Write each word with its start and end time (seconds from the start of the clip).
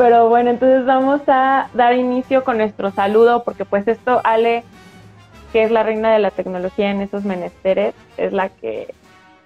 Pero 0.00 0.30
bueno, 0.30 0.48
entonces 0.48 0.86
vamos 0.86 1.20
a 1.26 1.68
dar 1.74 1.94
inicio 1.94 2.42
con 2.42 2.56
nuestro 2.56 2.90
saludo, 2.90 3.44
porque 3.44 3.66
pues 3.66 3.86
esto, 3.86 4.22
Ale, 4.24 4.64
que 5.52 5.62
es 5.62 5.70
la 5.70 5.82
reina 5.82 6.10
de 6.10 6.20
la 6.20 6.30
tecnología 6.30 6.90
en 6.90 7.02
esos 7.02 7.26
menesteres, 7.26 7.94
es 8.16 8.32
la 8.32 8.48
que 8.48 8.94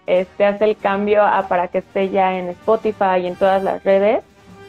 este, 0.06 0.46
hace 0.46 0.66
el 0.66 0.76
cambio 0.76 1.24
a, 1.24 1.48
para 1.48 1.66
que 1.66 1.78
esté 1.78 2.10
ya 2.10 2.38
en 2.38 2.50
Spotify 2.50 3.16
y 3.22 3.26
en 3.26 3.34
todas 3.34 3.64
las 3.64 3.82
redes. 3.82 4.22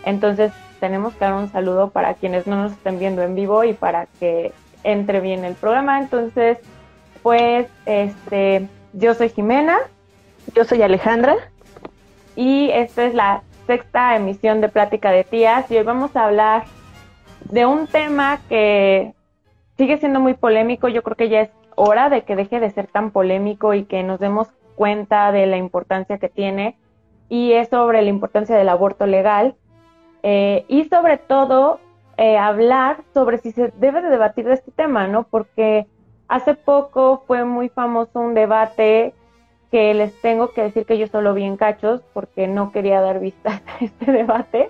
Entonces 0.06 0.52
tenemos 0.80 1.14
que 1.14 1.26
dar 1.26 1.36
un 1.36 1.52
saludo 1.52 1.92
para 1.92 2.16
quienes 2.16 2.48
no 2.48 2.64
nos 2.64 2.72
estén 2.72 2.98
viendo 2.98 3.22
en 3.22 3.36
vivo 3.36 3.64
y 3.64 3.74
para 3.74 4.08
que 4.20 4.54
entre 4.84 5.20
bien 5.20 5.46
el 5.46 5.54
programa. 5.54 6.00
Entonces, 6.00 6.58
pues, 7.22 7.68
este, 7.86 8.68
yo 8.94 9.14
soy 9.14 9.30
Jimena. 9.30 9.78
Yo 10.56 10.66
soy 10.66 10.82
Alejandra. 10.82 11.36
Y 12.36 12.72
esta 12.72 13.06
es 13.06 13.14
la 13.14 13.44
sexta 13.66 14.16
emisión 14.16 14.62
de 14.62 14.70
Plática 14.70 15.12
de 15.12 15.24
Tías 15.24 15.70
y 15.72 15.78
hoy 15.78 15.84
vamos 15.84 16.16
a 16.16 16.26
hablar 16.26 16.66
de 17.50 17.66
un 17.66 17.88
tema 17.88 18.40
que 18.48 19.14
sigue 19.78 19.98
siendo 19.98 20.20
muy 20.20 20.34
polémico. 20.34 20.88
Yo 20.88 21.04
creo 21.04 21.18
que 21.18 21.30
ya 21.30 21.42
es 21.42 21.50
hora 21.76 22.10
de 22.10 22.24
que 22.24 22.36
deje 22.36 22.60
de 22.60 22.70
ser 22.72 22.88
tan 22.88 23.12
polémico 23.12 23.74
y 23.74 23.84
que 23.86 24.04
nos 24.04 24.20
demos 24.20 24.48
cuenta 24.76 25.32
de 25.32 25.46
la 25.46 25.58
importancia 25.58 26.18
que 26.18 26.30
tiene 26.30 26.78
y 27.30 27.54
es 27.54 27.70
sobre 27.70 28.02
la 28.02 28.10
importancia 28.10 28.56
del 28.56 28.70
aborto 28.70 29.08
legal 29.08 29.56
eh, 30.24 30.66
y 30.68 30.86
sobre 30.86 31.18
todo 31.18 31.80
eh, 32.18 32.38
hablar 32.38 33.04
sobre 33.14 33.40
si 33.40 33.52
se 33.52 33.74
debe 33.78 34.02
de 34.02 34.10
debatir 34.10 34.46
de 34.46 34.54
este 34.54 34.72
tema, 34.72 35.08
¿no? 35.08 35.24
Porque 35.24 35.88
hace 36.28 36.56
poco 36.56 37.24
fue 37.28 37.44
muy 37.44 37.70
famoso 37.70 38.20
un 38.20 38.34
debate 38.34 39.14
que 39.72 39.94
les 39.94 40.20
tengo 40.22 40.52
que 40.52 40.64
decir 40.64 40.86
que 40.86 40.98
yo 40.98 41.08
solo 41.08 41.34
vi 41.34 41.44
en 41.44 41.58
cachos 41.58 42.02
porque 42.14 42.48
no 42.48 42.72
quería 42.72 43.02
dar 43.02 43.20
vista 43.20 43.62
a 43.80 43.84
este 43.84 44.12
debate. 44.12 44.70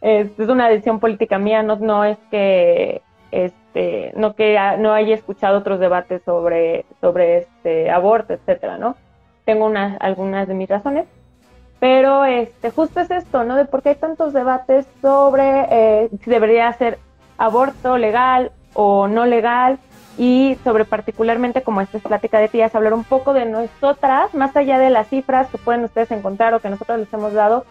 Es, 0.00 0.38
es 0.38 0.48
una 0.48 0.68
decisión 0.68 1.00
política 1.00 1.38
mía, 1.38 1.62
no, 1.62 1.76
no 1.76 2.04
es 2.04 2.18
que 2.30 3.02
este, 3.30 4.12
no 4.16 4.34
que 4.34 4.58
no 4.78 4.92
haya 4.92 5.14
escuchado 5.14 5.58
otros 5.58 5.80
debates 5.80 6.22
sobre, 6.24 6.84
sobre 7.00 7.38
este 7.38 7.90
aborto, 7.90 8.34
etcétera, 8.34 8.78
¿no? 8.78 8.96
tengo 9.44 9.66
unas, 9.66 9.96
algunas 10.00 10.48
de 10.48 10.54
mis 10.54 10.68
razones, 10.68 11.06
pero 11.80 12.24
este, 12.24 12.70
justo 12.70 13.00
es 13.00 13.10
esto, 13.10 13.44
¿no? 13.44 13.56
De 13.56 13.64
por 13.64 13.82
qué 13.82 13.90
hay 13.90 13.94
tantos 13.96 14.32
debates 14.32 14.86
sobre 15.00 15.66
eh, 15.70 16.10
si 16.22 16.30
debería 16.30 16.72
ser 16.74 16.98
aborto 17.38 17.98
legal 17.98 18.52
o 18.74 19.08
no 19.08 19.26
legal 19.26 19.78
y 20.18 20.58
sobre 20.62 20.84
particularmente 20.84 21.62
como 21.62 21.80
esta 21.80 21.96
es 21.96 22.02
plática 22.02 22.38
de 22.38 22.48
tías, 22.48 22.74
hablar 22.74 22.94
un 22.94 23.04
poco 23.04 23.32
de 23.32 23.46
nosotras, 23.46 24.34
más 24.34 24.54
allá 24.56 24.78
de 24.78 24.90
las 24.90 25.08
cifras 25.08 25.48
que 25.48 25.58
pueden 25.58 25.84
ustedes 25.84 26.10
encontrar 26.10 26.54
o 26.54 26.60
que 26.60 26.68
nosotros 26.68 26.98
les 26.98 27.12
hemos 27.12 27.32
dado. 27.32 27.64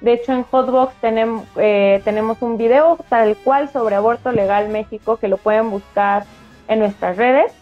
De 0.00 0.14
hecho, 0.14 0.32
en 0.32 0.44
Hotbox 0.44 0.94
tenemos, 1.00 1.44
eh, 1.56 2.00
tenemos 2.04 2.40
un 2.40 2.56
video 2.56 2.98
tal 3.08 3.36
cual 3.36 3.68
sobre 3.70 3.96
aborto 3.96 4.32
legal 4.32 4.68
México 4.68 5.18
que 5.18 5.28
lo 5.28 5.36
pueden 5.36 5.70
buscar 5.70 6.24
en 6.68 6.78
nuestras 6.78 7.16
redes 7.16 7.52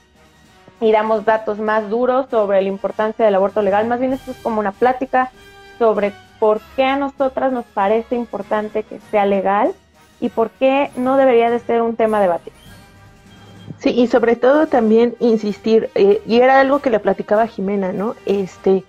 y 0.80 0.92
damos 0.92 1.24
datos 1.24 1.58
más 1.58 1.88
duros 1.88 2.26
sobre 2.30 2.62
la 2.62 2.68
importancia 2.68 3.24
del 3.24 3.34
aborto 3.34 3.62
legal. 3.62 3.88
Más 3.88 3.98
bien 3.98 4.12
esto 4.12 4.30
es 4.30 4.36
como 4.38 4.60
una 4.60 4.72
plática 4.72 5.32
sobre 5.78 6.12
por 6.38 6.60
qué 6.76 6.84
a 6.84 6.96
nosotras 6.96 7.52
nos 7.52 7.64
parece 7.64 8.14
importante 8.14 8.84
que 8.84 9.00
sea 9.10 9.26
legal 9.26 9.72
y 10.20 10.28
por 10.28 10.50
qué 10.50 10.90
no 10.96 11.16
debería 11.16 11.50
de 11.50 11.58
ser 11.58 11.82
un 11.82 11.96
tema 11.96 12.20
debatido. 12.20 12.57
Sí, 13.78 13.90
y 13.90 14.08
sobre 14.08 14.36
todo 14.36 14.66
también 14.66 15.14
insistir, 15.20 15.90
eh, 15.94 16.20
y 16.26 16.40
era 16.40 16.60
algo 16.60 16.80
que 16.80 16.90
le 16.90 16.98
platicaba 16.98 17.46
Jimena, 17.46 17.92
¿no? 17.92 18.16
Este, 18.26 18.84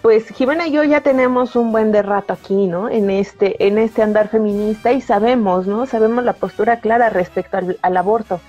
pues 0.00 0.28
Jimena 0.28 0.66
y 0.66 0.72
yo 0.72 0.82
ya 0.82 1.02
tenemos 1.02 1.56
un 1.56 1.72
buen 1.72 1.92
de 1.92 2.02
rato 2.02 2.32
aquí, 2.32 2.66
¿no? 2.66 2.88
En 2.88 3.10
este, 3.10 3.66
en 3.66 3.76
este 3.76 4.02
andar 4.02 4.28
feminista 4.28 4.92
y 4.92 5.02
sabemos, 5.02 5.66
¿no? 5.66 5.84
Sabemos 5.84 6.24
la 6.24 6.32
postura 6.32 6.80
clara 6.80 7.10
respecto 7.10 7.58
al 7.82 7.96
aborto. 7.96 8.40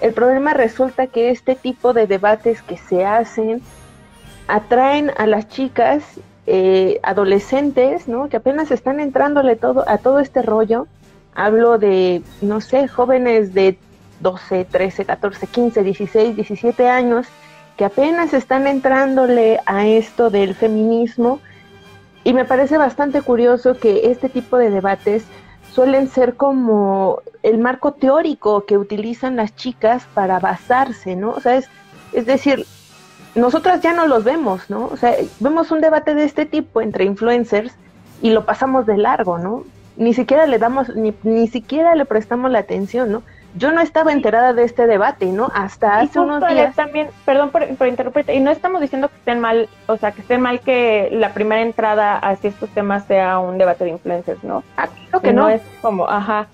El 0.00 0.12
problema 0.12 0.52
resulta 0.52 1.06
que 1.06 1.30
este 1.30 1.54
tipo 1.54 1.92
de 1.92 2.06
debates 2.06 2.60
que 2.62 2.76
se 2.76 3.04
hacen 3.04 3.62
atraen 4.46 5.10
a 5.16 5.26
las 5.26 5.48
chicas 5.48 6.02
eh, 6.46 7.00
adolescentes, 7.02 8.08
¿no? 8.08 8.28
Que 8.28 8.36
apenas 8.36 8.70
están 8.70 9.00
entrándole 9.00 9.56
todo 9.56 9.84
a 9.88 9.98
todo 9.98 10.18
este 10.18 10.42
rollo. 10.42 10.86
Hablo 11.34 11.78
de, 11.78 12.22
no 12.42 12.60
sé, 12.60 12.88
jóvenes 12.88 13.54
de 13.54 13.78
12, 14.20 14.64
13, 14.64 15.04
14, 15.04 15.46
15, 15.46 15.82
16, 15.82 16.36
17 16.36 16.88
años 16.88 17.26
que 17.76 17.84
apenas 17.84 18.32
están 18.32 18.66
entrándole 18.66 19.60
a 19.66 19.86
esto 19.86 20.30
del 20.30 20.54
feminismo. 20.54 21.40
Y 22.24 22.32
me 22.32 22.44
parece 22.44 22.78
bastante 22.78 23.22
curioso 23.22 23.78
que 23.78 24.10
este 24.10 24.28
tipo 24.28 24.56
de 24.56 24.70
debates 24.70 25.24
suelen 25.72 26.08
ser 26.08 26.36
como 26.36 27.20
el 27.42 27.58
marco 27.58 27.92
teórico 27.92 28.64
que 28.64 28.78
utilizan 28.78 29.36
las 29.36 29.54
chicas 29.54 30.06
para 30.14 30.40
basarse, 30.40 31.16
¿no? 31.16 31.30
O 31.32 31.40
sea, 31.40 31.56
es, 31.56 31.68
es 32.12 32.24
decir, 32.24 32.66
nosotras 33.34 33.82
ya 33.82 33.92
no 33.92 34.06
los 34.06 34.24
vemos, 34.24 34.70
¿no? 34.70 34.86
O 34.86 34.96
sea, 34.96 35.14
vemos 35.38 35.70
un 35.70 35.82
debate 35.82 36.14
de 36.14 36.24
este 36.24 36.46
tipo 36.46 36.80
entre 36.80 37.04
influencers 37.04 37.74
y 38.22 38.30
lo 38.30 38.46
pasamos 38.46 38.86
de 38.86 38.96
largo, 38.96 39.38
¿no? 39.38 39.64
Ni 39.98 40.14
siquiera 40.14 40.46
le 40.46 40.58
damos, 40.58 40.88
ni, 40.96 41.14
ni 41.22 41.46
siquiera 41.46 41.94
le 41.94 42.06
prestamos 42.06 42.50
la 42.50 42.60
atención, 42.60 43.12
¿no? 43.12 43.22
Yo 43.56 43.72
no 43.72 43.80
estaba 43.80 44.12
enterada 44.12 44.52
de 44.52 44.64
este 44.64 44.86
debate, 44.86 45.26
¿no? 45.26 45.50
Hasta 45.54 45.98
hace 45.98 46.20
unos 46.20 46.46
días. 46.46 46.74
También, 46.74 47.08
perdón 47.24 47.50
por, 47.50 47.66
por 47.76 47.88
interrumpirte, 47.88 48.34
y 48.34 48.40
no 48.40 48.50
estamos 48.50 48.80
diciendo 48.80 49.08
que 49.08 49.16
estén 49.16 49.40
mal, 49.40 49.68
o 49.86 49.96
sea, 49.96 50.12
que 50.12 50.20
estén 50.20 50.40
mal 50.40 50.60
que 50.60 51.08
la 51.12 51.32
primera 51.32 51.62
entrada 51.62 52.18
hacia 52.18 52.50
estos 52.50 52.68
temas 52.70 53.06
sea 53.06 53.38
un 53.38 53.58
debate 53.58 53.84
de 53.84 53.90
influencers, 53.90 54.42
¿no? 54.44 54.62
Ah, 54.76 54.88
creo 55.08 55.22
que 55.22 55.32
no. 55.32 55.48
es 55.48 55.62
como, 55.80 56.08
ajá. 56.08 56.48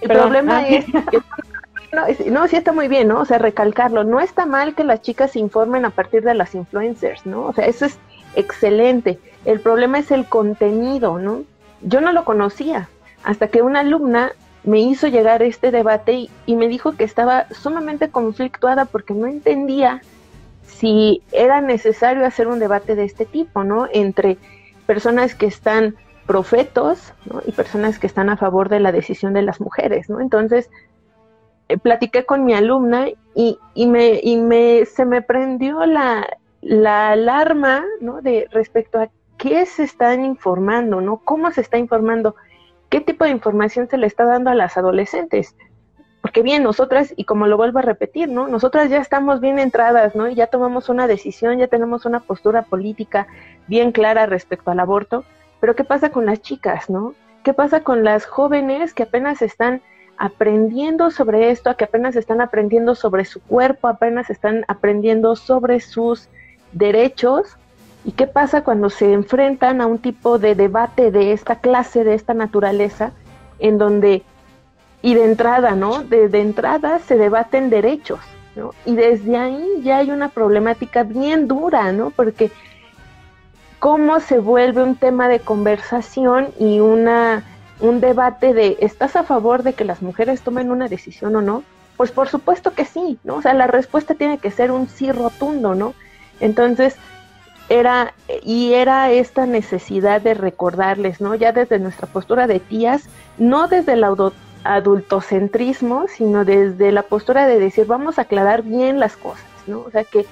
El 0.00 0.08
problema 0.08 0.58
ah. 0.58 0.68
es 0.68 0.84
que 0.84 0.92
no, 1.92 2.02
no, 2.32 2.48
sí 2.48 2.56
está 2.56 2.72
muy 2.72 2.88
bien, 2.88 3.08
¿no? 3.08 3.20
O 3.20 3.24
sea, 3.24 3.38
recalcarlo. 3.38 4.02
No 4.02 4.20
está 4.20 4.44
mal 4.44 4.74
que 4.74 4.84
las 4.84 5.02
chicas 5.02 5.32
se 5.32 5.38
informen 5.38 5.84
a 5.84 5.90
partir 5.90 6.22
de 6.22 6.34
las 6.34 6.54
influencers, 6.54 7.24
¿no? 7.24 7.42
O 7.46 7.52
sea, 7.52 7.66
eso 7.66 7.84
es 7.84 7.98
excelente. 8.34 9.18
El 9.44 9.60
problema 9.60 9.98
es 9.98 10.10
el 10.10 10.26
contenido, 10.26 11.18
¿no? 11.18 11.42
Yo 11.82 12.00
no 12.00 12.12
lo 12.12 12.24
conocía 12.24 12.88
hasta 13.24 13.48
que 13.48 13.62
una 13.62 13.80
alumna 13.80 14.32
me 14.64 14.80
hizo 14.80 15.08
llegar 15.08 15.42
este 15.42 15.70
debate 15.70 16.28
y, 16.46 16.56
me 16.56 16.68
dijo 16.68 16.92
que 16.92 17.04
estaba 17.04 17.46
sumamente 17.50 18.10
conflictuada 18.10 18.84
porque 18.84 19.14
no 19.14 19.26
entendía 19.26 20.02
si 20.64 21.22
era 21.32 21.60
necesario 21.60 22.24
hacer 22.24 22.48
un 22.48 22.58
debate 22.58 22.94
de 22.94 23.04
este 23.04 23.24
tipo, 23.24 23.64
¿no? 23.64 23.88
Entre 23.92 24.38
personas 24.86 25.34
que 25.34 25.46
están 25.46 25.96
profetos 26.26 27.12
¿no? 27.26 27.42
y 27.44 27.52
personas 27.52 27.98
que 27.98 28.06
están 28.06 28.30
a 28.30 28.36
favor 28.36 28.68
de 28.68 28.80
la 28.80 28.92
decisión 28.92 29.32
de 29.32 29.42
las 29.42 29.60
mujeres, 29.60 30.08
¿no? 30.08 30.20
Entonces, 30.20 30.70
eh, 31.68 31.78
platiqué 31.78 32.24
con 32.24 32.44
mi 32.44 32.54
alumna 32.54 33.08
y, 33.34 33.58
y, 33.74 33.86
me, 33.86 34.20
y 34.22 34.36
me, 34.36 34.84
se 34.86 35.04
me 35.04 35.22
prendió 35.22 35.84
la, 35.86 36.26
la 36.60 37.10
alarma, 37.10 37.84
¿no? 38.00 38.22
De 38.22 38.46
respecto 38.52 39.00
a 39.00 39.08
qué 39.36 39.66
se 39.66 39.82
están 39.82 40.24
informando, 40.24 41.00
¿no? 41.00 41.18
¿Cómo 41.18 41.50
se 41.50 41.60
está 41.60 41.78
informando? 41.78 42.36
Qué 42.92 43.00
tipo 43.00 43.24
de 43.24 43.30
información 43.30 43.88
se 43.88 43.96
le 43.96 44.06
está 44.06 44.26
dando 44.26 44.50
a 44.50 44.54
las 44.54 44.76
adolescentes. 44.76 45.56
Porque 46.20 46.42
bien, 46.42 46.62
nosotras, 46.62 47.14
y 47.16 47.24
como 47.24 47.46
lo 47.46 47.56
vuelvo 47.56 47.78
a 47.78 47.82
repetir, 47.82 48.28
¿no? 48.28 48.48
Nosotras 48.48 48.90
ya 48.90 48.98
estamos 48.98 49.40
bien 49.40 49.58
entradas, 49.58 50.14
¿no? 50.14 50.28
Y 50.28 50.34
ya 50.34 50.48
tomamos 50.48 50.90
una 50.90 51.06
decisión, 51.06 51.56
ya 51.56 51.68
tenemos 51.68 52.04
una 52.04 52.20
postura 52.20 52.60
política 52.60 53.28
bien 53.66 53.92
clara 53.92 54.26
respecto 54.26 54.70
al 54.70 54.78
aborto. 54.78 55.24
Pero 55.58 55.74
¿qué 55.74 55.84
pasa 55.84 56.10
con 56.10 56.26
las 56.26 56.42
chicas, 56.42 56.90
¿no? 56.90 57.14
¿Qué 57.42 57.54
pasa 57.54 57.82
con 57.82 58.04
las 58.04 58.26
jóvenes 58.26 58.92
que 58.92 59.04
apenas 59.04 59.40
están 59.40 59.80
aprendiendo 60.18 61.10
sobre 61.10 61.50
esto, 61.50 61.74
que 61.78 61.84
apenas 61.84 62.14
están 62.14 62.42
aprendiendo 62.42 62.94
sobre 62.94 63.24
su 63.24 63.40
cuerpo, 63.40 63.88
apenas 63.88 64.28
están 64.28 64.66
aprendiendo 64.68 65.34
sobre 65.34 65.80
sus 65.80 66.28
derechos 66.72 67.56
¿Y 68.04 68.12
qué 68.12 68.26
pasa 68.26 68.64
cuando 68.64 68.90
se 68.90 69.12
enfrentan 69.12 69.80
a 69.80 69.86
un 69.86 69.98
tipo 69.98 70.38
de 70.38 70.54
debate 70.54 71.10
de 71.10 71.32
esta 71.32 71.56
clase, 71.56 72.02
de 72.02 72.14
esta 72.14 72.34
naturaleza, 72.34 73.12
en 73.60 73.78
donde, 73.78 74.22
y 75.02 75.14
de 75.14 75.24
entrada, 75.24 75.72
¿no? 75.72 76.02
De, 76.02 76.26
entrada 76.40 76.98
se 76.98 77.16
debaten 77.16 77.70
derechos, 77.70 78.18
¿no? 78.56 78.72
Y 78.84 78.96
desde 78.96 79.36
ahí 79.36 79.80
ya 79.82 79.98
hay 79.98 80.10
una 80.10 80.28
problemática 80.28 81.04
bien 81.04 81.46
dura, 81.46 81.92
¿no? 81.92 82.10
Porque 82.10 82.50
cómo 83.78 84.18
se 84.18 84.40
vuelve 84.40 84.82
un 84.82 84.96
tema 84.96 85.28
de 85.28 85.38
conversación 85.38 86.48
y 86.58 86.80
una, 86.80 87.44
un 87.80 88.00
debate 88.00 88.52
de, 88.52 88.78
¿estás 88.80 89.14
a 89.14 89.22
favor 89.22 89.62
de 89.62 89.74
que 89.74 89.84
las 89.84 90.02
mujeres 90.02 90.42
tomen 90.42 90.72
una 90.72 90.88
decisión 90.88 91.36
o 91.36 91.42
no? 91.42 91.62
Pues 91.96 92.10
por 92.10 92.28
supuesto 92.28 92.74
que 92.74 92.84
sí, 92.84 93.18
¿no? 93.22 93.36
O 93.36 93.42
sea, 93.42 93.54
la 93.54 93.68
respuesta 93.68 94.14
tiene 94.14 94.38
que 94.38 94.50
ser 94.50 94.72
un 94.72 94.88
sí 94.88 95.12
rotundo, 95.12 95.76
¿no? 95.76 95.94
Entonces, 96.40 96.96
era 97.68 98.14
y 98.44 98.74
era 98.74 99.10
esta 99.10 99.46
necesidad 99.46 100.20
de 100.20 100.34
recordarles, 100.34 101.20
¿no? 101.20 101.34
Ya 101.34 101.52
desde 101.52 101.78
nuestra 101.78 102.06
postura 102.06 102.46
de 102.46 102.60
tías, 102.60 103.08
no 103.38 103.68
desde 103.68 103.94
el 103.94 104.04
adultocentrismo, 104.64 106.06
sino 106.08 106.44
desde 106.44 106.92
la 106.92 107.02
postura 107.02 107.46
de 107.46 107.58
decir, 107.58 107.86
vamos 107.86 108.18
a 108.18 108.22
aclarar 108.22 108.62
bien 108.62 109.00
las 109.00 109.16
cosas, 109.16 109.46
¿no? 109.66 109.80
O 109.80 109.90
sea, 109.90 110.04
que 110.04 110.26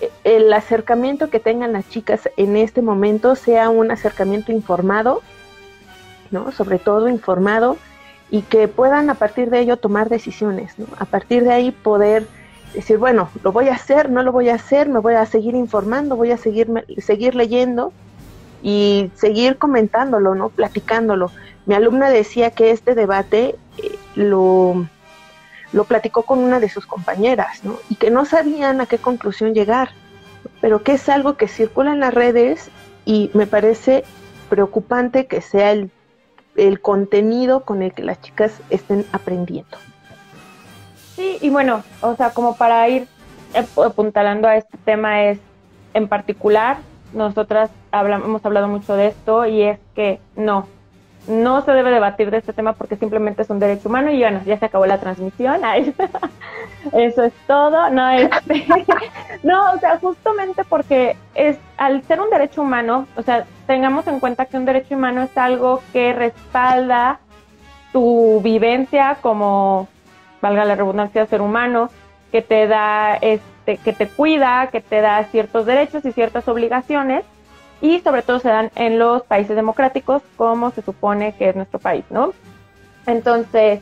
eh, 0.00 0.10
el 0.24 0.52
acercamiento 0.52 1.30
que 1.30 1.40
tengan 1.40 1.72
las 1.72 1.88
chicas 1.88 2.28
en 2.36 2.56
este 2.56 2.82
momento 2.82 3.34
sea 3.34 3.68
un 3.68 3.90
acercamiento 3.90 4.52
informado, 4.52 5.22
¿no? 6.30 6.52
Sobre 6.52 6.78
todo 6.78 7.08
informado 7.08 7.76
y 8.30 8.42
que 8.42 8.68
puedan 8.68 9.10
a 9.10 9.14
partir 9.14 9.50
de 9.50 9.60
ello 9.60 9.76
tomar 9.76 10.08
decisiones, 10.08 10.78
¿no? 10.78 10.86
A 10.98 11.04
partir 11.04 11.42
de 11.42 11.52
ahí 11.52 11.70
poder 11.72 12.26
decir, 12.74 12.98
bueno, 12.98 13.28
lo 13.42 13.52
voy 13.52 13.68
a 13.68 13.74
hacer, 13.74 14.10
no 14.10 14.22
lo 14.22 14.32
voy 14.32 14.48
a 14.48 14.54
hacer, 14.54 14.88
me 14.88 15.00
voy 15.00 15.14
a 15.14 15.26
seguir 15.26 15.54
informando, 15.54 16.16
voy 16.16 16.30
a 16.30 16.36
seguir, 16.36 16.68
seguir 16.98 17.34
leyendo 17.34 17.92
y 18.62 19.10
seguir 19.14 19.58
comentándolo, 19.58 20.34
¿no? 20.34 20.48
Platicándolo. 20.50 21.30
Mi 21.66 21.74
alumna 21.74 22.10
decía 22.10 22.50
que 22.50 22.70
este 22.70 22.94
debate 22.94 23.56
eh, 23.78 23.98
lo, 24.14 24.86
lo 25.72 25.84
platicó 25.84 26.22
con 26.22 26.38
una 26.38 26.60
de 26.60 26.68
sus 26.68 26.86
compañeras, 26.86 27.64
¿no? 27.64 27.78
Y 27.88 27.96
que 27.96 28.10
no 28.10 28.24
sabían 28.24 28.80
a 28.80 28.86
qué 28.86 28.98
conclusión 28.98 29.54
llegar, 29.54 29.90
pero 30.60 30.82
que 30.82 30.92
es 30.92 31.08
algo 31.08 31.36
que 31.36 31.48
circula 31.48 31.92
en 31.92 32.00
las 32.00 32.14
redes 32.14 32.70
y 33.04 33.30
me 33.34 33.46
parece 33.46 34.04
preocupante 34.48 35.26
que 35.26 35.40
sea 35.40 35.72
el, 35.72 35.90
el 36.56 36.80
contenido 36.80 37.64
con 37.64 37.82
el 37.82 37.92
que 37.92 38.02
las 38.02 38.20
chicas 38.20 38.52
estén 38.68 39.06
aprendiendo. 39.12 39.78
Sí, 41.20 41.36
y 41.42 41.50
bueno, 41.50 41.82
o 42.00 42.16
sea, 42.16 42.30
como 42.30 42.56
para 42.56 42.88
ir 42.88 43.06
apuntalando 43.76 44.48
a 44.48 44.56
este 44.56 44.78
tema 44.86 45.24
es, 45.24 45.38
en 45.92 46.08
particular, 46.08 46.78
nosotras 47.12 47.68
hemos 47.92 48.42
hablado 48.46 48.68
mucho 48.68 48.96
de 48.96 49.08
esto 49.08 49.44
y 49.44 49.60
es 49.64 49.78
que 49.94 50.18
no, 50.34 50.66
no 51.28 51.62
se 51.62 51.72
debe 51.72 51.90
debatir 51.90 52.30
de 52.30 52.38
este 52.38 52.54
tema 52.54 52.72
porque 52.72 52.96
simplemente 52.96 53.42
es 53.42 53.50
un 53.50 53.58
derecho 53.58 53.90
humano 53.90 54.10
y 54.10 54.20
bueno, 54.20 54.40
ya 54.46 54.58
se 54.58 54.64
acabó 54.64 54.86
la 54.86 54.98
transmisión. 54.98 55.60
Eso 56.94 57.24
es 57.24 57.34
todo. 57.46 57.90
No, 57.90 58.08
este, 58.08 58.66
no, 59.42 59.72
o 59.72 59.78
sea, 59.78 59.98
justamente 59.98 60.64
porque 60.64 61.16
es 61.34 61.58
al 61.76 62.02
ser 62.04 62.22
un 62.22 62.30
derecho 62.30 62.62
humano, 62.62 63.06
o 63.14 63.20
sea, 63.20 63.44
tengamos 63.66 64.06
en 64.06 64.20
cuenta 64.20 64.46
que 64.46 64.56
un 64.56 64.64
derecho 64.64 64.94
humano 64.94 65.22
es 65.24 65.36
algo 65.36 65.82
que 65.92 66.14
respalda 66.14 67.20
tu 67.92 68.40
vivencia 68.40 69.18
como, 69.20 69.86
valga 70.40 70.64
la 70.64 70.74
redundancia, 70.74 71.26
ser 71.26 71.40
humano, 71.40 71.90
que 72.32 72.42
te 72.42 72.66
da, 72.66 73.16
este, 73.16 73.76
que 73.78 73.92
te 73.92 74.08
cuida, 74.08 74.68
que 74.68 74.80
te 74.80 75.00
da 75.00 75.24
ciertos 75.24 75.66
derechos 75.66 76.04
y 76.04 76.12
ciertas 76.12 76.48
obligaciones 76.48 77.24
y 77.80 78.00
sobre 78.00 78.22
todo 78.22 78.38
se 78.38 78.48
dan 78.48 78.70
en 78.76 78.98
los 78.98 79.22
países 79.22 79.56
democráticos 79.56 80.22
como 80.36 80.70
se 80.70 80.82
supone 80.82 81.34
que 81.34 81.48
es 81.48 81.56
nuestro 81.56 81.78
país, 81.78 82.04
¿no? 82.10 82.32
Entonces, 83.06 83.80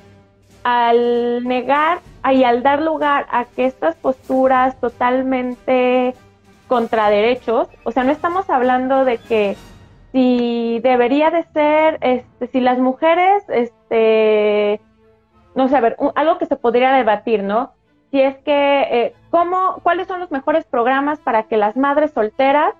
al 0.62 1.44
negar 1.44 2.00
y 2.32 2.44
al 2.44 2.62
dar 2.62 2.82
lugar 2.82 3.26
a 3.31 3.44
que 3.44 3.66
estas 3.66 3.96
posturas 3.96 4.78
totalmente 4.81 6.14
contra 6.66 7.11
derechos, 7.11 7.69
o 7.84 7.90
sea, 7.90 8.04
no 8.04 8.12
estamos 8.12 8.49
hablando 8.50 9.04
de 9.04 9.19
que 9.19 9.56
si 10.12 10.81
debería 10.82 11.31
de 11.31 11.44
ser, 11.52 11.99
este, 12.00 12.46
si 12.49 12.61
las 12.61 12.78
mujeres, 12.78 13.43
este, 13.49 14.81
no 15.58 15.66
sé, 15.66 15.76
a 15.76 15.81
ver, 15.81 15.96
algo 16.14 16.38
que 16.38 16.46
se 16.46 16.55
podría 16.55 16.93
debatir, 16.93 17.43
¿no? 17.43 17.72
Si 18.12 18.20
es 18.20 18.37
que, 18.38 18.81
eh, 18.82 19.14
¿cómo, 19.31 19.81
cuáles 19.82 20.06
son 20.06 20.20
los 20.20 20.31
mejores 20.31 20.64
programas 20.64 21.19
para 21.19 21.43
que 21.43 21.56
las 21.56 21.76
madres 21.76 22.12
solteras 22.12 22.76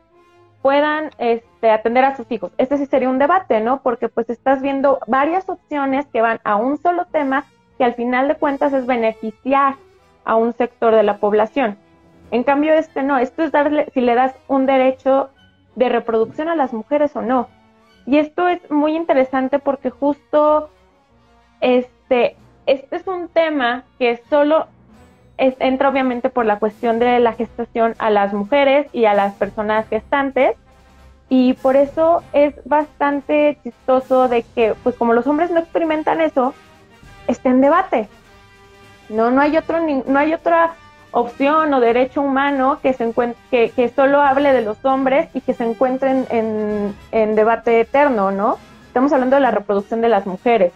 puedan 0.63 1.11
este, 1.19 1.73
atender 1.73 2.05
a 2.05 2.17
sus 2.17 2.31
hijos. 2.31 2.53
Este 2.57 2.79
sí 2.79 2.87
sería 2.87 3.09
un 3.09 3.19
debate, 3.19 3.61
¿no? 3.61 3.83
Porque 3.83 4.09
pues 4.09 4.31
estás 4.31 4.63
viendo 4.63 5.01
varias 5.09 5.49
opciones 5.49 6.07
que 6.07 6.21
van 6.21 6.39
a 6.45 6.55
un 6.55 6.79
solo 6.79 7.07
tema 7.07 7.47
que 7.79 7.85
al 7.85 7.95
final 7.95 8.29
de 8.29 8.37
cuentas 8.37 8.73
es 8.73 8.87
beneficiar 8.87 9.75
a 10.25 10.37
un 10.37 10.53
sector 10.53 10.95
de 10.95 11.03
la 11.03 11.19
población. 11.19 11.79
En 12.31 12.45
cambio, 12.45 12.75
este 12.75 13.03
no, 13.03 13.19
esto 13.19 13.43
es 13.43 13.51
darle, 13.51 13.91
si 13.93 14.01
le 14.01 14.15
das 14.15 14.37
un 14.47 14.67
derecho 14.67 15.31
de 15.75 15.89
reproducción 15.89 16.49
a 16.49 16.55
las 16.55 16.73
mujeres 16.73 17.17
o 17.17 17.23
no. 17.23 17.49
Y 18.07 18.19
esto 18.19 18.47
es 18.47 18.71
muy 18.71 18.95
interesante 18.95 19.59
porque 19.59 19.91
justo 19.91 20.71
este, 21.61 22.37
este 22.69 22.97
es 22.97 23.07
un 23.07 23.29
tema 23.29 23.83
que 23.99 24.23
solo 24.29 24.67
entra 25.39 25.89
obviamente 25.89 26.29
por 26.29 26.45
la 26.45 26.59
cuestión 26.59 26.99
de 26.99 27.19
la 27.19 27.33
gestación 27.33 27.95
a 27.99 28.11
las 28.11 28.35
mujeres 28.35 28.87
y 28.93 29.07
a 29.07 29.15
las 29.15 29.35
personas 29.35 29.89
gestantes. 29.89 30.55
Y 31.31 31.55
por 31.55 31.77
eso 31.77 32.23
es 32.33 32.55
bastante 32.65 33.59
chistoso 33.63 34.29
de 34.29 34.43
que, 34.55 34.75
pues 34.83 34.97
como 34.97 35.15
los 35.15 35.27
hombres 35.27 35.51
no 35.51 35.61
experimentan 35.61 36.21
eso, 36.21 36.55
esté 37.27 37.49
en 37.49 37.61
debate. 37.61 38.09
No, 39.09 39.31
no 39.31 39.41
hay 39.41 39.57
otro, 39.57 39.79
no 39.81 40.19
hay 40.19 40.35
otra 40.35 40.75
opción 41.11 41.73
o 41.73 41.81
derecho 41.81 42.21
humano 42.21 42.81
que 42.83 43.93
solo 43.95 44.21
hable 44.21 44.53
de 44.53 44.63
los 44.63 44.85
hombres 44.85 45.29
y 45.33 45.41
que 45.41 45.55
se 45.55 45.65
encuentren 45.65 46.27
en, 46.29 46.95
en 47.13 47.35
debate 47.35 47.81
eterno, 47.81 48.31
¿no? 48.31 48.59
Estamos 48.89 49.13
hablando 49.13 49.37
de 49.37 49.41
la 49.41 49.51
reproducción 49.51 50.03
de 50.03 50.09
las 50.11 50.27
mujeres. 50.27 50.73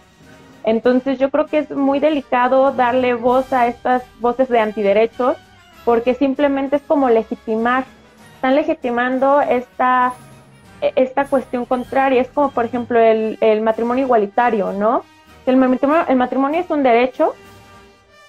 Entonces 0.63 1.19
yo 1.19 1.29
creo 1.29 1.45
que 1.45 1.59
es 1.59 1.71
muy 1.71 1.99
delicado 1.99 2.71
darle 2.71 3.13
voz 3.13 3.51
a 3.51 3.67
estas 3.67 4.03
voces 4.19 4.49
de 4.49 4.59
antiderechos 4.59 5.37
porque 5.83 6.13
simplemente 6.13 6.77
es 6.77 6.81
como 6.81 7.09
legitimar, 7.09 7.83
están 8.35 8.55
legitimando 8.55 9.41
esta, 9.41 10.13
esta 10.81 11.25
cuestión 11.25 11.65
contraria. 11.65 12.21
Es 12.21 12.29
como 12.29 12.51
por 12.51 12.65
ejemplo 12.65 12.99
el, 12.99 13.61
matrimonio 13.61 14.05
igualitario, 14.05 14.71
¿no? 14.71 15.03
El 15.45 15.57
matrimonio, 15.57 16.05
el 16.07 16.15
matrimonio, 16.15 16.61
es 16.61 16.69
un 16.69 16.83
derecho. 16.83 17.33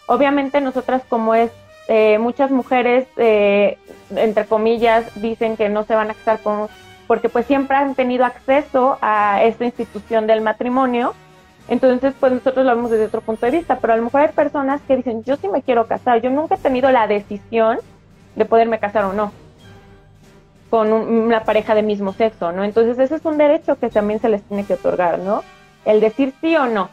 Obviamente 0.07 0.61
nosotras 0.61 1.03
como 1.09 1.35
es 1.35 1.53
eh, 1.87 2.19
muchas 2.19 2.51
mujeres, 2.51 3.07
eh, 3.17 3.79
entre 4.17 4.47
comillas, 4.47 5.07
dicen 5.21 5.57
que 5.57 5.69
no 5.69 5.85
se 5.85 5.95
van 5.95 6.11
a 6.11 6.15
casar 6.15 6.41
con, 6.41 6.69
porque 7.07 7.29
pues 7.29 7.47
siempre 7.47 7.77
han 7.77 7.95
tenido 7.95 8.25
acceso 8.25 8.99
a 9.01 9.45
esta 9.45 9.65
institución 9.65 10.27
del 10.27 10.41
matrimonio 10.41 11.15
entonces, 11.69 12.15
pues 12.19 12.33
nosotros 12.33 12.67
lo 12.67 12.75
vemos 12.75 12.91
desde 12.91 13.07
otro 13.07 13.21
punto 13.21 13.47
de 13.47 13.53
vista, 13.53 13.79
pero 13.81 13.95
a 13.95 13.97
lo 13.97 14.03
mejor 14.03 14.21
hay 14.23 14.29
personas 14.29 14.81
que 14.83 14.97
dicen, 14.97 15.25
yo 15.25 15.37
sí 15.37 15.49
me 15.49 15.63
quiero 15.63 15.87
casar, 15.87 16.21
yo 16.21 16.31
nunca 16.31 16.57
he 16.57 16.59
tenido 16.59 16.91
la 16.91 17.07
decisión 17.07 17.79
de 18.37 18.45
poderme 18.45 18.79
casar 18.79 19.05
o 19.05 19.13
no 19.13 19.33
con 20.75 20.93
una 20.93 21.45
pareja 21.45 21.77
de 21.77 21.83
mismo 21.83 22.13
sexo, 22.13 22.51
¿no? 22.51 22.65
Entonces, 22.65 22.99
ese 22.99 23.15
es 23.15 23.25
un 23.25 23.39
derecho 23.39 23.79
que 23.79 23.91
también 23.91 24.19
se 24.19 24.29
les 24.29 24.43
tiene 24.43 24.65
que 24.65 24.75
otorgar, 24.75 25.21
¿no? 25.21 25.45
El 25.85 26.01
decir 26.01 26.35
sí 26.41 26.57
o 26.57 26.67
no. 26.67 26.91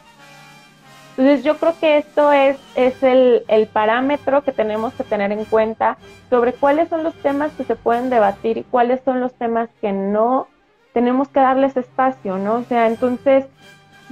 Entonces, 1.16 1.42
yo 1.42 1.56
creo 1.56 1.74
que 1.80 1.96
esto 1.96 2.30
es, 2.30 2.58
es 2.76 3.02
el, 3.02 3.42
el 3.48 3.66
parámetro 3.66 4.44
que 4.44 4.52
tenemos 4.52 4.94
que 4.94 5.02
tener 5.02 5.32
en 5.32 5.44
cuenta 5.46 5.98
sobre 6.30 6.52
cuáles 6.52 6.90
son 6.90 7.02
los 7.02 7.14
temas 7.14 7.50
que 7.54 7.64
se 7.64 7.74
pueden 7.74 8.08
debatir 8.08 8.56
y 8.56 8.62
cuáles 8.62 9.00
son 9.04 9.20
los 9.20 9.34
temas 9.34 9.68
que 9.80 9.90
no 9.92 10.46
tenemos 10.94 11.26
que 11.28 11.40
darles 11.40 11.76
espacio, 11.76 12.38
¿no? 12.38 12.54
O 12.54 12.62
sea, 12.62 12.86
entonces 12.86 13.46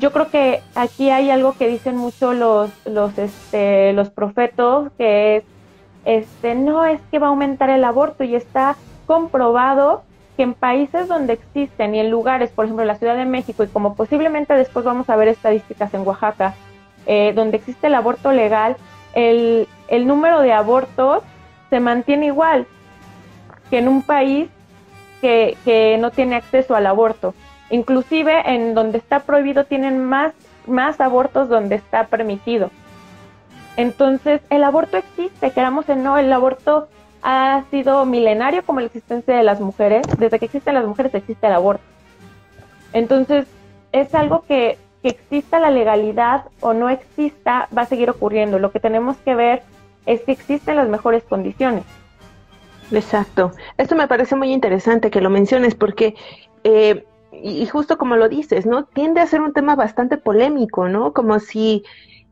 yo 0.00 0.12
creo 0.12 0.30
que 0.30 0.62
aquí 0.74 1.10
hay 1.10 1.30
algo 1.30 1.52
que 1.52 1.68
dicen 1.68 1.96
mucho 1.96 2.32
los, 2.32 2.70
los, 2.86 3.16
este, 3.18 3.92
los 3.92 4.08
profetos, 4.08 4.90
que 4.96 5.36
es, 5.36 5.44
este, 6.04 6.54
no 6.54 6.86
es 6.86 7.00
que 7.10 7.18
va 7.18 7.26
a 7.26 7.30
aumentar 7.30 7.68
el 7.68 7.84
aborto 7.84 8.24
y 8.24 8.34
está 8.34 8.76
comprobado 9.06 10.02
que 10.36 10.44
en 10.44 10.54
países 10.54 11.06
donde 11.06 11.34
existen 11.34 11.94
y 11.94 12.00
en 12.00 12.10
lugares, 12.10 12.50
por 12.50 12.64
ejemplo, 12.64 12.84
la 12.86 12.96
Ciudad 12.96 13.14
de 13.14 13.26
México 13.26 13.62
y 13.62 13.68
como 13.68 13.94
posiblemente 13.94 14.54
después 14.54 14.86
vamos 14.86 15.10
a 15.10 15.16
ver 15.16 15.28
estadísticas 15.28 15.92
en 15.92 16.06
Oaxaca, 16.06 16.54
eh, 17.06 17.32
donde 17.34 17.58
existe 17.58 17.88
el 17.88 17.94
aborto 17.94 18.32
legal, 18.32 18.76
el, 19.14 19.68
el 19.88 20.06
número 20.06 20.40
de 20.40 20.54
abortos 20.54 21.22
se 21.68 21.78
mantiene 21.78 22.26
igual 22.26 22.66
que 23.68 23.78
en 23.78 23.88
un 23.88 24.02
país 24.02 24.48
que, 25.20 25.58
que 25.64 25.98
no 25.98 26.10
tiene 26.10 26.36
acceso 26.36 26.74
al 26.74 26.86
aborto. 26.86 27.34
Inclusive 27.70 28.42
en 28.46 28.74
donde 28.74 28.98
está 28.98 29.20
prohibido 29.20 29.64
tienen 29.64 30.04
más, 30.04 30.34
más 30.66 31.00
abortos 31.00 31.48
donde 31.48 31.76
está 31.76 32.06
permitido. 32.06 32.70
Entonces, 33.76 34.40
el 34.50 34.64
aborto 34.64 34.96
existe, 34.96 35.52
queramos 35.52 35.88
o 35.88 35.94
no, 35.94 36.18
el 36.18 36.32
aborto 36.32 36.88
ha 37.22 37.62
sido 37.70 38.04
milenario 38.04 38.64
como 38.64 38.80
la 38.80 38.86
existencia 38.86 39.36
de 39.36 39.42
las 39.42 39.60
mujeres. 39.60 40.06
Desde 40.18 40.38
que 40.38 40.46
existen 40.46 40.74
las 40.74 40.86
mujeres 40.86 41.14
existe 41.14 41.46
el 41.46 41.52
aborto. 41.52 41.84
Entonces, 42.92 43.46
es 43.92 44.14
algo 44.14 44.42
que, 44.42 44.78
que 45.02 45.10
exista 45.10 45.60
la 45.60 45.70
legalidad 45.70 46.44
o 46.60 46.72
no 46.72 46.88
exista, 46.88 47.68
va 47.76 47.82
a 47.82 47.86
seguir 47.86 48.10
ocurriendo. 48.10 48.58
Lo 48.58 48.72
que 48.72 48.80
tenemos 48.80 49.16
que 49.18 49.34
ver 49.34 49.62
es 50.06 50.22
que 50.22 50.32
existen 50.32 50.76
las 50.76 50.88
mejores 50.88 51.22
condiciones. 51.24 51.84
Exacto. 52.90 53.52
Esto 53.78 53.94
me 53.94 54.08
parece 54.08 54.34
muy 54.34 54.52
interesante 54.52 55.10
que 55.10 55.20
lo 55.20 55.30
menciones 55.30 55.74
porque 55.74 56.14
eh, 56.64 57.04
y 57.42 57.66
justo 57.66 57.98
como 57.98 58.16
lo 58.16 58.28
dices, 58.28 58.66
¿no? 58.66 58.84
Tiende 58.84 59.20
a 59.20 59.26
ser 59.26 59.40
un 59.40 59.52
tema 59.52 59.76
bastante 59.76 60.16
polémico, 60.16 60.88
¿no? 60.88 61.12
Como 61.12 61.38
si, 61.38 61.84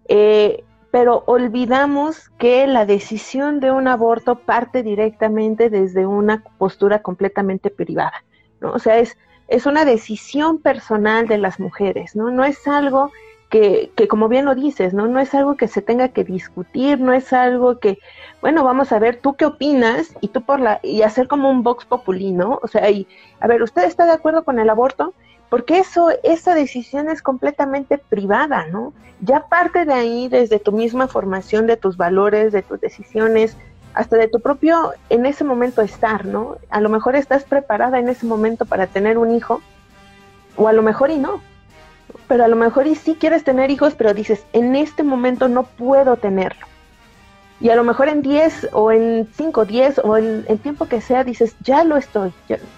eh, 0.09 0.65
pero 0.91 1.25
olvidamos 1.27 2.31
que 2.39 2.67
la 2.67 2.87
decisión 2.87 3.61
de 3.61 3.71
un 3.71 3.89
aborto 3.89 4.37
parte 4.37 4.83
directamente 4.83 5.71
desde 5.71 6.07
una 6.07 6.43
postura 6.59 7.03
completamente 7.03 7.71
privada, 7.71 8.25
¿no? 8.61 8.73
O 8.73 8.79
sea, 8.79 8.99
es, 8.99 9.17
es 9.49 9.67
una 9.67 9.85
decisión 9.85 10.59
personal 10.59 11.27
de 11.27 11.39
las 11.39 11.61
mujeres, 11.61 12.15
¿no? 12.17 12.31
No 12.31 12.45
es 12.45 12.67
algo 12.67 13.11
que, 13.49 13.91
que, 13.97 14.09
como 14.09 14.29
bien 14.29 14.45
lo 14.45 14.55
dices, 14.55 14.95
¿no? 14.95 15.07
No 15.07 15.21
es 15.21 15.35
algo 15.35 15.57
que 15.57 15.69
se 15.69 15.83
tenga 15.83 16.09
que 16.09 16.25
discutir, 16.25 17.01
no 17.01 17.13
es 17.13 17.33
algo 17.33 17.79
que, 17.79 17.99
bueno, 18.41 18.65
vamos 18.65 18.93
a 18.93 18.99
ver, 18.99 19.21
tú 19.21 19.37
qué 19.37 19.47
opinas 19.47 20.15
y 20.21 20.29
tú 20.29 20.43
por 20.43 20.61
la, 20.61 20.81
y 20.83 21.03
hacer 21.03 21.29
como 21.29 21.51
un 21.51 21.63
vox 21.63 21.85
populi, 21.85 22.33
¿no? 22.33 22.61
O 22.63 22.69
sea, 22.69 22.91
y, 22.91 23.07
a 23.41 23.47
ver, 23.47 23.63
¿usted 23.63 23.85
está 23.85 24.05
de 24.05 24.13
acuerdo 24.13 24.45
con 24.45 24.59
el 24.59 24.69
aborto? 24.69 25.15
porque 25.49 25.79
eso, 25.79 26.11
esa 26.23 26.55
decisión 26.55 27.09
es 27.09 27.23
completamente 27.23 27.99
privada, 27.99 28.67
¿no? 28.67 28.93
Ya 29.21 29.47
parte 29.49 29.85
de 29.85 29.95
ahí 29.95 30.29
desde 30.29 30.59
tu 30.59 30.73
misma 30.73 31.09
formación, 31.09 31.67
de 31.67 31.77
tus 31.77 31.97
valores, 31.97 32.53
de 32.53 32.63
tus 32.63 32.81
decisiones, 32.81 33.57
hasta 33.95 34.17
de 34.17 34.29
tu 34.29 34.41
propio, 34.41 34.93
en 35.09 35.27
ese 35.27 35.45
momento 35.45 35.81
estar, 35.81 36.27
¿no? 36.27 36.57
A 36.71 36.81
lo 36.81 36.89
mejor 36.89 37.17
estás 37.17 37.45
preparada 37.45 37.99
en 37.99 38.09
ese 38.09 38.27
momento 38.27 38.67
para 38.67 38.87
tener 38.87 39.17
un 39.17 39.35
hijo, 39.35 39.61
o 40.57 40.69
a 40.69 40.73
lo 40.73 40.83
mejor 40.83 41.11
y 41.11 41.17
no, 41.17 41.41
pero 42.29 42.45
a 42.45 42.49
lo 42.49 42.57
mejor 42.57 42.87
y 42.87 42.95
sí 42.95 43.17
quieres 43.19 43.43
tener 43.43 43.71
hijos, 43.71 43.95
pero 43.97 44.15
dices, 44.15 44.45
en 44.53 44.77
este 44.77 45.03
momento 45.03 45.49
no 45.49 45.65
puedo 45.65 46.17
tenerlo. 46.17 46.67
Y 47.61 47.71
a 47.71 47.77
lo 47.77 47.83
mejor 47.83 48.09
en 48.09 48.23
10 48.23 48.69
o 48.73 48.93
en 48.93 49.27
5, 49.37 49.65
10 49.65 50.01
o 50.05 50.17
en 50.17 50.45
el 50.47 50.59
tiempo 50.61 50.87
que 50.87 51.01
sea, 51.01 51.25
dices, 51.25 51.57
ya 51.61 51.83
lo 51.83 51.97
estoy. 51.97 52.33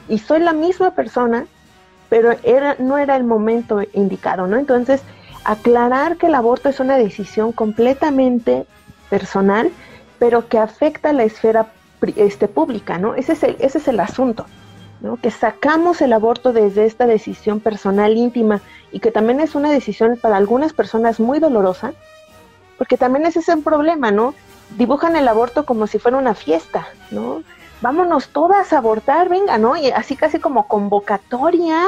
y 0.08 0.18
soy 0.18 0.40
la 0.40 0.54
misma 0.54 0.92
persona, 0.92 1.46
pero 2.08 2.34
era, 2.42 2.76
no 2.78 2.96
era 2.96 3.16
el 3.16 3.24
momento 3.24 3.82
indicado, 3.92 4.46
¿no? 4.46 4.56
Entonces, 4.56 5.02
aclarar 5.44 6.16
que 6.16 6.26
el 6.26 6.34
aborto 6.34 6.68
es 6.68 6.80
una 6.80 6.96
decisión 6.96 7.52
completamente 7.52 8.66
personal, 9.10 9.70
pero 10.18 10.48
que 10.48 10.58
afecta 10.58 11.10
a 11.10 11.12
la 11.12 11.24
esfera 11.24 11.72
este, 12.16 12.48
pública, 12.48 12.98
¿no? 12.98 13.14
Ese 13.14 13.32
es 13.32 13.42
el, 13.42 13.56
ese 13.60 13.78
es 13.78 13.88
el 13.88 14.00
asunto. 14.00 14.46
¿No? 15.00 15.16
que 15.16 15.30
sacamos 15.30 16.00
el 16.00 16.12
aborto 16.12 16.52
desde 16.52 16.84
esta 16.86 17.06
decisión 17.06 17.60
personal 17.60 18.16
íntima 18.16 18.60
y 18.92 19.00
que 19.00 19.10
también 19.10 19.40
es 19.40 19.54
una 19.54 19.70
decisión 19.70 20.18
para 20.20 20.36
algunas 20.36 20.72
personas 20.72 21.20
muy 21.20 21.38
dolorosa, 21.38 21.92
porque 22.78 22.96
también 22.96 23.26
ese 23.26 23.40
es 23.40 23.48
un 23.48 23.62
problema, 23.62 24.10
¿no? 24.10 24.34
Dibujan 24.76 25.16
el 25.16 25.28
aborto 25.28 25.64
como 25.66 25.86
si 25.86 25.98
fuera 25.98 26.18
una 26.18 26.34
fiesta, 26.34 26.86
¿no? 27.10 27.42
Vámonos 27.82 28.28
todas 28.28 28.72
a 28.72 28.78
abortar, 28.78 29.28
venga, 29.28 29.58
¿no? 29.58 29.76
Y 29.76 29.90
así 29.90 30.16
casi 30.16 30.38
como 30.38 30.68
convocatoria, 30.68 31.82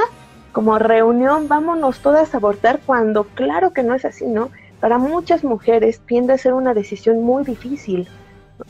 como 0.53 0.79
reunión, 0.79 1.49
vámonos 1.49 2.01
todas 2.01 2.35
a 2.35 2.39
abortar 2.39 2.81
cuando 2.85 3.25
claro 3.25 3.73
que 3.73 3.83
no 3.83 3.95
es 3.95 4.05
así, 4.05 4.27
¿no? 4.27 4.51
Para 4.81 4.99
muchas 4.99 5.45
mujeres 5.45 6.01
tiende 6.07 6.33
a 6.33 6.39
ser 6.39 6.55
una 6.55 6.75
decisión 6.75 7.23
muy 7.23 7.45
difícil. 7.45 8.09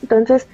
Entonces, 0.01 0.47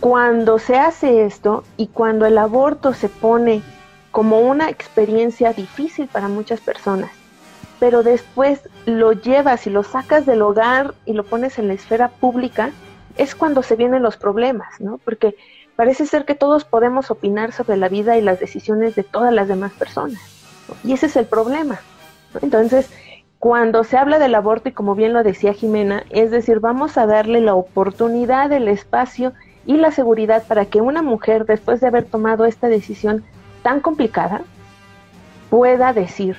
cuando 0.00 0.58
se 0.58 0.78
hace 0.78 1.24
esto 1.24 1.62
y 1.76 1.88
cuando 1.88 2.24
el 2.24 2.38
aborto 2.38 2.94
se 2.94 3.08
pone 3.08 3.62
como 4.10 4.40
una 4.40 4.70
experiencia 4.70 5.52
difícil 5.52 6.08
para 6.08 6.26
muchas 6.26 6.60
personas, 6.60 7.10
pero 7.78 8.02
después 8.02 8.62
lo 8.86 9.12
llevas 9.12 9.66
y 9.66 9.70
lo 9.70 9.82
sacas 9.82 10.26
del 10.26 10.42
hogar 10.42 10.94
y 11.04 11.12
lo 11.12 11.24
pones 11.24 11.58
en 11.58 11.68
la 11.68 11.74
esfera 11.74 12.08
pública, 12.08 12.70
es 13.16 13.34
cuando 13.34 13.62
se 13.62 13.76
vienen 13.76 14.02
los 14.02 14.16
problemas, 14.16 14.80
¿no? 14.80 14.98
Porque 14.98 15.36
parece 15.76 16.06
ser 16.06 16.24
que 16.24 16.34
todos 16.34 16.64
podemos 16.64 17.10
opinar 17.10 17.52
sobre 17.52 17.76
la 17.76 17.88
vida 17.88 18.16
y 18.16 18.22
las 18.22 18.40
decisiones 18.40 18.94
de 18.94 19.02
todas 19.02 19.32
las 19.32 19.48
demás 19.48 19.72
personas. 19.72 20.20
Y 20.82 20.94
ese 20.94 21.06
es 21.06 21.16
el 21.16 21.26
problema. 21.26 21.80
Entonces, 22.40 22.90
cuando 23.38 23.84
se 23.84 23.96
habla 23.96 24.18
del 24.18 24.34
aborto, 24.34 24.70
y 24.70 24.72
como 24.72 24.94
bien 24.94 25.12
lo 25.12 25.22
decía 25.22 25.52
Jimena, 25.52 26.04
es 26.10 26.30
decir, 26.30 26.60
vamos 26.60 26.96
a 26.96 27.06
darle 27.06 27.40
la 27.40 27.54
oportunidad, 27.54 28.52
el 28.52 28.68
espacio 28.68 29.32
y 29.66 29.76
la 29.76 29.90
seguridad 29.90 30.42
para 30.46 30.64
que 30.64 30.80
una 30.80 31.02
mujer, 31.02 31.44
después 31.46 31.80
de 31.80 31.86
haber 31.86 32.04
tomado 32.04 32.44
esta 32.44 32.68
decisión 32.68 33.24
tan 33.62 33.80
complicada, 33.80 34.42
pueda 35.50 35.92
decir, 35.92 36.36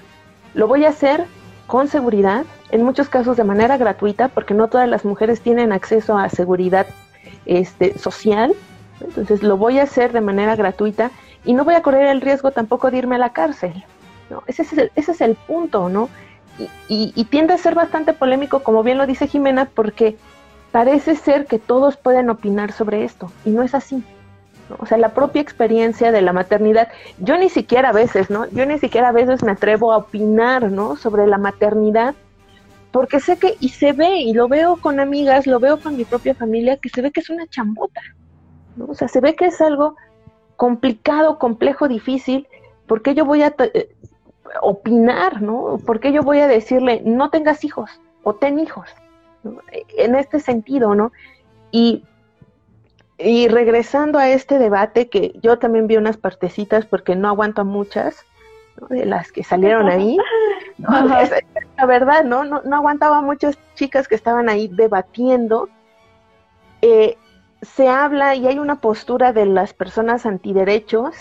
lo 0.53 0.67
voy 0.67 0.85
a 0.85 0.89
hacer 0.89 1.25
con 1.67 1.87
seguridad, 1.87 2.45
en 2.71 2.83
muchos 2.83 3.09
casos 3.09 3.37
de 3.37 3.43
manera 3.43 3.77
gratuita, 3.77 4.27
porque 4.29 4.53
no 4.53 4.67
todas 4.67 4.89
las 4.89 5.05
mujeres 5.05 5.41
tienen 5.41 5.71
acceso 5.71 6.17
a 6.17 6.29
seguridad 6.29 6.87
este, 7.45 7.97
social, 7.97 8.53
entonces 8.99 9.43
lo 9.43 9.57
voy 9.57 9.79
a 9.79 9.83
hacer 9.83 10.11
de 10.11 10.21
manera 10.21 10.55
gratuita 10.55 11.11
y 11.45 11.53
no 11.53 11.63
voy 11.63 11.75
a 11.75 11.81
correr 11.81 12.07
el 12.07 12.21
riesgo 12.21 12.51
tampoco 12.51 12.91
de 12.91 12.97
irme 12.97 13.15
a 13.15 13.19
la 13.19 13.33
cárcel. 13.33 13.83
¿no? 14.29 14.43
Ese, 14.47 14.61
es 14.63 14.73
el, 14.73 14.91
ese 14.95 15.11
es 15.11 15.21
el 15.21 15.35
punto, 15.35 15.89
¿no? 15.89 16.09
Y, 16.87 17.13
y, 17.15 17.23
tiende 17.25 17.53
a 17.53 17.57
ser 17.57 17.73
bastante 17.73 18.13
polémico, 18.13 18.61
como 18.61 18.83
bien 18.83 18.97
lo 18.97 19.07
dice 19.07 19.27
Jimena, 19.27 19.69
porque 19.73 20.17
parece 20.71 21.15
ser 21.15 21.45
que 21.45 21.59
todos 21.59 21.97
pueden 21.97 22.29
opinar 22.29 22.71
sobre 22.71 23.03
esto 23.03 23.31
y 23.45 23.51
no 23.51 23.61
es 23.61 23.75
así. 23.75 24.03
O 24.79 24.85
sea, 24.85 24.97
la 24.97 25.13
propia 25.13 25.41
experiencia 25.41 26.11
de 26.13 26.21
la 26.21 26.31
maternidad, 26.31 26.87
yo 27.19 27.37
ni 27.37 27.49
siquiera 27.49 27.89
a 27.89 27.93
veces, 27.93 28.29
¿no? 28.29 28.47
Yo 28.51 28.65
ni 28.65 28.79
siquiera 28.79 29.09
a 29.09 29.11
veces 29.11 29.43
me 29.43 29.51
atrevo 29.51 29.91
a 29.91 29.97
opinar, 29.97 30.71
¿no? 30.71 30.95
Sobre 30.95 31.27
la 31.27 31.37
maternidad, 31.37 32.15
porque 32.91 33.19
sé 33.19 33.37
que, 33.37 33.57
y 33.59 33.69
se 33.69 33.91
ve, 33.91 34.19
y 34.19 34.33
lo 34.33 34.47
veo 34.47 34.77
con 34.77 35.01
amigas, 35.01 35.45
lo 35.45 35.59
veo 35.59 35.79
con 35.81 35.97
mi 35.97 36.05
propia 36.05 36.35
familia, 36.35 36.77
que 36.77 36.87
se 36.87 37.01
ve 37.01 37.11
que 37.11 37.19
es 37.19 37.29
una 37.29 37.47
chambota, 37.47 38.01
¿no? 38.77 38.85
O 38.85 38.95
sea, 38.95 39.09
se 39.09 39.19
ve 39.19 39.35
que 39.35 39.47
es 39.47 39.59
algo 39.59 39.95
complicado, 40.55 41.37
complejo, 41.37 41.89
difícil, 41.89 42.47
porque 42.87 43.13
yo 43.13 43.25
voy 43.25 43.43
a 43.43 43.53
eh, 43.73 43.89
opinar, 44.61 45.41
¿no? 45.41 45.79
Porque 45.85 46.13
yo 46.13 46.23
voy 46.23 46.39
a 46.39 46.47
decirle, 46.47 47.01
no 47.03 47.29
tengas 47.29 47.65
hijos 47.65 47.89
o 48.23 48.35
ten 48.35 48.59
hijos 48.59 48.87
en 49.98 50.15
este 50.15 50.39
sentido, 50.39 50.95
¿no? 50.95 51.12
Y, 51.71 52.03
y 53.17 53.48
regresando 53.48 54.19
a 54.19 54.29
este 54.29 54.60
debate, 54.60 55.10
que 55.10 55.33
yo 55.41 55.60
también 55.60 55.88
vi 55.88 55.98
unas 55.98 56.17
partecitas 56.17 56.86
porque 56.86 57.15
no 57.15 57.27
aguanto 57.27 57.62
a 57.62 57.65
muchas, 57.65 58.25
de 58.89 59.05
las 59.05 59.31
que 59.31 59.43
salieron 59.43 59.89
ahí. 59.89 60.17
la 60.77 61.86
verdad, 61.86 62.24
¿no? 62.24 62.43
¿no? 62.43 62.62
No 62.63 62.75
aguantaba 62.75 63.21
muchas 63.21 63.57
chicas 63.75 64.07
que 64.07 64.15
estaban 64.15 64.50
ahí 64.50 64.67
debatiendo. 64.67 65.69
Eh, 66.81 67.17
se 67.62 67.88
habla 67.88 68.36
y 68.36 68.48
hay 68.48 68.57
una 68.57 68.81
postura 68.81 69.33
de 69.33 69.45
las 69.45 69.74
personas 69.74 70.25
antiderechos 70.25 71.15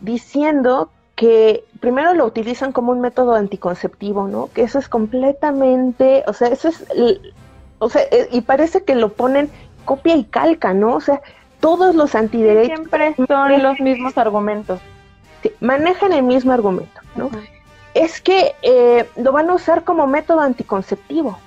diciendo 0.00 0.90
que 1.14 1.64
primero 1.80 2.12
lo 2.12 2.26
utilizan 2.26 2.72
como 2.72 2.92
un 2.92 3.00
método 3.00 3.34
anticonceptivo, 3.34 4.28
¿no? 4.28 4.50
Que 4.52 4.62
eso 4.62 4.78
es 4.78 4.88
completamente, 4.88 6.24
o 6.26 6.32
sea, 6.32 6.48
eso 6.48 6.68
es 6.68 6.84
o 7.78 7.88
sea, 7.88 8.02
eh, 8.10 8.28
y 8.32 8.40
parece 8.40 8.84
que 8.84 8.94
lo 8.94 9.12
ponen 9.12 9.50
copia 9.84 10.16
y 10.16 10.24
calca, 10.24 10.74
¿no? 10.74 10.94
O 10.94 11.00
sea, 11.00 11.20
todos 11.60 11.94
los 11.94 12.14
antiderechos. 12.14 12.76
Siempre 12.76 13.14
son 13.28 13.62
los 13.62 13.80
mismos 13.80 14.18
argumentos. 14.18 14.80
Sí, 15.42 15.52
manejan 15.60 16.12
el 16.12 16.22
mismo 16.22 16.52
argumento, 16.52 17.00
¿no? 17.14 17.30
Es 17.94 18.20
que 18.20 18.54
eh, 18.62 19.08
lo 19.16 19.32
van 19.32 19.48
a 19.50 19.54
usar 19.54 19.84
como 19.84 20.06
método 20.06 20.40
anticonceptivo. 20.40 21.38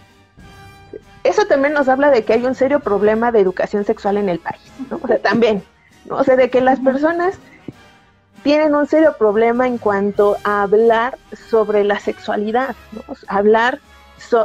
Eso 1.24 1.46
también 1.46 1.74
nos 1.74 1.90
habla 1.90 2.12
de 2.12 2.24
que 2.24 2.34
hay 2.34 2.46
un 2.46 2.56
serio 2.56 2.80
problema 2.80 3.32
de 3.32 3.42
educación 3.42 3.84
sexual 3.86 4.18
en 4.18 4.30
el 4.30 4.40
país, 4.40 4.62
¿no? 4.90 5.00
O 5.04 5.08
sea, 5.08 5.20
también, 5.20 5.64
¿no? 6.06 6.16
O 6.16 6.24
sea, 6.24 6.36
de 6.36 6.50
que 6.50 6.62
las 6.62 6.80
personas 6.80 7.38
tienen 8.44 8.74
un 8.74 8.88
serio 8.88 9.16
problema 9.18 9.68
en 9.68 9.78
cuanto 9.78 10.38
a 10.44 10.64
hablar 10.64 11.18
sobre 11.50 11.84
la 11.84 12.00
sexualidad, 12.00 12.76
¿no? 12.94 13.02
hablar 13.28 13.80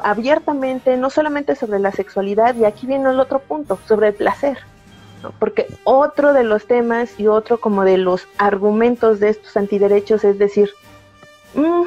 abiertamente, 0.03 0.97
no 0.97 1.11
solamente 1.11 1.57
sobre 1.57 1.79
la 1.79 1.93
sexualidad, 1.93 2.55
y 2.57 2.65
aquí 2.65 2.87
viene 2.87 3.11
el 3.11 3.21
otro 3.21 3.39
punto, 3.41 3.79
sobre 3.87 4.09
el 4.09 4.15
placer. 4.15 4.59
Porque 5.39 5.67
otro 5.85 6.33
de 6.33 6.45
los 6.45 6.67
temas 6.67 7.19
y 7.19 7.29
otro 7.29 7.59
como 7.59 7.85
de 7.85 7.97
los 7.97 8.27
argumentos 8.37 9.21
de 9.21 9.31
estos 9.31 9.57
antiderechos 9.57 10.23
es 10.23 10.39
decir, 10.39 10.71
mm, 11.55 11.85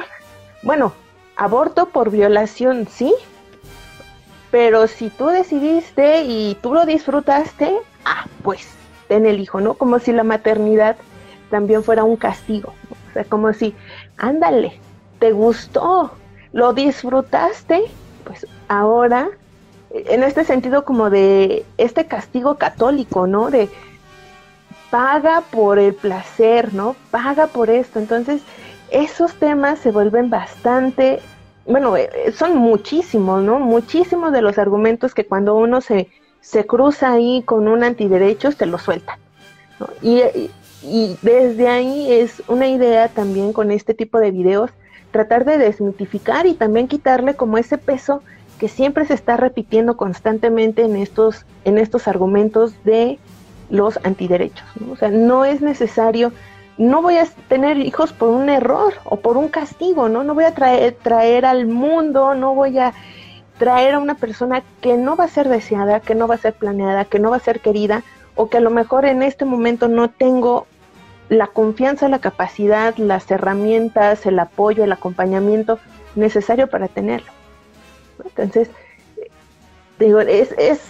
bueno, 0.62 0.92
aborto 1.36 1.86
por 1.90 2.10
violación, 2.10 2.88
sí, 2.88 3.14
pero 4.50 4.88
si 4.88 5.10
tú 5.10 5.26
decidiste 5.26 6.24
y 6.24 6.56
tú 6.62 6.74
lo 6.74 6.84
disfrutaste, 6.84 7.76
ah, 8.04 8.26
pues 8.42 8.68
ten 9.06 9.26
el 9.26 9.40
hijo, 9.40 9.60
¿no? 9.60 9.74
Como 9.74 9.98
si 9.98 10.12
la 10.12 10.24
maternidad 10.24 10.96
también 11.50 11.84
fuera 11.84 12.04
un 12.04 12.16
castigo, 12.16 12.74
o 12.90 13.12
sea, 13.12 13.24
como 13.24 13.52
si, 13.52 13.74
ándale, 14.16 14.80
te 15.18 15.32
gustó, 15.32 16.12
lo 16.52 16.72
disfrutaste, 16.72 17.82
pues 18.24 18.46
ahora, 18.68 19.28
en 19.90 20.22
este 20.22 20.44
sentido 20.44 20.84
como 20.84 21.10
de 21.10 21.64
este 21.76 22.06
castigo 22.06 22.56
católico, 22.56 23.26
¿no? 23.26 23.50
De 23.50 23.68
paga 24.90 25.42
por 25.50 25.78
el 25.78 25.94
placer, 25.94 26.72
¿no? 26.74 26.96
Paga 27.10 27.46
por 27.48 27.70
esto. 27.70 27.98
Entonces, 27.98 28.42
esos 28.90 29.34
temas 29.34 29.78
se 29.78 29.90
vuelven 29.90 30.30
bastante, 30.30 31.20
bueno, 31.66 31.96
eh, 31.96 32.08
eh, 32.14 32.32
son 32.32 32.56
muchísimos, 32.56 33.42
¿no? 33.42 33.58
Muchísimos 33.58 34.32
de 34.32 34.42
los 34.42 34.58
argumentos 34.58 35.14
que 35.14 35.26
cuando 35.26 35.54
uno 35.54 35.80
se, 35.80 36.08
se 36.40 36.66
cruza 36.66 37.12
ahí 37.12 37.42
con 37.44 37.68
un 37.68 37.84
antiderechos, 37.84 38.56
te 38.56 38.66
lo 38.66 38.78
sueltan. 38.78 39.18
Y, 40.02 40.22
y 40.82 41.16
desde 41.22 41.68
ahí 41.68 42.12
es 42.12 42.42
una 42.48 42.66
idea 42.66 43.08
también 43.08 43.52
con 43.52 43.70
este 43.70 43.94
tipo 43.94 44.18
de 44.18 44.32
videos 44.32 44.70
tratar 45.10 45.44
de 45.44 45.58
desmitificar 45.58 46.46
y 46.46 46.54
también 46.54 46.88
quitarle 46.88 47.34
como 47.34 47.58
ese 47.58 47.78
peso 47.78 48.22
que 48.58 48.68
siempre 48.68 49.06
se 49.06 49.14
está 49.14 49.36
repitiendo 49.36 49.96
constantemente 49.96 50.82
en 50.82 50.96
estos, 50.96 51.46
en 51.64 51.78
estos 51.78 52.08
argumentos 52.08 52.74
de 52.84 53.18
los 53.70 53.98
antiderechos. 54.04 54.66
¿no? 54.80 54.92
O 54.92 54.96
sea, 54.96 55.10
no 55.10 55.44
es 55.44 55.60
necesario, 55.60 56.32
no 56.76 57.02
voy 57.02 57.16
a 57.16 57.26
tener 57.48 57.78
hijos 57.78 58.12
por 58.12 58.30
un 58.30 58.48
error 58.48 58.94
o 59.04 59.16
por 59.16 59.36
un 59.36 59.48
castigo, 59.48 60.08
¿no? 60.08 60.24
No 60.24 60.34
voy 60.34 60.44
a 60.44 60.54
traer, 60.54 60.96
traer 61.00 61.44
al 61.44 61.66
mundo, 61.66 62.34
no 62.34 62.54
voy 62.54 62.78
a 62.78 62.92
traer 63.58 63.94
a 63.94 63.98
una 63.98 64.14
persona 64.14 64.62
que 64.80 64.96
no 64.96 65.16
va 65.16 65.24
a 65.24 65.28
ser 65.28 65.48
deseada, 65.48 66.00
que 66.00 66.14
no 66.14 66.28
va 66.28 66.36
a 66.36 66.38
ser 66.38 66.54
planeada, 66.54 67.04
que 67.04 67.18
no 67.18 67.30
va 67.30 67.36
a 67.36 67.40
ser 67.40 67.60
querida, 67.60 68.04
o 68.36 68.48
que 68.48 68.58
a 68.58 68.60
lo 68.60 68.70
mejor 68.70 69.04
en 69.04 69.22
este 69.22 69.44
momento 69.44 69.88
no 69.88 70.08
tengo 70.10 70.66
la 71.28 71.48
confianza, 71.48 72.08
la 72.08 72.20
capacidad, 72.20 72.96
las 72.96 73.30
herramientas, 73.30 74.24
el 74.26 74.38
apoyo, 74.38 74.84
el 74.84 74.92
acompañamiento 74.92 75.78
necesario 76.14 76.68
para 76.68 76.88
tenerlo. 76.88 77.30
Entonces, 78.24 78.70
digo, 79.98 80.20
es, 80.20 80.52
es 80.58 80.80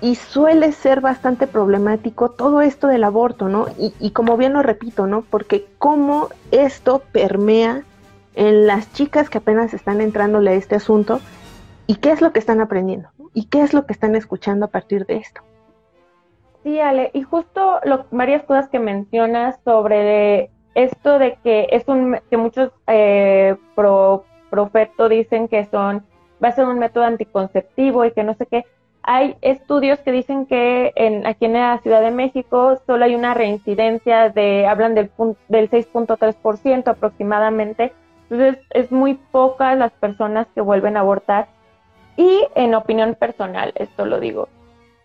y 0.00 0.14
suele 0.14 0.72
ser 0.72 1.00
bastante 1.00 1.46
problemático 1.46 2.30
todo 2.30 2.60
esto 2.60 2.86
del 2.86 3.04
aborto, 3.04 3.48
¿no? 3.48 3.66
Y, 3.78 3.92
y, 3.98 4.12
como 4.12 4.36
bien 4.36 4.52
lo 4.52 4.62
repito, 4.62 5.06
¿no? 5.06 5.22
Porque 5.22 5.66
cómo 5.78 6.28
esto 6.52 7.02
permea 7.12 7.82
en 8.34 8.66
las 8.66 8.92
chicas 8.92 9.28
que 9.28 9.38
apenas 9.38 9.74
están 9.74 10.00
entrándole 10.00 10.50
a 10.50 10.54
este 10.54 10.76
asunto 10.76 11.20
y 11.88 11.96
qué 11.96 12.12
es 12.12 12.20
lo 12.20 12.32
que 12.32 12.38
están 12.38 12.60
aprendiendo 12.60 13.08
y 13.34 13.46
qué 13.46 13.62
es 13.62 13.74
lo 13.74 13.86
que 13.86 13.92
están 13.92 14.14
escuchando 14.14 14.66
a 14.66 14.68
partir 14.68 15.04
de 15.06 15.16
esto. 15.16 15.40
Sí, 16.68 16.78
Ale, 16.80 17.10
y 17.14 17.22
justo 17.22 17.80
lo, 17.84 18.04
varias 18.10 18.42
cosas 18.42 18.68
que 18.68 18.78
mencionas 18.78 19.58
sobre 19.64 20.50
esto 20.74 21.18
de 21.18 21.38
que 21.42 21.66
es 21.70 21.88
un 21.88 22.18
que 22.28 22.36
muchos 22.36 22.70
eh, 22.86 23.56
pro, 23.74 24.26
profetos 24.50 25.08
dicen 25.08 25.48
que 25.48 25.64
son 25.64 26.04
va 26.44 26.48
a 26.48 26.52
ser 26.52 26.66
un 26.66 26.78
método 26.78 27.04
anticonceptivo 27.04 28.04
y 28.04 28.12
que 28.12 28.22
no 28.22 28.34
sé 28.34 28.44
qué. 28.44 28.66
Hay 29.02 29.38
estudios 29.40 29.98
que 30.00 30.12
dicen 30.12 30.44
que 30.44 30.92
en, 30.94 31.26
aquí 31.26 31.46
en 31.46 31.54
la 31.54 31.78
Ciudad 31.78 32.02
de 32.02 32.10
México 32.10 32.78
solo 32.86 33.06
hay 33.06 33.14
una 33.14 33.32
reincidencia 33.32 34.28
de, 34.28 34.66
hablan 34.66 34.94
del, 34.94 35.10
del 35.48 35.70
6.3% 35.70 36.86
aproximadamente. 36.86 37.94
Entonces 38.28 38.62
es 38.74 38.92
muy 38.92 39.14
pocas 39.14 39.78
las 39.78 39.92
personas 39.92 40.46
que 40.54 40.60
vuelven 40.60 40.98
a 40.98 41.00
abortar. 41.00 41.48
Y 42.18 42.46
en 42.54 42.74
opinión 42.74 43.14
personal, 43.14 43.72
esto 43.76 44.04
lo 44.04 44.20
digo, 44.20 44.50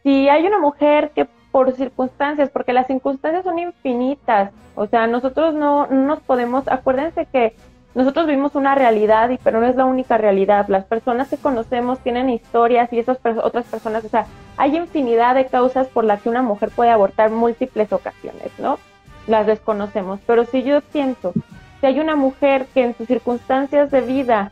si 0.04 0.28
hay 0.28 0.46
una 0.46 0.60
mujer 0.60 1.12
que 1.16 1.26
por 1.54 1.72
circunstancias, 1.76 2.50
porque 2.50 2.74
las 2.74 2.88
circunstancias 2.88 3.44
son 3.44 3.60
infinitas, 3.60 4.52
o 4.74 4.88
sea, 4.88 5.06
nosotros 5.06 5.54
no, 5.54 5.86
no 5.86 6.08
nos 6.08 6.20
podemos, 6.22 6.68
acuérdense 6.68 7.28
que 7.32 7.56
nosotros 7.94 8.26
vivimos 8.26 8.56
una 8.56 8.74
realidad, 8.74 9.30
y, 9.30 9.38
pero 9.38 9.62
no 9.62 9.68
es 9.68 9.76
la 9.76 9.86
única 9.86 10.18
realidad. 10.18 10.66
Las 10.68 10.84
personas 10.86 11.30
que 11.30 11.38
conocemos 11.38 12.00
tienen 12.00 12.32
historias 12.32 12.92
y 12.92 12.98
esas 12.98 13.20
otras 13.44 13.66
personas, 13.66 14.04
o 14.04 14.10
sea, 14.10 14.26
hay 14.58 14.76
infinidad 14.76 15.36
de 15.36 15.46
causas 15.46 15.88
por 15.90 16.06
las 16.06 16.24
que 16.24 16.30
una 16.30 16.42
mujer 16.42 16.72
puede 16.72 16.90
abortar 16.90 17.30
múltiples 17.30 17.94
ocasiones, 17.94 18.52
¿no? 18.58 18.80
Las 19.28 19.46
desconocemos. 19.46 20.22
Pero 20.26 20.46
si 20.46 20.64
yo 20.64 20.82
pienso, 20.82 21.34
si 21.82 21.86
hay 21.86 22.00
una 22.00 22.16
mujer 22.16 22.66
que 22.74 22.84
en 22.84 22.98
sus 22.98 23.06
circunstancias 23.06 23.92
de 23.92 24.02
vida 24.02 24.52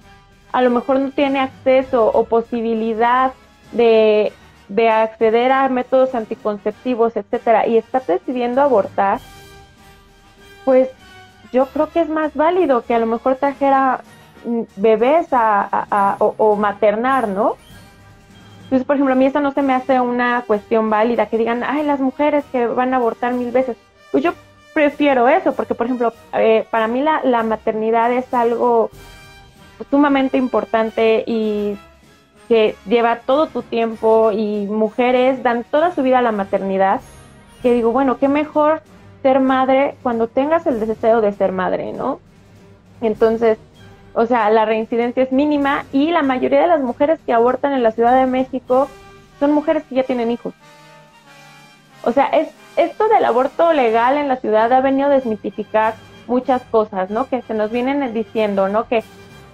a 0.51 0.62
lo 0.62 0.70
mejor 0.70 1.00
no 1.00 1.10
tiene 1.10 1.39
acceso 1.39 2.12
o 2.13 2.25
posibilidad 2.25 3.34
de, 3.72 4.34
de 4.75 4.90
acceder 4.90 5.51
a 5.51 5.68
métodos 5.68 6.16
anticonceptivos, 6.16 7.18
etcétera, 7.18 7.68
y 7.68 7.78
está 7.78 8.00
decidiendo 8.00 8.62
abortar, 8.62 9.20
pues 10.63 10.90
yo 11.51 11.66
creo 11.66 11.90
que 11.90 12.00
es 12.00 12.10
más 12.10 12.34
válido 12.34 12.86
que 12.86 12.94
a 12.94 13.00
lo 13.00 13.06
mejor 13.06 13.36
trajera 13.36 14.01
mm, 14.46 14.62
bebés 14.78 15.28
a, 15.32 16.16
o, 16.20 16.56
maternar, 16.56 17.28
¿no? 17.28 17.56
Entonces, 18.63 18.88
por 18.88 18.96
ejemplo, 18.96 19.13
a 19.13 19.18
mí 19.18 19.25
eso 19.25 19.42
no 19.42 19.51
se 19.51 19.62
me 19.62 19.74
hace 19.74 20.00
una 20.00 20.46
cuestión 20.48 20.90
válida, 20.90 21.25
que 21.25 21.38
digan, 21.38 21.63
ay, 21.66 21.84
las 21.84 22.00
mujeres 22.00 22.46
que 22.54 22.68
van 22.68 22.94
a 22.94 22.98
abortar 22.98 23.34
mil 23.34 23.51
veces. 23.51 23.75
Pues 24.13 24.24
yo 24.24 24.32
prefiero 24.74 25.28
eso, 25.28 25.54
porque, 25.54 25.75
por 25.75 25.88
ejemplo, 25.88 26.13
eh, 26.32 26.66
para 26.72 26.88
mí 26.88 27.01
la, 27.01 27.20
la 27.25 27.44
maternidad 27.44 28.13
es 28.13 28.34
algo 28.34 28.90
sumamente 29.90 30.38
importante 30.38 31.25
y 31.28 31.78
que 32.51 32.75
lleva 32.86 33.20
todo 33.20 33.48
tu 33.48 33.62
tiempo 33.62 34.34
y 34.34 34.65
mujeres 34.65 35.42
dan 35.42 35.64
toda 35.64 35.96
su 35.96 36.03
vida 36.03 36.20
a 36.20 36.22
la 36.22 36.33
maternidad, 36.33 37.00
que 37.61 37.72
digo, 37.72 37.94
bueno, 37.94 38.18
qué 38.18 38.27
mejor 38.27 38.81
ser 39.22 39.40
madre 39.40 39.96
cuando 40.03 40.27
tengas 40.27 40.68
el 40.68 40.85
deseo 40.85 41.22
de 41.22 41.31
ser 41.31 41.53
madre, 41.53 41.94
¿no? 41.94 42.20
Entonces, 43.00 43.57
o 44.14 44.25
sea, 44.25 44.50
la 44.50 44.66
reincidencia 44.66 45.24
es 45.24 45.31
mínima 45.31 45.85
y 45.94 46.11
la 46.11 46.24
mayoría 46.24 46.59
de 46.59 46.68
las 46.68 46.81
mujeres 46.81 47.22
que 47.25 47.31
abortan 47.31 47.72
en 47.72 47.83
la 47.83 47.94
Ciudad 47.94 48.20
de 48.20 48.25
México 48.25 48.90
son 49.40 49.53
mujeres 49.53 49.83
que 49.85 49.96
ya 49.96 50.03
tienen 50.03 50.29
hijos. 50.29 50.53
O 52.03 52.11
sea, 52.11 52.25
es, 52.25 52.50
esto 52.75 53.07
del 53.07 53.24
aborto 53.24 53.72
legal 53.72 54.18
en 54.18 54.27
la 54.27 54.35
ciudad 54.35 54.74
ha 54.74 54.81
venido 54.81 55.07
a 55.07 55.11
desmitificar 55.11 55.94
muchas 56.27 56.61
cosas, 56.64 57.11
¿no? 57.11 57.29
Que 57.29 57.44
se 57.44 57.53
nos 57.53 57.72
vienen 57.72 58.14
diciendo, 58.14 58.68
¿no? 58.68 58.90
Que 58.90 59.05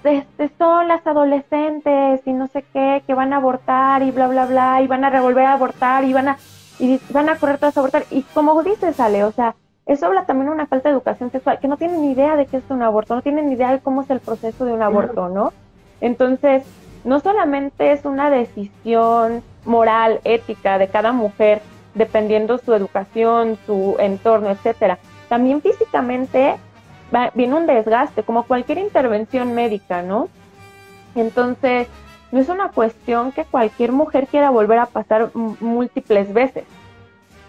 este, 0.07 0.49
son 0.57 0.87
las 0.87 1.05
adolescentes 1.05 2.21
y 2.25 2.33
no 2.33 2.47
sé 2.47 2.63
qué, 2.73 3.03
que 3.05 3.13
van 3.13 3.33
a 3.33 3.37
abortar 3.37 4.03
y 4.03 4.11
bla, 4.11 4.27
bla, 4.27 4.45
bla, 4.45 4.81
y 4.81 4.87
van 4.87 5.03
a 5.03 5.09
revolver 5.09 5.45
a 5.45 5.53
abortar 5.53 6.03
y 6.03 6.13
van 6.13 6.29
a 6.29 6.37
y 6.79 6.99
van 7.09 7.27
a 7.29 7.37
correr 7.37 7.57
todas 7.57 7.75
a 7.77 7.79
abortar. 7.79 8.03
Y 8.11 8.21
como 8.33 8.61
dices, 8.63 8.95
sale 8.95 9.23
o 9.23 9.31
sea, 9.31 9.55
eso 9.85 10.05
habla 10.05 10.25
también 10.25 10.47
de 10.47 10.55
una 10.55 10.67
falta 10.67 10.89
de 10.89 10.93
educación 10.93 11.31
sexual, 11.31 11.59
que 11.59 11.67
no 11.67 11.77
tienen 11.77 12.01
ni 12.01 12.11
idea 12.11 12.35
de 12.35 12.45
qué 12.45 12.57
es 12.57 12.63
un 12.69 12.81
aborto, 12.81 13.15
no 13.15 13.21
tienen 13.21 13.47
ni 13.47 13.53
idea 13.53 13.71
de 13.71 13.79
cómo 13.79 14.01
es 14.01 14.09
el 14.09 14.19
proceso 14.19 14.65
de 14.65 14.73
un 14.73 14.81
aborto, 14.81 15.29
¿no? 15.29 15.53
Entonces, 16.01 16.63
no 17.05 17.19
solamente 17.21 17.91
es 17.93 18.03
una 18.05 18.29
decisión 18.29 19.41
moral, 19.65 20.19
ética 20.25 20.77
de 20.77 20.89
cada 20.89 21.13
mujer, 21.13 21.61
dependiendo 21.95 22.57
su 22.57 22.73
educación, 22.73 23.57
su 23.65 23.95
entorno, 23.99 24.49
etcétera. 24.49 24.99
También 25.29 25.61
físicamente 25.61 26.57
viene 27.33 27.55
un 27.55 27.67
desgaste, 27.67 28.23
como 28.23 28.43
cualquier 28.43 28.77
intervención 28.79 29.53
médica, 29.53 30.01
¿no? 30.01 30.29
Entonces, 31.15 31.87
no 32.31 32.39
es 32.39 32.49
una 32.49 32.69
cuestión 32.69 33.31
que 33.31 33.45
cualquier 33.45 33.91
mujer 33.91 34.27
quiera 34.27 34.49
volver 34.49 34.79
a 34.79 34.85
pasar 34.87 35.31
múltiples 35.33 36.33
veces. 36.33 36.65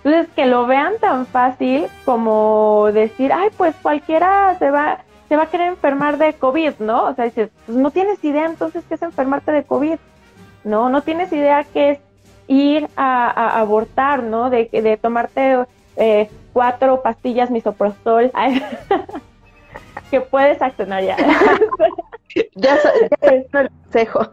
Entonces, 0.04 0.32
que 0.34 0.46
lo 0.46 0.66
vean 0.66 0.94
tan 1.00 1.26
fácil 1.26 1.86
como 2.04 2.88
decir, 2.92 3.32
ay, 3.32 3.50
pues 3.56 3.74
cualquiera 3.82 4.56
se 4.58 4.70
va, 4.70 5.00
se 5.28 5.36
va 5.36 5.44
a 5.44 5.50
querer 5.50 5.68
enfermar 5.68 6.18
de 6.18 6.34
COVID, 6.34 6.74
¿no? 6.78 7.04
O 7.06 7.14
sea, 7.14 7.24
dices, 7.24 7.50
pues 7.66 7.76
no 7.76 7.90
tienes 7.90 8.22
idea 8.24 8.46
entonces 8.46 8.84
qué 8.88 8.94
es 8.94 9.02
enfermarte 9.02 9.50
de 9.50 9.64
COVID, 9.64 9.98
¿no? 10.64 10.88
No 10.88 11.02
tienes 11.02 11.32
idea 11.32 11.64
qué 11.64 11.90
es 11.90 11.98
ir 12.46 12.88
a, 12.96 13.58
abortar, 13.58 14.22
¿no? 14.22 14.50
De, 14.50 14.68
de 14.72 14.96
tomarte 14.96 15.58
eh, 15.96 16.30
cuatro 16.52 17.02
pastillas 17.02 17.50
misoprostol, 17.50 18.30
que 20.10 20.20
puedes 20.20 20.60
accionar 20.60 21.02
ya. 21.02 21.16
ya, 22.54 22.76
ya 23.22 23.28
el 23.28 23.46
consejo. 23.50 24.20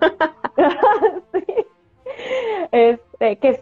Este, 2.72 3.38
que, 3.38 3.62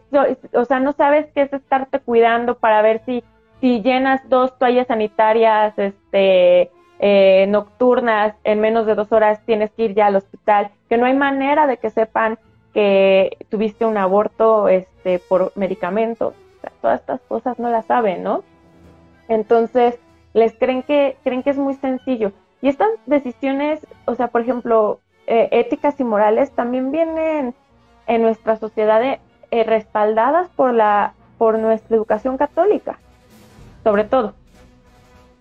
o 0.53 0.65
sea, 0.65 0.79
no 0.79 0.93
sabes 0.93 1.27
qué 1.33 1.43
es 1.43 1.53
estarte 1.53 1.99
cuidando 1.99 2.57
para 2.57 2.81
ver 2.81 3.01
si, 3.05 3.23
si 3.61 3.81
llenas 3.81 4.27
dos 4.29 4.57
toallas 4.57 4.87
sanitarias, 4.87 5.77
este, 5.77 6.71
eh, 6.99 7.47
nocturnas 7.47 8.35
en 8.43 8.61
menos 8.61 8.85
de 8.85 8.95
dos 8.95 9.11
horas 9.11 9.39
tienes 9.45 9.71
que 9.71 9.85
ir 9.85 9.95
ya 9.95 10.07
al 10.07 10.15
hospital, 10.15 10.71
que 10.89 10.97
no 10.97 11.05
hay 11.05 11.13
manera 11.15 11.67
de 11.67 11.77
que 11.77 11.89
sepan 11.89 12.37
que 12.73 13.37
tuviste 13.49 13.85
un 13.85 13.97
aborto, 13.97 14.67
este, 14.67 15.19
por 15.19 15.51
medicamentos. 15.55 16.33
todas 16.81 17.01
estas 17.01 17.21
cosas 17.21 17.59
no 17.59 17.69
las 17.69 17.85
saben, 17.85 18.23
¿no? 18.23 18.43
Entonces, 19.27 19.99
les 20.33 20.53
creen 20.53 20.83
que, 20.83 21.17
creen 21.23 21.43
que 21.43 21.51
es 21.51 21.57
muy 21.57 21.75
sencillo. 21.75 22.31
Y 22.61 22.69
estas 22.69 22.89
decisiones, 23.05 23.85
o 24.05 24.15
sea, 24.15 24.27
por 24.27 24.41
ejemplo, 24.41 24.99
eh, 25.27 25.49
éticas 25.51 25.99
y 25.99 26.03
morales 26.03 26.51
también 26.51 26.91
vienen 26.91 27.53
en 28.07 28.21
nuestra 28.21 28.57
sociedad 28.57 29.01
eh, 29.03 29.63
respaldadas 29.63 30.49
por, 30.49 30.73
la, 30.73 31.13
por 31.37 31.59
nuestra 31.59 31.95
educación 31.95 32.37
católica, 32.37 32.99
sobre 33.83 34.03
todo. 34.03 34.33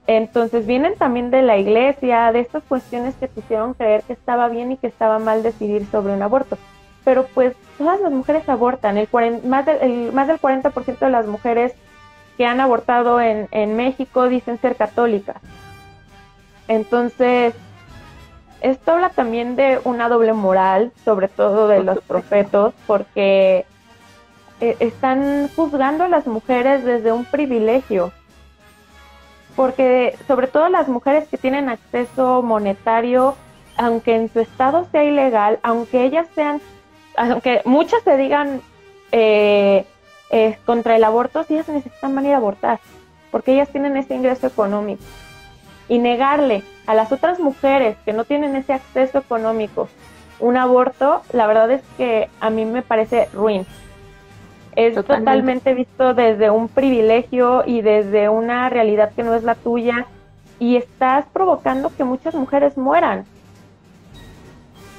Entonces 0.07 0.67
vienen 0.67 0.97
también 0.97 1.31
de 1.31 1.43
la 1.43 1.57
iglesia, 1.59 2.33
de 2.33 2.41
estas 2.41 2.63
cuestiones 2.65 3.15
que 3.17 3.29
te 3.29 3.41
hicieron 3.41 3.75
creer 3.75 4.03
que 4.03 4.13
estaba 4.13 4.49
bien 4.49 4.73
y 4.73 4.77
que 4.77 4.89
estaba 4.89 5.19
mal 5.19 5.43
decidir 5.43 5.87
sobre 5.87 6.13
un 6.13 6.23
aborto. 6.23 6.59
Pero 7.05 7.27
pues 7.35 7.55
todas 7.79 8.01
las 8.01 8.13
mujeres 8.13 8.49
abortan, 8.49 8.97
el 8.97 9.09
más, 9.45 9.65
del, 9.65 10.13
más 10.13 10.27
del 10.27 10.41
40% 10.41 10.99
de 10.99 11.11
las 11.11 11.27
mujeres 11.27 11.75
que 12.37 12.47
han 12.47 12.61
abortado 12.61 13.21
en, 13.21 13.49
en 13.51 13.77
México 13.77 14.29
dicen 14.29 14.59
ser 14.59 14.77
católicas. 14.77 15.37
Entonces, 16.69 17.55
esto 18.63 18.93
habla 18.93 19.11
también 19.11 19.57
de 19.57 19.81
una 19.85 20.09
doble 20.09 20.33
moral, 20.33 20.93
sobre 21.05 21.29
todo 21.29 21.67
de 21.67 21.83
los 21.83 22.01
profetos, 22.01 22.73
porque 22.87 23.67
eh, 24.61 24.77
están 24.79 25.49
juzgando 25.57 26.05
a 26.05 26.09
las 26.09 26.29
mujeres 26.29 26.85
desde 26.85 27.11
un 27.11 27.25
privilegio. 27.25 28.13
Porque 29.57 30.17
sobre 30.29 30.47
todo 30.47 30.69
las 30.69 30.87
mujeres 30.87 31.27
que 31.29 31.37
tienen 31.37 31.69
acceso 31.69 32.43
monetario, 32.43 33.35
aunque 33.77 34.15
en 34.15 34.33
su 34.33 34.39
estado 34.39 34.87
sea 34.93 35.03
ilegal, 35.03 35.59
aunque 35.65 36.05
ellas 36.05 36.29
sean, 36.37 36.61
aunque 37.17 37.61
muchas 37.65 38.03
se 38.05 38.17
digan 38.17 38.63
eh, 39.11 39.85
eh, 40.33 40.59
contra 40.65 40.97
el 40.97 41.05
aborto, 41.05 41.45
si 41.45 41.55
ellas 41.55 41.69
necesitan 41.69 42.17
venir 42.17 42.35
a 42.35 42.39
abortar, 42.39 42.81
porque 43.31 43.53
ellas 43.55 43.69
tienen 43.69 43.97
ese 43.97 44.15
ingreso 44.15 44.47
económico 44.47 45.05
y 45.89 45.99
negarle 45.99 46.65
a 46.87 46.95
las 46.95 47.13
otras 47.13 47.39
mujeres 47.39 47.97
que 48.05 48.13
no 48.13 48.25
tienen 48.25 48.57
ese 48.57 48.73
acceso 48.73 49.19
económico 49.19 49.89
un 50.43 50.57
aborto, 50.57 51.23
la 51.33 51.47
verdad 51.47 51.71
es 51.71 51.83
que 51.97 52.29
a 52.41 52.51
mí 52.51 52.65
me 52.65 52.83
parece 52.83 53.29
ruin. 53.33 53.65
es 54.75 54.95
totalmente. 54.95 55.73
visto 55.73 56.15
desde 56.15 56.51
un 56.51 56.69
privilegio 56.69 57.63
y 57.65 57.81
desde 57.81 58.29
una 58.29 58.69
realidad 58.69 59.13
que 59.15 59.23
no 59.23 59.35
es 59.35 59.45
la 59.45 59.55
tuya 59.55 60.07
y 60.59 60.77
estás 60.77 61.27
provocando 61.33 61.93
que 61.97 62.05
muchas 62.05 62.35
mujeres 62.35 62.77
mueran. 62.77 63.25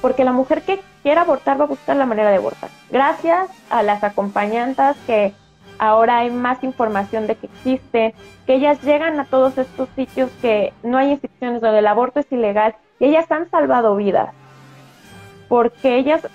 Porque 0.04 0.26
la 0.26 0.34
mujer 0.34 0.64
que 0.64 0.82
quiera 1.02 1.22
abortar 1.22 1.58
va 1.60 1.64
a 1.64 1.68
buscar 1.68 1.96
la 1.96 2.06
manera 2.06 2.30
de 2.30 2.36
abortar. 2.36 2.70
Gracias 2.92 3.50
a 3.70 3.84
las 3.84 4.04
acompañantas 4.04 4.98
que 5.08 5.32
ahora 5.80 6.20
hay 6.20 6.30
más 6.30 6.62
información 6.64 7.26
de 7.26 7.36
que 7.36 7.48
existe, 7.48 8.14
que 8.46 8.56
ellas 8.56 8.82
llegan 8.84 9.20
a 9.22 9.26
todos 9.26 9.58
estos 9.58 9.88
sitios 9.96 10.30
que 10.42 10.74
no 10.84 10.98
hay 10.98 11.12
instituciones 11.12 11.62
donde 11.62 11.80
el 11.80 11.88
aborto 11.88 12.20
es 12.20 12.30
ilegal 12.34 12.76
y 13.00 13.06
ellas 13.06 13.32
han 13.32 13.50
salvado 13.50 13.96
vidas 13.96 14.34
porque 15.54 15.98
ellas 15.98 16.28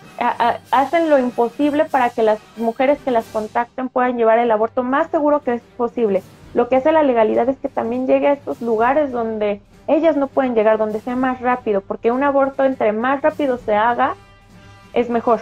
hacen 0.71 1.11
lo 1.11 1.19
imposible 1.19 1.85
para 1.87 2.09
que 2.11 2.23
las 2.23 2.39
mujeres 2.57 2.99
que 3.05 3.11
las 3.11 3.25
contacten 3.27 3.89
puedan 3.89 4.17
llevar 4.17 4.39
el 4.39 4.51
aborto 4.51 4.85
más 4.85 5.11
seguro 5.11 5.43
que 5.43 5.55
es 5.55 5.63
posible. 5.77 6.23
Lo 6.55 6.69
que 6.69 6.77
hace 6.77 6.93
la 6.93 7.03
legalidad 7.03 7.49
es 7.49 7.57
que 7.59 7.69
también 7.69 8.07
llegue 8.07 8.29
a 8.29 8.33
estos 8.33 8.63
lugares 8.63 9.11
donde 9.11 9.61
ellas 9.89 10.17
no 10.17 10.29
pueden 10.29 10.55
llegar, 10.55 10.79
donde 10.79 11.01
sea 11.01 11.17
más 11.17 11.41
rápido, 11.41 11.81
porque 11.81 12.13
un 12.13 12.23
aborto 12.23 12.65
entre 12.65 12.93
más 12.93 13.23
rápido 13.23 13.59
se 13.59 13.75
haga, 13.75 14.15
es 14.93 15.11
mejor. 15.11 15.41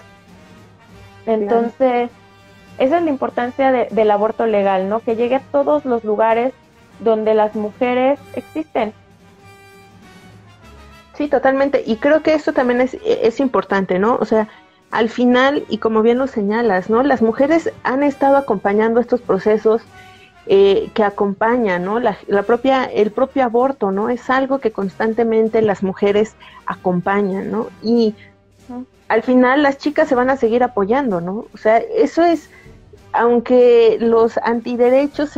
Entonces, 1.26 2.10
esa 2.78 2.96
es 2.98 3.02
la 3.02 3.10
importancia 3.10 3.70
del 3.72 4.10
aborto 4.10 4.46
legal, 4.46 4.88
¿no? 4.88 5.00
Que 5.00 5.16
llegue 5.16 5.36
a 5.36 5.40
todos 5.40 5.84
los 5.84 6.04
lugares 6.04 6.54
donde 7.00 7.34
las 7.34 7.54
mujeres 7.54 8.18
existen 8.34 8.94
Sí, 11.16 11.28
totalmente. 11.28 11.82
Y 11.86 11.96
creo 11.96 12.22
que 12.22 12.34
esto 12.34 12.52
también 12.52 12.80
es, 12.80 12.96
es 13.04 13.40
importante, 13.40 13.98
¿no? 13.98 14.16
O 14.16 14.24
sea, 14.26 14.48
al 14.90 15.08
final, 15.08 15.64
y 15.68 15.78
como 15.78 16.02
bien 16.02 16.18
lo 16.18 16.26
señalas, 16.26 16.90
¿no? 16.90 17.02
Las 17.02 17.22
mujeres 17.22 17.72
han 17.84 18.02
estado 18.02 18.36
acompañando 18.36 19.00
estos 19.00 19.22
procesos 19.22 19.82
eh, 20.48 20.90
que 20.94 21.02
acompañan, 21.02 21.84
¿no? 21.84 21.98
La, 21.98 22.16
propia, 22.46 22.84
el 22.84 23.10
propio 23.10 23.44
aborto, 23.44 23.90
¿no? 23.90 24.10
Es 24.10 24.30
algo 24.30 24.58
que 24.60 24.70
constantemente 24.70 25.60
las 25.60 25.82
mujeres 25.82 26.36
acompañan, 26.66 27.50
¿no? 27.50 27.66
Y 27.82 28.14
al 29.08 29.22
final 29.22 29.62
las 29.62 29.78
chicas 29.78 30.08
se 30.08 30.14
van 30.14 30.30
a 30.30 30.36
seguir 30.36 30.62
apoyando, 30.62 31.20
¿no? 31.20 31.46
O 31.52 31.56
sea, 31.56 31.78
eso 31.78 32.22
es, 32.24 32.50
aunque 33.12 33.98
los 34.00 34.38
antiderechos 34.38 35.36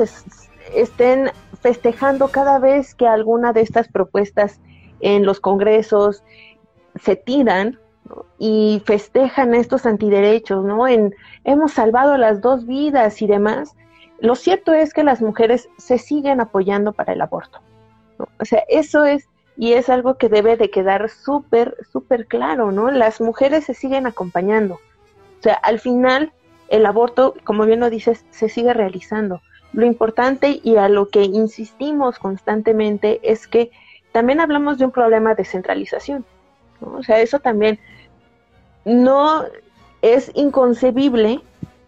estén 0.74 1.30
festejando 1.60 2.28
cada 2.28 2.58
vez 2.58 2.94
que 2.94 3.06
alguna 3.06 3.52
de 3.52 3.62
estas 3.62 3.88
propuestas 3.88 4.60
en 5.00 5.24
los 5.24 5.40
congresos 5.40 6.22
se 7.02 7.16
tiran 7.16 7.78
y 8.38 8.82
festejan 8.84 9.54
estos 9.54 9.86
antiderechos, 9.86 10.64
¿no? 10.64 10.86
En 10.86 11.14
hemos 11.44 11.72
salvado 11.72 12.16
las 12.16 12.40
dos 12.40 12.66
vidas 12.66 13.20
y 13.22 13.26
demás. 13.26 13.74
Lo 14.20 14.34
cierto 14.34 14.72
es 14.72 14.92
que 14.92 15.04
las 15.04 15.22
mujeres 15.22 15.68
se 15.76 15.98
siguen 15.98 16.40
apoyando 16.40 16.92
para 16.92 17.12
el 17.12 17.20
aborto. 17.20 17.60
O 18.40 18.44
sea, 18.44 18.64
eso 18.68 19.04
es 19.04 19.28
y 19.56 19.72
es 19.72 19.88
algo 19.88 20.14
que 20.14 20.28
debe 20.28 20.56
de 20.56 20.70
quedar 20.70 21.10
súper, 21.10 21.76
súper 21.90 22.26
claro, 22.26 22.70
¿no? 22.70 22.92
Las 22.92 23.20
mujeres 23.20 23.64
se 23.64 23.74
siguen 23.74 24.06
acompañando. 24.06 24.74
O 24.74 25.42
sea, 25.42 25.54
al 25.54 25.80
final 25.80 26.32
el 26.68 26.86
aborto, 26.86 27.34
como 27.42 27.66
bien 27.66 27.80
lo 27.80 27.90
dices, 27.90 28.24
se 28.30 28.48
sigue 28.48 28.72
realizando. 28.72 29.40
Lo 29.72 29.84
importante 29.84 30.60
y 30.62 30.76
a 30.76 30.88
lo 30.88 31.08
que 31.08 31.24
insistimos 31.24 32.20
constantemente 32.20 33.18
es 33.22 33.48
que 33.48 33.72
también 34.12 34.40
hablamos 34.40 34.78
de 34.78 34.84
un 34.84 34.92
problema 34.92 35.34
de 35.34 35.44
centralización. 35.44 36.24
O 36.80 37.02
sea, 37.02 37.20
eso 37.20 37.40
también 37.40 37.80
no 38.84 39.44
es 40.02 40.30
inconcebible 40.34 41.40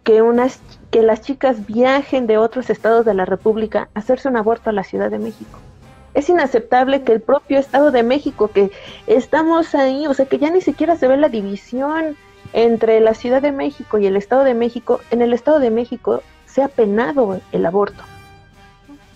que 0.03 0.21
unas 0.21 0.59
que 0.89 1.01
las 1.01 1.21
chicas 1.21 1.65
viajen 1.65 2.27
de 2.27 2.37
otros 2.37 2.69
estados 2.69 3.05
de 3.05 3.13
la 3.13 3.25
República 3.25 3.89
a 3.93 3.99
hacerse 3.99 4.27
un 4.27 4.37
aborto 4.37 4.69
a 4.69 4.73
la 4.73 4.83
Ciudad 4.83 5.09
de 5.09 5.19
México. 5.19 5.59
Es 6.13 6.27
inaceptable 6.27 7.03
que 7.03 7.13
el 7.13 7.21
propio 7.21 7.57
Estado 7.57 7.91
de 7.91 8.03
México, 8.03 8.49
que 8.49 8.71
estamos 9.07 9.73
ahí, 9.73 10.07
o 10.07 10.13
sea, 10.13 10.25
que 10.25 10.37
ya 10.37 10.49
ni 10.49 10.59
siquiera 10.59 10.97
se 10.97 11.07
ve 11.07 11.15
la 11.15 11.29
división 11.29 12.17
entre 12.51 12.99
la 12.99 13.13
Ciudad 13.13 13.41
de 13.41 13.53
México 13.53 13.97
y 13.97 14.07
el 14.07 14.17
Estado 14.17 14.43
de 14.43 14.53
México, 14.53 14.99
en 15.11 15.21
el 15.21 15.31
Estado 15.31 15.59
de 15.59 15.71
México 15.71 16.21
se 16.45 16.61
ha 16.61 16.67
penado 16.67 17.39
el 17.53 17.65
aborto. 17.65 18.03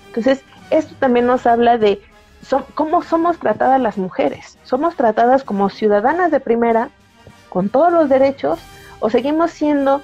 Entonces, 0.07 0.41
esto 0.69 0.95
también 0.99 1.25
nos 1.25 1.45
habla 1.45 1.77
de 1.77 2.01
cómo 2.75 3.03
somos 3.03 3.37
tratadas 3.39 3.81
las 3.81 3.97
mujeres. 3.97 4.57
¿Somos 4.63 4.95
tratadas 4.95 5.43
como 5.43 5.69
ciudadanas 5.69 6.31
de 6.31 6.39
primera, 6.39 6.89
con 7.49 7.67
todos 7.67 7.91
los 7.91 8.07
derechos, 8.07 8.59
o 9.01 9.09
seguimos 9.09 9.51
siendo 9.51 10.01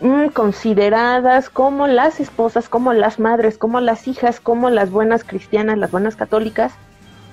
mm, 0.00 0.28
consideradas 0.28 1.50
como 1.50 1.86
las 1.86 2.20
esposas, 2.20 2.68
como 2.68 2.92
las 2.92 3.18
madres, 3.18 3.58
como 3.58 3.80
las 3.80 4.08
hijas, 4.08 4.40
como 4.40 4.70
las 4.70 4.90
buenas 4.90 5.24
cristianas, 5.24 5.78
las 5.78 5.90
buenas 5.90 6.16
católicas, 6.16 6.72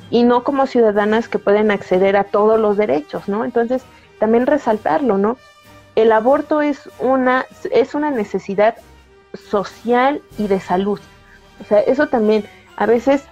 y 0.09 0.23
no 0.23 0.43
como 0.43 0.67
ciudadanas 0.67 1.27
que 1.27 1.39
pueden 1.39 1.71
acceder 1.71 2.15
a 2.15 2.23
todos 2.25 2.59
los 2.59 2.77
derechos, 2.77 3.27
¿no? 3.27 3.43
Entonces, 3.43 3.83
también 4.19 4.47
resaltarlo, 4.47 5.17
¿no? 5.17 5.37
El 5.95 6.11
aborto 6.11 6.61
es 6.61 6.89
una, 6.99 7.45
es 7.71 7.95
una 7.95 8.11
necesidad 8.11 8.75
social 9.33 10.21
y 10.37 10.47
de 10.47 10.59
salud. 10.59 10.99
O 11.59 11.63
sea, 11.65 11.79
eso 11.79 12.07
también 12.07 12.45
a 12.77 12.85
veces 12.85 13.23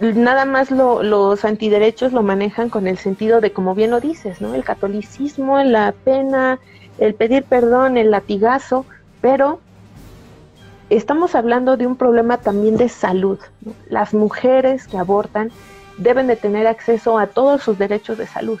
nada 0.00 0.44
más 0.46 0.70
los 0.70 1.44
antiderechos 1.44 2.12
lo 2.12 2.22
manejan 2.22 2.70
con 2.70 2.86
el 2.86 2.98
sentido 2.98 3.40
de, 3.40 3.52
como 3.52 3.74
bien 3.74 3.90
lo 3.90 4.00
dices, 4.00 4.40
¿no? 4.40 4.54
El 4.54 4.64
catolicismo, 4.64 5.58
la 5.62 5.92
pena, 5.92 6.58
el 7.00 7.14
pedir 7.14 7.42
perdón, 7.44 7.96
el 7.96 8.12
latigazo, 8.12 8.86
pero 9.20 9.58
estamos 10.90 11.34
hablando 11.34 11.76
de 11.76 11.86
un 11.86 11.96
problema 11.96 12.38
también 12.38 12.76
de 12.76 12.88
salud. 12.88 13.38
Las 13.88 14.14
mujeres 14.14 14.86
que 14.86 14.98
abortan 14.98 15.50
deben 15.96 16.26
de 16.28 16.36
tener 16.36 16.66
acceso 16.66 17.18
a 17.18 17.26
todos 17.26 17.62
sus 17.62 17.78
derechos 17.78 18.18
de 18.18 18.26
salud 18.26 18.60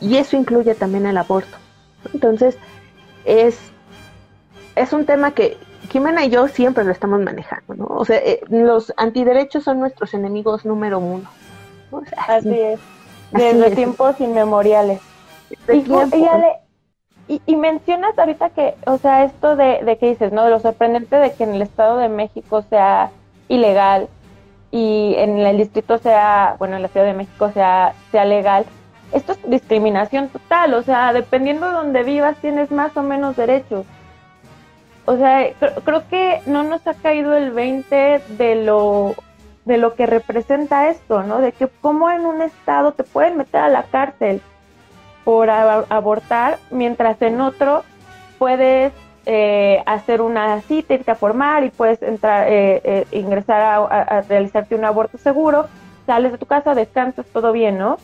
y 0.00 0.16
eso 0.16 0.36
incluye 0.36 0.74
también 0.74 1.06
el 1.06 1.16
aborto. 1.16 1.56
Entonces, 2.12 2.56
es, 3.24 3.58
es 4.76 4.92
un 4.92 5.06
tema 5.06 5.32
que, 5.32 5.56
Jimena 5.90 6.24
y 6.24 6.30
yo 6.30 6.48
siempre 6.48 6.84
lo 6.84 6.92
estamos 6.92 7.20
manejando, 7.20 7.74
¿no? 7.74 7.86
O 7.86 8.04
sea, 8.04 8.18
eh, 8.18 8.40
los 8.48 8.92
antiderechos 8.96 9.64
son 9.64 9.80
nuestros 9.80 10.12
enemigos 10.12 10.64
número 10.64 10.98
uno. 10.98 11.28
así, 12.28 12.50
es, 12.50 12.80
desde 13.30 13.70
tiempos 13.74 14.20
inmemoriales. 14.20 15.00
y, 15.68 15.76
y, 15.76 15.84
mencionas 17.48 18.18
ahorita 18.18 18.50
que, 18.50 18.74
o 18.86 18.98
sea, 18.98 19.24
esto 19.24 19.56
de, 19.56 19.82
de 19.84 19.96
que 19.96 20.08
dices, 20.08 20.32
¿no? 20.32 20.44
De 20.44 20.50
lo 20.50 20.60
sorprendente 20.60 21.16
de 21.16 21.32
que 21.32 21.44
en 21.44 21.54
el 21.54 21.62
Estado 21.62 21.96
de 21.96 22.08
México 22.08 22.62
sea 22.68 23.10
ilegal 23.48 24.08
y 24.70 25.14
en 25.16 25.38
el 25.38 25.56
distrito 25.56 25.98
sea, 25.98 26.56
bueno, 26.58 26.76
en 26.76 26.82
la 26.82 26.88
Ciudad 26.88 27.06
de 27.06 27.14
México 27.14 27.50
sea, 27.52 27.94
sea 28.10 28.24
legal. 28.24 28.66
Esto 29.12 29.32
es 29.32 29.38
discriminación 29.48 30.28
total, 30.28 30.74
o 30.74 30.82
sea, 30.82 31.12
dependiendo 31.12 31.66
de 31.66 31.72
donde 31.72 32.02
vivas 32.02 32.36
tienes 32.38 32.70
más 32.70 32.96
o 32.96 33.02
menos 33.02 33.36
derechos 33.36 33.86
o 35.06 35.16
sea, 35.16 35.52
creo, 35.84 36.08
que 36.08 36.40
no 36.46 36.62
nos 36.62 36.86
ha 36.86 36.94
caído 36.94 37.34
el 37.36 37.50
20 37.50 38.22
de 38.38 38.54
lo 38.64 39.14
de 39.66 39.78
lo 39.78 39.94
que 39.94 40.04
representa 40.04 40.90
esto, 40.90 41.22
¿no? 41.22 41.40
De 41.40 41.52
que 41.52 41.68
como 41.80 42.10
en 42.10 42.26
un 42.26 42.42
estado 42.42 42.92
te 42.92 43.02
pueden 43.02 43.38
meter 43.38 43.62
a 43.62 43.68
la 43.68 43.84
cárcel 43.84 44.42
por 45.24 45.50
abortar, 45.50 46.58
mientras 46.70 47.20
en 47.22 47.40
otro 47.40 47.82
puedes 48.38 48.92
eh, 49.26 49.82
hacer 49.86 50.20
una 50.20 50.60
cita, 50.62 50.94
irte 50.94 51.10
a 51.10 51.14
formar 51.14 51.64
y 51.64 51.70
puedes 51.70 52.02
entrar, 52.02 52.46
eh, 52.48 52.80
eh, 52.84 53.06
ingresar 53.12 53.60
a, 53.60 53.76
a, 53.76 54.20
realizarte 54.22 54.74
un 54.74 54.84
aborto 54.84 55.16
seguro, 55.16 55.66
sales 56.06 56.32
de 56.32 56.38
tu 56.38 56.46
casa, 56.46 56.74
descansas, 56.74 57.26
todo 57.32 57.52
bien, 57.52 57.78
¿no? 57.78 57.96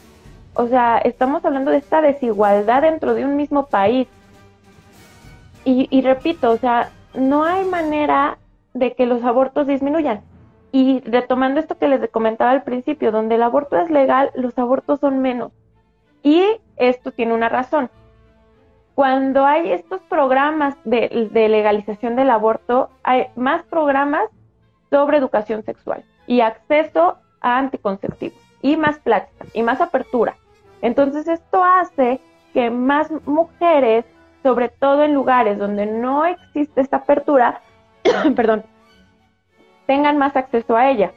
O 0.54 0.66
sea, 0.66 0.98
estamos 0.98 1.44
hablando 1.44 1.70
de 1.70 1.76
esta 1.76 2.00
desigualdad 2.00 2.82
dentro 2.82 3.14
de 3.14 3.24
un 3.24 3.36
mismo 3.36 3.66
país 3.66 4.08
y, 5.64 6.00
repito, 6.00 6.50
o 6.50 6.56
sea, 6.56 6.90
no 7.14 7.44
hay 7.44 7.64
manera 7.64 8.38
de 8.72 8.94
que 8.94 9.06
los 9.06 9.22
abortos 9.24 9.66
disminuyan. 9.66 10.22
Y 10.72 11.00
retomando 11.00 11.60
esto 11.60 11.76
que 11.76 11.88
les 11.88 12.08
comentaba 12.10 12.50
al 12.50 12.62
principio, 12.62 13.12
donde 13.12 13.34
el 13.34 13.42
aborto 13.42 13.76
es 13.76 13.90
legal, 13.90 14.30
los 14.34 14.58
abortos 14.58 15.00
son 15.00 15.20
menos. 15.20 15.52
Y 16.22 16.44
esto 16.76 17.12
tiene 17.12 17.34
una 17.34 17.48
razón. 17.48 17.90
Cuando 18.94 19.46
hay 19.46 19.72
estos 19.72 20.00
programas 20.02 20.76
de, 20.84 21.08
legalización 21.32 22.16
del 22.16 22.30
aborto, 22.30 22.90
hay 23.02 23.28
más 23.36 23.62
programas 23.64 24.28
sobre 24.90 25.18
educación 25.18 25.62
sexual 25.62 26.04
y 26.26 26.40
acceso 26.40 27.16
a 27.40 27.58
anticonceptivos 27.58 28.38
y 28.60 28.76
más 28.76 28.98
plática 28.98 29.46
y 29.54 29.62
más 29.62 29.80
apertura. 29.80 30.36
Entonces 30.82 31.28
esto 31.28 31.64
hace 31.64 32.20
que 32.52 32.70
más 32.70 33.10
mujeres 33.26 34.04
sobre 34.42 34.68
todo 34.68 35.04
en 35.04 35.14
lugares 35.14 35.58
donde 35.58 35.86
no 35.86 36.24
existe 36.24 36.80
esta 36.80 36.98
apertura, 36.98 37.60
perdón, 38.36 38.64
tengan 39.86 40.18
más 40.18 40.36
acceso 40.36 40.76
a 40.76 40.90
ella. 40.90 41.12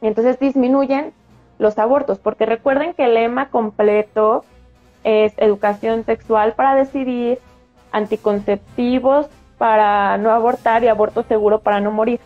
Entonces 0.00 0.38
disminuyen 0.38 1.12
los 1.62 1.78
abortos, 1.78 2.18
porque 2.18 2.44
recuerden 2.44 2.92
que 2.92 3.04
el 3.04 3.14
lema 3.14 3.48
completo 3.48 4.44
es 5.04 5.32
educación 5.38 6.04
sexual 6.04 6.52
para 6.52 6.74
decidir, 6.74 7.38
anticonceptivos 7.92 9.28
para 9.58 10.18
no 10.18 10.30
abortar 10.30 10.82
y 10.82 10.88
aborto 10.88 11.22
seguro 11.22 11.60
para 11.60 11.80
no 11.80 11.92
morir. 11.92 12.20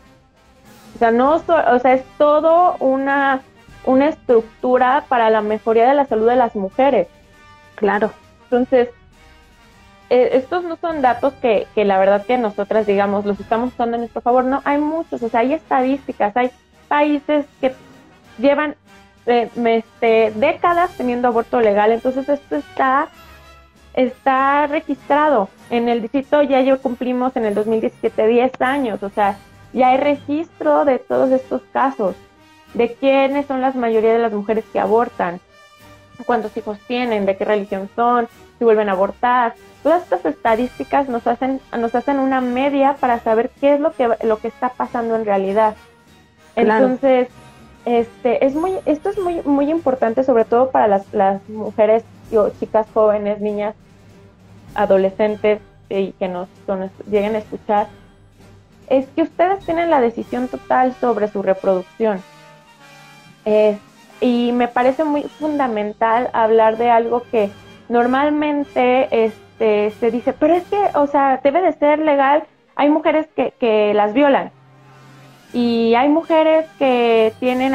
O 0.95 0.99
sea, 0.99 1.11
no, 1.11 1.35
o 1.35 1.79
sea, 1.79 1.93
es 1.93 2.05
todo 2.17 2.77
una, 2.81 3.43
una 3.85 4.09
estructura 4.09 5.05
para 5.09 5.29
la 5.29 5.43
mejoría 5.43 5.87
de 5.87 5.95
la 5.95 6.07
salud 6.07 6.29
de 6.29 6.37
las 6.37 6.57
mujeres. 6.57 7.09
Claro. 7.75 8.11
Entonces, 8.45 8.89
eh, 10.09 10.31
estos 10.33 10.65
no 10.65 10.77
son 10.77 11.03
datos 11.03 11.35
que, 11.35 11.67
que 11.75 11.85
la 11.85 11.99
verdad 11.99 12.25
que 12.25 12.39
nosotras, 12.39 12.87
digamos, 12.87 13.27
los 13.27 13.39
estamos 13.39 13.75
usando 13.75 13.97
a 13.97 13.99
nuestro 13.99 14.23
favor. 14.23 14.45
No, 14.45 14.63
hay 14.65 14.81
muchos, 14.81 15.23
o 15.23 15.29
sea, 15.29 15.41
hay 15.41 15.53
estadísticas, 15.53 16.35
hay 16.37 16.51
países 16.89 17.45
que 17.61 17.75
llevan 18.39 18.77
eh, 19.27 19.51
este, 19.65 20.33
décadas 20.37 20.97
teniendo 20.97 21.29
aborto 21.29 21.61
legal, 21.61 21.93
entonces 21.93 22.29
esto 22.29 22.57
está 22.57 23.09
está 23.95 24.67
registrado 24.67 25.49
en 25.71 25.89
el 25.89 26.03
distrito 26.03 26.43
ya 26.43 26.61
yo 26.61 26.81
cumplimos 26.83 27.35
en 27.35 27.47
el 27.47 27.55
2017 27.55 28.27
10 28.27 28.61
años, 28.61 29.03
o 29.03 29.09
sea, 29.11 29.39
ya 29.73 29.89
hay 29.89 29.97
registro 29.97 30.85
de 30.85 30.99
todos 30.99 31.31
estos 31.31 31.63
casos, 31.73 32.15
de 32.75 32.95
quiénes 32.95 33.47
son 33.47 33.61
la 33.61 33.73
mayoría 33.73 34.13
de 34.13 34.19
las 34.19 34.33
mujeres 34.33 34.65
que 34.73 34.79
abortan, 34.79 35.41
cuántos 36.25 36.57
hijos 36.57 36.79
tienen, 36.87 37.27
de 37.27 37.37
qué 37.37 37.45
religión 37.45 37.89
son, 37.97 38.29
si 38.59 38.65
vuelven 38.65 38.89
a 38.89 38.93
abortar. 38.93 39.55
Todas 39.83 40.03
estas 40.03 40.25
estadísticas 40.25 41.09
nos 41.09 41.27
hacen, 41.27 41.61
nos 41.77 41.95
hacen 41.95 42.19
una 42.19 42.41
media 42.41 42.97
para 43.01 43.21
saber 43.21 43.51
qué 43.61 43.75
es 43.75 43.81
lo 43.81 43.93
que, 43.93 44.09
lo 44.23 44.39
que 44.39 44.49
está 44.49 44.71
pasando 44.71 45.17
en 45.17 45.25
realidad. 45.25 45.75
Entonces, 46.55 47.29
este, 47.87 48.45
es 48.45 48.57
muy, 48.57 48.73
esto 48.85 49.11
es 49.11 49.19
muy, 49.19 49.41
muy 49.45 49.71
importante, 49.71 50.25
sobre 50.25 50.45
todo 50.45 50.71
para 50.71 50.89
las, 50.89 51.15
las 51.15 51.49
mujeres 51.49 52.05
o 52.37 52.51
chicas 52.51 52.87
jóvenes, 52.93 53.41
niñas, 53.41 53.77
adolescentes 54.75 55.61
y 55.89 56.11
que 56.13 56.27
nos, 56.27 56.49
lleguen 57.09 57.37
a 57.37 57.39
escuchar, 57.39 57.87
es 58.89 59.07
que 59.11 59.23
ustedes 59.23 59.65
tienen 59.65 59.89
la 59.89 60.01
decisión 60.01 60.49
total 60.49 60.95
sobre 61.01 61.29
su 61.29 61.43
reproducción. 61.43 62.21
y 64.21 64.51
me 64.53 64.67
parece 64.67 65.05
muy 65.05 65.23
fundamental 65.23 66.29
hablar 66.33 66.79
de 66.79 66.91
algo 66.91 67.23
que 67.31 67.51
normalmente 67.89 69.25
este, 69.27 69.93
se 70.01 70.11
dice, 70.11 70.33
pero 70.33 70.55
es 70.55 70.65
que, 70.65 70.91
o 70.95 71.07
sea, 71.07 71.41
debe 71.43 71.63
de 71.63 71.73
ser 71.75 72.01
legal. 72.01 72.43
Hay 72.75 72.91
mujeres 72.91 73.29
que 73.37 73.93
las 73.95 74.13
violan 74.13 74.51
y 75.57 75.95
hay 75.95 76.11
mujeres 76.11 76.67
que 76.79 77.33
tienen 77.41 77.73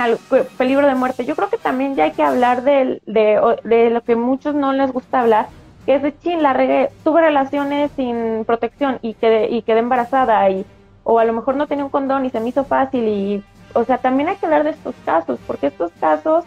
peligro 0.55 0.85
de 0.85 0.93
muerte. 0.93 1.25
Yo 1.25 1.35
creo 1.35 1.49
que 1.49 1.57
también 1.57 1.95
ya 1.95 2.03
hay 2.03 2.11
que 2.11 2.21
hablar 2.21 2.61
de, 2.61 3.01
de, 3.07 3.89
lo 3.89 4.01
que 4.01 4.15
muchos 4.15 4.53
no 4.53 4.71
les 4.71 4.91
gusta 4.91 5.21
hablar, 5.21 5.47
que 5.87 5.95
es 5.95 6.03
de 6.03 6.15
chin, 6.19 6.43
la 6.43 6.53
regué, 6.53 6.91
tuve 7.03 7.21
relaciones 7.21 7.89
sin 7.95 8.45
protección 8.45 8.99
y 9.01 9.15
quedé, 9.15 9.49
y 9.49 9.63
quedé 9.63 9.79
embarazada 9.79 10.47
y 10.51 10.63
o 11.03 11.17
a 11.17 11.25
lo 11.25 11.33
mejor 11.33 11.55
no 11.55 11.65
tenía 11.65 11.83
un 11.83 11.89
condón 11.89 12.23
y 12.23 12.29
se 12.29 12.39
me 12.39 12.49
hizo 12.49 12.65
fácil 12.65 13.07
y 13.07 13.43
o 13.73 13.83
sea 13.83 13.97
también 13.97 14.29
hay 14.29 14.35
que 14.35 14.45
hablar 14.45 14.63
de 14.63 14.69
estos 14.69 14.93
casos 15.03 15.39
porque 15.47 15.65
estos 15.65 15.91
casos 15.99 16.45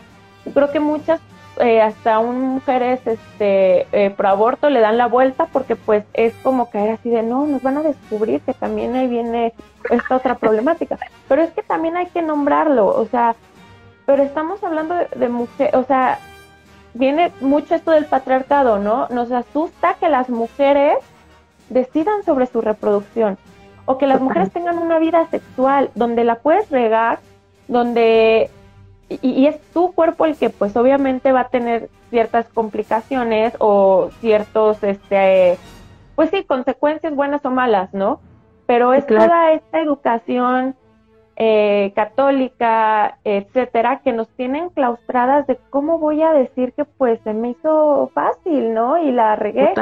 creo 0.54 0.70
que 0.70 0.78
muchas 0.78 1.20
eh, 1.60 1.80
hasta 1.80 2.18
un 2.18 2.54
mujeres 2.54 3.00
este 3.06 3.86
eh, 3.92 4.10
pro 4.10 4.28
aborto 4.28 4.70
le 4.70 4.80
dan 4.80 4.98
la 4.98 5.06
vuelta 5.06 5.46
porque 5.46 5.76
pues 5.76 6.04
es 6.12 6.34
como 6.42 6.70
caer 6.70 6.92
así 6.92 7.10
de 7.10 7.22
no 7.22 7.46
nos 7.46 7.62
van 7.62 7.78
a 7.78 7.82
descubrir 7.82 8.40
que 8.40 8.54
también 8.54 8.94
ahí 8.96 9.06
viene 9.06 9.52
esta 9.90 10.16
otra 10.16 10.36
problemática 10.36 10.98
pero 11.28 11.42
es 11.42 11.50
que 11.52 11.62
también 11.62 11.96
hay 11.96 12.06
que 12.06 12.22
nombrarlo 12.22 12.86
o 12.86 13.06
sea 13.06 13.36
pero 14.06 14.22
estamos 14.22 14.62
hablando 14.64 14.94
de, 14.94 15.08
de 15.14 15.28
mujer 15.28 15.76
o 15.76 15.84
sea 15.84 16.18
viene 16.94 17.32
mucho 17.40 17.74
esto 17.74 17.90
del 17.90 18.06
patriarcado, 18.06 18.78
¿no? 18.78 19.08
Nos 19.10 19.30
asusta 19.30 19.94
que 19.94 20.08
las 20.08 20.30
mujeres 20.30 20.98
decidan 21.68 22.22
sobre 22.24 22.46
su 22.46 22.60
reproducción 22.60 23.36
o 23.84 23.98
que 23.98 24.06
las 24.06 24.20
mujeres 24.20 24.52
tengan 24.52 24.78
una 24.78 24.98
vida 24.98 25.26
sexual 25.30 25.90
donde 25.94 26.24
la 26.24 26.36
puedes 26.36 26.70
regar, 26.70 27.18
donde 27.68 28.50
y, 29.08 29.46
es 29.46 29.60
tu 29.72 29.92
cuerpo 29.92 30.24
el 30.26 30.36
que 30.36 30.50
pues 30.50 30.76
obviamente 30.76 31.32
va 31.32 31.40
a 31.40 31.48
tener 31.48 31.90
ciertas 32.10 32.48
complicaciones 32.48 33.54
o 33.58 34.10
ciertos 34.20 34.82
este 34.82 35.58
pues 36.14 36.30
sí 36.30 36.44
consecuencias 36.44 37.14
buenas 37.14 37.44
o 37.44 37.50
malas, 37.50 37.92
¿no? 37.92 38.20
Pero 38.66 38.94
es 38.94 39.06
toda 39.06 39.52
esta 39.52 39.80
educación 39.80 40.74
eh, 41.36 41.92
católica, 41.96 43.18
etcétera, 43.24 44.00
que 44.02 44.12
nos 44.12 44.28
tienen 44.28 44.70
claustradas 44.70 45.46
de 45.46 45.58
cómo 45.70 45.98
voy 45.98 46.22
a 46.22 46.32
decir 46.32 46.72
que 46.72 46.84
pues 46.84 47.20
se 47.24 47.34
me 47.34 47.50
hizo 47.50 48.10
fácil, 48.14 48.72
¿no? 48.72 48.96
Y 48.98 49.10
la 49.10 49.34
regué. 49.36 49.74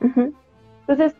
Entonces, 0.00 1.14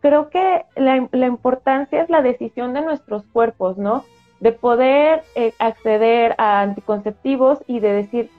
creo 0.00 0.30
que 0.30 0.64
la, 0.74 1.06
la, 1.12 1.26
importancia 1.26 2.02
es 2.02 2.08
la 2.08 2.22
decisión 2.22 2.72
de 2.72 2.80
nuestros 2.80 3.24
cuerpos, 3.26 3.76
¿no? 3.76 4.04
De 4.40 4.52
poder 4.52 5.22
eh, 5.34 5.52
acceder 5.58 6.34
a 6.38 6.62
anticonceptivos 6.62 7.58
y 7.66 7.80
de 7.80 7.92
decir, 7.92 8.30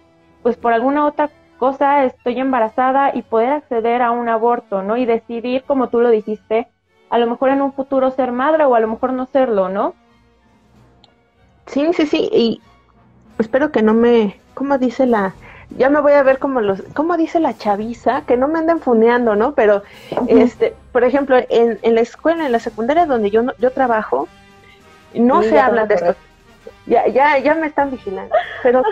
pues 0.44 0.58
por 0.58 0.74
alguna 0.74 1.06
otra 1.06 1.30
cosa 1.60 2.06
estoy 2.06 2.40
embarazada 2.40 3.12
y 3.14 3.22
poder 3.22 3.52
acceder 3.52 4.02
a 4.02 4.10
un 4.12 4.28
aborto, 4.30 4.82
¿no? 4.82 4.98
Y 4.98 5.06
decidir, 5.06 5.64
como 5.64 5.90
tú 5.90 6.02
lo 6.02 6.10
dijiste, 6.10 6.68
a 7.12 7.20
lo 7.20 7.28
mejor 7.28 7.50
en 7.50 7.62
un 7.62 7.74
futuro 7.74 8.10
ser 8.10 8.32
madre 8.32 8.66
o 8.66 8.74
a 8.74 8.80
lo 8.80 8.88
mejor 8.88 9.14
no 9.14 9.28
serlo, 9.28 9.70
¿no? 9.70 9.94
Sí, 11.68 11.88
sí, 11.94 12.08
sí, 12.08 12.30
y 12.34 12.62
espero 13.38 13.72
que 13.72 13.84
no 13.84 13.94
me, 13.94 14.40
¿cómo 14.56 14.78
dice 14.78 15.06
la? 15.06 15.36
Ya 15.78 15.90
me 15.90 16.02
voy 16.02 16.14
a 16.14 16.24
ver 16.24 16.40
como 16.40 16.62
los, 16.62 16.82
¿cómo 16.94 17.16
dice 17.16 17.40
la 17.40 17.58
chaviza? 17.58 18.24
Que 18.26 18.38
no 18.38 18.48
me 18.48 18.60
anden 18.60 18.80
funeando, 18.80 19.36
¿no? 19.36 19.54
Pero, 19.54 19.84
este, 20.28 20.74
por 20.92 21.04
ejemplo, 21.04 21.38
en, 21.50 21.80
en, 21.82 21.96
la 21.96 22.02
escuela, 22.02 22.46
en 22.46 22.52
la 22.52 22.60
secundaria 22.60 23.06
donde 23.06 23.30
yo, 23.30 23.44
yo 23.60 23.72
trabajo, 23.72 24.28
no 25.14 25.44
se 25.44 25.60
habla 25.60 25.86
de 25.86 25.96
esto. 25.96 26.16
Ya, 26.88 27.08
ya, 27.08 27.38
ya 27.38 27.56
me 27.56 27.68
están 27.68 27.92
vigilando, 27.92 28.34
pero 28.64 28.84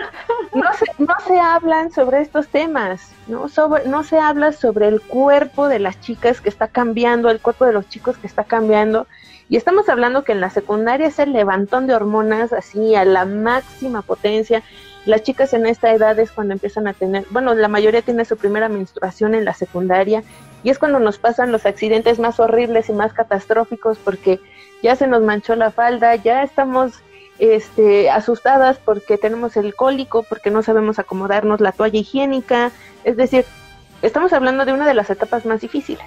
no 0.54 0.72
se, 0.74 0.86
no 0.98 1.14
se 1.26 1.38
hablan 1.38 1.90
sobre 1.90 2.20
estos 2.20 2.48
temas, 2.48 3.12
¿no? 3.26 3.48
Sobre, 3.48 3.86
no 3.86 4.04
se 4.04 4.18
habla 4.18 4.52
sobre 4.52 4.88
el 4.88 5.00
cuerpo 5.00 5.68
de 5.68 5.80
las 5.80 6.00
chicas 6.00 6.40
que 6.40 6.48
está 6.48 6.68
cambiando, 6.68 7.30
el 7.30 7.40
cuerpo 7.40 7.66
de 7.66 7.72
los 7.72 7.88
chicos 7.88 8.16
que 8.16 8.28
está 8.28 8.44
cambiando, 8.44 9.06
y 9.48 9.56
estamos 9.56 9.88
hablando 9.88 10.22
que 10.22 10.32
en 10.32 10.40
la 10.40 10.50
secundaria 10.50 11.08
es 11.08 11.18
el 11.18 11.32
levantón 11.32 11.88
de 11.88 11.94
hormonas 11.94 12.52
así 12.52 12.94
a 12.94 13.04
la 13.04 13.24
máxima 13.24 14.02
potencia. 14.02 14.62
Las 15.06 15.24
chicas 15.24 15.52
en 15.54 15.66
esta 15.66 15.92
edad 15.92 16.16
es 16.20 16.30
cuando 16.30 16.52
empiezan 16.52 16.86
a 16.86 16.92
tener, 16.92 17.26
bueno, 17.30 17.54
la 17.54 17.66
mayoría 17.66 18.02
tiene 18.02 18.24
su 18.24 18.36
primera 18.36 18.68
menstruación 18.68 19.34
en 19.34 19.44
la 19.44 19.54
secundaria 19.54 20.22
y 20.62 20.70
es 20.70 20.78
cuando 20.78 20.98
nos 20.98 21.18
pasan 21.18 21.52
los 21.52 21.66
accidentes 21.66 22.18
más 22.18 22.38
horribles 22.40 22.88
y 22.88 22.92
más 22.92 23.12
catastróficos 23.12 23.98
porque 23.98 24.40
ya 24.82 24.96
se 24.96 25.06
nos 25.06 25.22
manchó 25.22 25.56
la 25.56 25.70
falda, 25.70 26.14
ya 26.16 26.42
estamos 26.42 26.92
este, 27.38 28.10
asustadas 28.10 28.78
porque 28.78 29.18
tenemos 29.18 29.56
el 29.56 29.74
cólico, 29.74 30.22
porque 30.22 30.50
no 30.50 30.62
sabemos 30.62 30.98
acomodarnos 30.98 31.60
la 31.60 31.72
toalla 31.72 31.98
higiénica, 31.98 32.70
es 33.04 33.16
decir, 33.16 33.44
estamos 34.02 34.32
hablando 34.32 34.64
de 34.64 34.72
una 34.72 34.86
de 34.86 34.94
las 34.94 35.10
etapas 35.10 35.46
más 35.46 35.60
difíciles. 35.60 36.04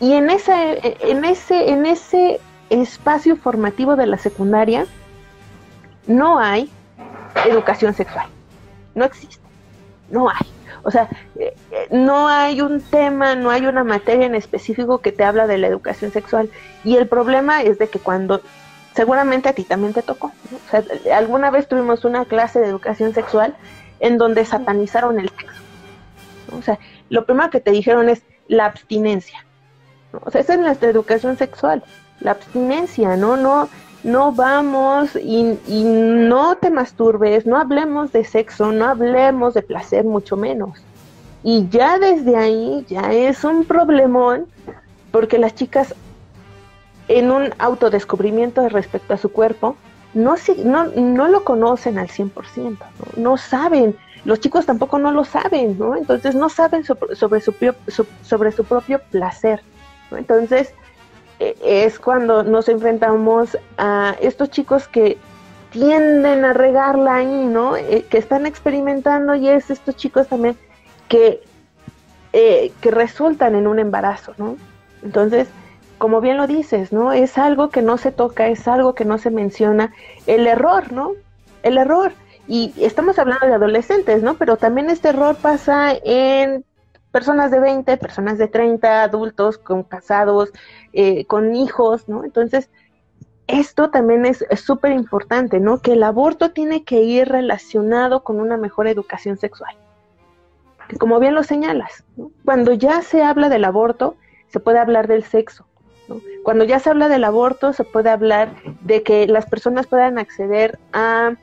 Y 0.00 0.14
en 0.14 0.30
ese, 0.30 0.96
en 1.00 1.24
ese, 1.24 1.70
en 1.70 1.86
ese 1.86 2.40
espacio 2.70 3.36
formativo 3.36 3.96
de 3.96 4.06
la 4.06 4.18
secundaria 4.18 4.86
no 6.06 6.38
hay 6.38 6.70
educación 7.46 7.94
sexual. 7.94 8.26
No 8.94 9.04
existe. 9.04 9.42
No 10.10 10.28
hay. 10.28 10.46
O 10.84 10.90
sea, 10.90 11.08
eh, 11.38 11.54
no 11.90 12.28
hay 12.28 12.60
un 12.60 12.80
tema, 12.80 13.34
no 13.34 13.50
hay 13.50 13.66
una 13.66 13.84
materia 13.84 14.26
en 14.26 14.34
específico 14.34 14.98
que 14.98 15.12
te 15.12 15.24
habla 15.24 15.46
de 15.46 15.58
la 15.58 15.66
educación 15.66 16.12
sexual. 16.12 16.50
Y 16.84 16.96
el 16.96 17.08
problema 17.08 17.62
es 17.62 17.78
de 17.78 17.88
que 17.88 17.98
cuando, 17.98 18.42
seguramente 18.94 19.48
a 19.48 19.54
ti 19.54 19.64
también 19.64 19.94
te 19.94 20.02
tocó, 20.02 20.26
o 20.26 20.70
sea, 20.70 20.84
alguna 21.16 21.50
vez 21.50 21.68
tuvimos 21.68 22.04
una 22.04 22.26
clase 22.26 22.60
de 22.60 22.66
educación 22.66 23.14
sexual 23.14 23.56
en 24.00 24.18
donde 24.18 24.44
satanizaron 24.44 25.18
el 25.18 25.30
sexo. 25.30 25.62
O 26.56 26.62
sea, 26.62 26.78
lo 27.08 27.24
primero 27.24 27.50
que 27.50 27.60
te 27.60 27.70
dijeron 27.70 28.08
es 28.08 28.22
la 28.46 28.66
abstinencia. 28.66 29.44
O 30.12 30.30
sea, 30.30 30.42
esa 30.42 30.54
es 30.54 30.60
nuestra 30.60 30.90
educación 30.90 31.38
sexual, 31.38 31.82
la 32.20 32.32
abstinencia, 32.32 33.16
¿no? 33.16 33.36
No, 33.36 33.68
no 34.04 34.32
vamos 34.32 35.16
y, 35.16 35.58
no 35.84 36.56
te 36.56 36.70
masturbes, 36.70 37.46
no 37.46 37.56
hablemos 37.56 38.12
de 38.12 38.24
sexo, 38.24 38.70
no 38.70 38.86
hablemos 38.86 39.54
de 39.54 39.62
placer, 39.62 40.04
mucho 40.04 40.36
menos. 40.36 40.78
Y 41.42 41.68
ya 41.68 41.98
desde 41.98 42.36
ahí 42.36 42.84
ya 42.88 43.12
es 43.12 43.44
un 43.44 43.64
problemón 43.64 44.46
porque 45.10 45.38
las 45.38 45.54
chicas 45.54 45.94
en 47.08 47.30
un 47.30 47.52
autodescubrimiento 47.58 48.66
respecto 48.68 49.14
a 49.14 49.18
su 49.18 49.30
cuerpo 49.30 49.76
no, 50.14 50.36
no, 50.64 50.84
no 50.84 51.28
lo 51.28 51.44
conocen 51.44 51.98
al 51.98 52.08
100%, 52.08 52.30
¿no? 52.56 52.78
no 53.16 53.36
saben, 53.36 53.96
los 54.24 54.40
chicos 54.40 54.64
tampoco 54.64 54.98
no 54.98 55.12
lo 55.12 55.24
saben, 55.24 55.78
¿no? 55.78 55.96
Entonces 55.96 56.34
no 56.34 56.48
saben 56.48 56.84
sobre, 56.84 57.14
sobre, 57.14 57.40
su, 57.40 57.54
sobre 58.22 58.52
su 58.52 58.64
propio 58.64 59.00
placer. 59.10 59.60
Entonces, 60.10 60.68
e, 60.68 60.74
es 61.38 61.98
cuando 61.98 62.42
nos 62.42 62.68
enfrentamos 62.68 63.58
a 63.76 64.16
estos 64.20 64.50
chicos 64.50 64.88
que 64.88 65.18
tienden 65.74 66.44
a 66.44 66.52
regarla 66.52 67.16
ahí, 67.16 67.46
¿no? 67.46 67.76
Eh, 67.76 68.06
que 68.08 68.18
están 68.18 68.46
experimentando 68.46 69.34
y 69.34 69.48
es 69.48 69.70
estos 69.70 69.96
chicos 69.96 70.28
también 70.28 70.56
que, 71.08 71.42
eh, 72.32 72.72
que 72.80 72.90
resultan 72.92 73.56
en 73.56 73.66
un 73.66 73.80
embarazo, 73.80 74.34
¿no? 74.38 74.56
Entonces, 75.02 75.48
como 75.98 76.20
bien 76.20 76.36
lo 76.36 76.46
dices, 76.46 76.92
¿no? 76.92 77.12
Es 77.12 77.38
algo 77.38 77.70
que 77.70 77.82
no 77.82 77.98
se 77.98 78.12
toca, 78.12 78.46
es 78.46 78.68
algo 78.68 78.94
que 78.94 79.04
no 79.04 79.18
se 79.18 79.30
menciona. 79.30 79.92
El 80.28 80.46
error, 80.46 80.92
¿no? 80.92 81.12
El 81.64 81.76
error. 81.76 82.12
Y 82.46 82.72
estamos 82.78 83.18
hablando 83.18 83.46
de 83.46 83.54
adolescentes, 83.54 84.22
¿no? 84.22 84.34
Pero 84.34 84.56
también 84.56 84.90
este 84.90 85.08
error 85.08 85.34
pasa 85.34 85.92
en 86.04 86.64
personas 87.14 87.52
de 87.52 87.60
20, 87.60 87.96
personas 87.98 88.38
de 88.38 88.48
30, 88.48 89.04
adultos, 89.04 89.56
con 89.56 89.84
casados, 89.84 90.50
eh, 90.92 91.26
con 91.26 91.54
hijos, 91.54 92.08
¿no? 92.08 92.24
Entonces, 92.24 92.70
esto 93.46 93.90
también 93.90 94.26
es 94.26 94.44
súper 94.56 94.90
importante, 94.90 95.60
¿no? 95.60 95.80
Que 95.80 95.92
el 95.92 96.02
aborto 96.02 96.50
tiene 96.50 96.82
que 96.82 97.02
ir 97.02 97.28
relacionado 97.28 98.24
con 98.24 98.40
una 98.40 98.56
mejor 98.56 98.88
educación 98.88 99.36
sexual. 99.36 99.76
Como 100.98 101.20
bien 101.20 101.36
lo 101.36 101.44
señalas, 101.44 102.02
cuando 102.44 102.72
ya 102.72 103.00
se 103.02 103.22
habla 103.22 103.48
del 103.48 103.64
aborto, 103.64 104.16
se 104.48 104.58
puede 104.58 104.80
hablar 104.80 105.06
del 105.06 105.22
sexo. 105.22 105.68
Cuando 106.42 106.64
ya 106.64 106.80
se 106.80 106.90
habla 106.90 107.08
del 107.08 107.22
aborto, 107.22 107.72
se 107.74 107.84
puede 107.84 108.10
hablar 108.10 108.56
de 108.80 109.04
que 109.04 109.28
las 109.28 109.46
personas 109.46 109.86
puedan 109.86 110.18
acceder 110.18 110.80
a, 110.92 111.34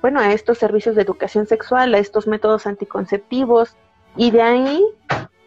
bueno, 0.00 0.20
a 0.20 0.32
estos 0.32 0.58
servicios 0.58 0.94
de 0.94 1.02
educación 1.02 1.48
sexual, 1.48 1.92
a 1.94 1.98
estos 1.98 2.28
métodos 2.28 2.68
anticonceptivos, 2.68 3.76
y 4.18 4.32
de 4.32 4.42
ahí 4.42 4.84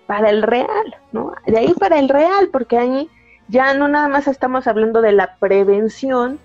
para 0.07 0.29
el 0.29 0.41
real, 0.41 0.95
¿no? 1.12 1.34
De 1.45 1.57
ahí 1.57 1.73
para 1.73 1.99
el 1.99 2.10
real, 2.10 2.49
porque 2.51 2.77
ahí 2.77 3.10
ya 3.49 3.73
no 3.73 3.88
nada 3.88 4.07
más 4.07 4.27
estamos 4.27 4.65
hablando 4.65 5.01
de 5.01 5.12
la 5.12 5.36
prevención, 5.36 6.39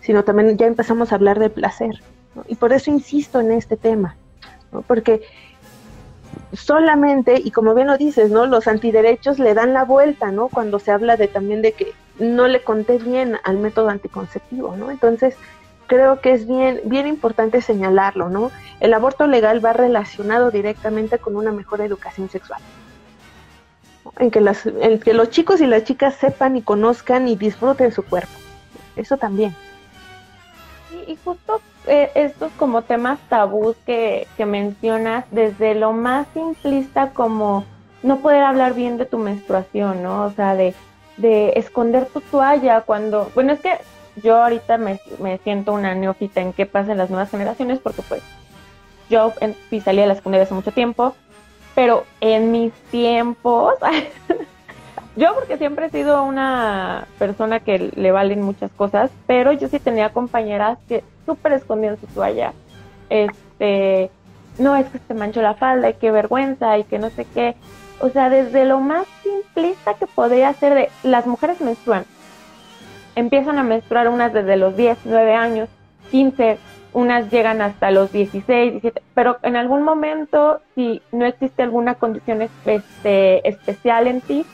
sino 0.00 0.24
también 0.24 0.56
ya 0.56 0.66
empezamos 0.66 1.12
a 1.12 1.14
hablar 1.16 1.38
del 1.38 1.50
placer. 1.50 2.02
Y 2.48 2.56
por 2.56 2.72
eso 2.72 2.90
insisto 2.90 3.40
en 3.40 3.52
este 3.52 3.76
tema, 3.76 4.16
porque 4.86 5.22
solamente, 6.54 7.40
y 7.42 7.50
como 7.50 7.74
bien 7.74 7.88
lo 7.88 7.98
dices, 7.98 8.30
¿no? 8.30 8.46
Los 8.46 8.66
antiderechos 8.66 9.38
le 9.38 9.54
dan 9.54 9.74
la 9.74 9.84
vuelta, 9.84 10.32
¿no? 10.32 10.48
Cuando 10.48 10.78
se 10.78 10.92
habla 10.92 11.16
de 11.16 11.28
también 11.28 11.60
de 11.62 11.72
que 11.72 11.92
no 12.18 12.48
le 12.48 12.64
conté 12.64 12.98
bien 12.98 13.36
al 13.44 13.58
método 13.58 13.90
anticonceptivo, 13.90 14.76
¿no? 14.76 14.90
Entonces, 14.90 15.36
creo 15.86 16.20
que 16.20 16.32
es 16.32 16.46
bien, 16.46 16.80
bien 16.84 17.06
importante 17.06 17.60
señalarlo, 17.60 18.28
¿no? 18.28 18.50
El 18.80 18.94
aborto 18.94 19.26
legal 19.26 19.64
va 19.64 19.72
relacionado 19.72 20.50
directamente 20.50 21.18
con 21.18 21.36
una 21.36 21.52
mejor 21.52 21.80
educación 21.80 22.28
sexual 22.28 22.60
en 24.18 24.30
que, 24.30 24.40
las, 24.40 24.66
en 24.66 25.00
que 25.00 25.14
los 25.14 25.30
chicos 25.30 25.60
y 25.60 25.66
las 25.66 25.84
chicas 25.84 26.14
sepan 26.14 26.56
y 26.56 26.62
conozcan 26.62 27.28
y 27.28 27.36
disfruten 27.36 27.92
su 27.92 28.04
cuerpo. 28.04 28.32
Eso 28.96 29.16
también. 29.16 29.54
Y, 31.06 31.16
justo 31.24 31.60
eh, 31.86 32.10
estos 32.14 32.52
como 32.52 32.82
temas 32.82 33.18
tabús 33.28 33.76
que, 33.84 34.26
que 34.36 34.46
mencionas, 34.46 35.24
desde 35.30 35.74
lo 35.74 35.92
más 35.92 36.26
simplista 36.32 37.10
como 37.10 37.64
no 38.02 38.18
poder 38.18 38.42
hablar 38.42 38.74
bien 38.74 38.96
de 38.96 39.06
tu 39.06 39.18
menstruación, 39.18 40.02
¿no? 40.02 40.24
O 40.24 40.30
sea, 40.30 40.54
de, 40.54 40.74
de 41.16 41.54
esconder 41.56 42.06
tu 42.06 42.20
toalla 42.20 42.82
cuando, 42.82 43.30
bueno, 43.34 43.52
es 43.52 43.60
que 43.60 43.78
yo 44.22 44.42
ahorita 44.42 44.78
me, 44.78 45.00
me 45.18 45.38
siento 45.38 45.72
una 45.72 45.94
neófita 45.94 46.40
en 46.40 46.52
qué 46.52 46.66
pasa 46.66 46.92
en 46.92 46.98
las 46.98 47.10
nuevas 47.10 47.30
generaciones 47.30 47.78
porque 47.78 48.02
pues 48.02 48.22
yo 49.10 49.32
en, 49.40 49.54
salí 49.82 50.00
de 50.00 50.06
la 50.06 50.14
secundaria 50.14 50.44
hace 50.44 50.54
mucho 50.54 50.72
tiempo 50.72 51.14
pero 51.74 52.04
en 52.20 52.52
mis 52.52 52.72
tiempos, 52.90 53.74
yo 55.16 55.34
porque 55.34 55.58
siempre 55.58 55.86
he 55.86 55.90
sido 55.90 56.22
una 56.22 57.06
persona 57.18 57.60
que 57.60 57.90
le 57.94 58.12
valen 58.12 58.42
muchas 58.42 58.70
cosas, 58.72 59.10
pero 59.26 59.52
yo 59.52 59.68
sí 59.68 59.80
tenía 59.80 60.12
compañeras 60.12 60.78
que 60.88 61.02
súper 61.26 61.52
escondían 61.52 61.98
su 62.00 62.06
toalla. 62.06 62.52
Este, 63.10 64.10
no 64.58 64.76
es 64.76 64.86
que 64.86 64.98
se 64.98 65.14
manchó 65.14 65.42
la 65.42 65.54
falda 65.54 65.90
y 65.90 65.94
qué 65.94 66.10
vergüenza 66.10 66.78
y 66.78 66.84
que 66.84 66.98
no 66.98 67.10
sé 67.10 67.26
qué. 67.34 67.56
O 68.00 68.08
sea, 68.10 68.28
desde 68.28 68.64
lo 68.64 68.80
más 68.80 69.06
simplista 69.22 69.94
que 69.94 70.06
podría 70.06 70.52
ser 70.54 70.74
de 70.74 70.90
las 71.02 71.26
mujeres 71.26 71.60
menstruan. 71.60 72.04
Empiezan 73.16 73.58
a 73.58 73.62
menstruar 73.62 74.08
unas 74.08 74.32
desde 74.32 74.56
los 74.56 74.76
10, 74.76 74.98
9 75.04 75.34
años, 75.34 75.68
15, 76.10 76.58
unas 76.92 77.30
llegan 77.30 77.60
hasta 77.60 77.90
los 77.90 78.12
16, 78.12 78.72
17, 78.72 79.02
pero 79.14 79.38
en 79.42 79.56
algún 79.56 79.82
momento, 79.82 80.60
si 80.74 81.02
no 81.12 81.24
existe 81.26 81.62
alguna 81.62 81.94
condición 81.94 82.42
este, 82.42 83.48
especial 83.48 84.06
en 84.06 84.20
ti, 84.20 84.46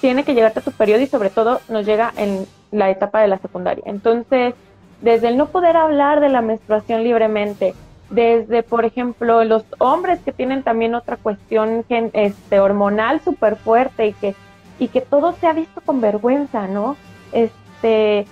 tiene 0.00 0.24
que 0.24 0.34
llegarte 0.34 0.60
a 0.60 0.62
tu 0.62 0.72
periodo 0.72 1.02
y 1.02 1.06
sobre 1.06 1.30
todo 1.30 1.60
nos 1.68 1.84
llega 1.84 2.12
en 2.16 2.46
la 2.70 2.90
etapa 2.90 3.20
de 3.20 3.28
la 3.28 3.38
secundaria. 3.38 3.84
Entonces, 3.86 4.54
desde 5.02 5.28
el 5.28 5.36
no 5.36 5.46
poder 5.46 5.76
hablar 5.76 6.20
de 6.20 6.28
la 6.28 6.40
menstruación 6.40 7.04
libremente, 7.04 7.74
desde, 8.10 8.62
por 8.62 8.84
ejemplo, 8.84 9.44
los 9.44 9.64
hombres 9.78 10.20
que 10.24 10.32
tienen 10.32 10.62
también 10.62 10.94
otra 10.94 11.16
cuestión 11.16 11.84
este, 11.88 12.60
hormonal 12.60 13.20
súper 13.20 13.56
fuerte 13.56 14.08
y 14.08 14.12
que, 14.14 14.34
y 14.78 14.88
que 14.88 15.00
todo 15.02 15.32
se 15.32 15.46
ha 15.46 15.52
visto 15.52 15.80
con 15.82 16.00
vergüenza, 16.00 16.66
¿no? 16.66 16.96
Este, 17.32 17.57
de 17.82 18.26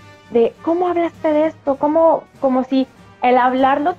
cómo 0.63 0.89
hablaste 0.89 1.33
de 1.33 1.47
esto, 1.47 1.77
como, 1.77 2.25
como 2.41 2.65
si 2.65 2.87
el 3.23 3.39
hablarlo 3.39 3.95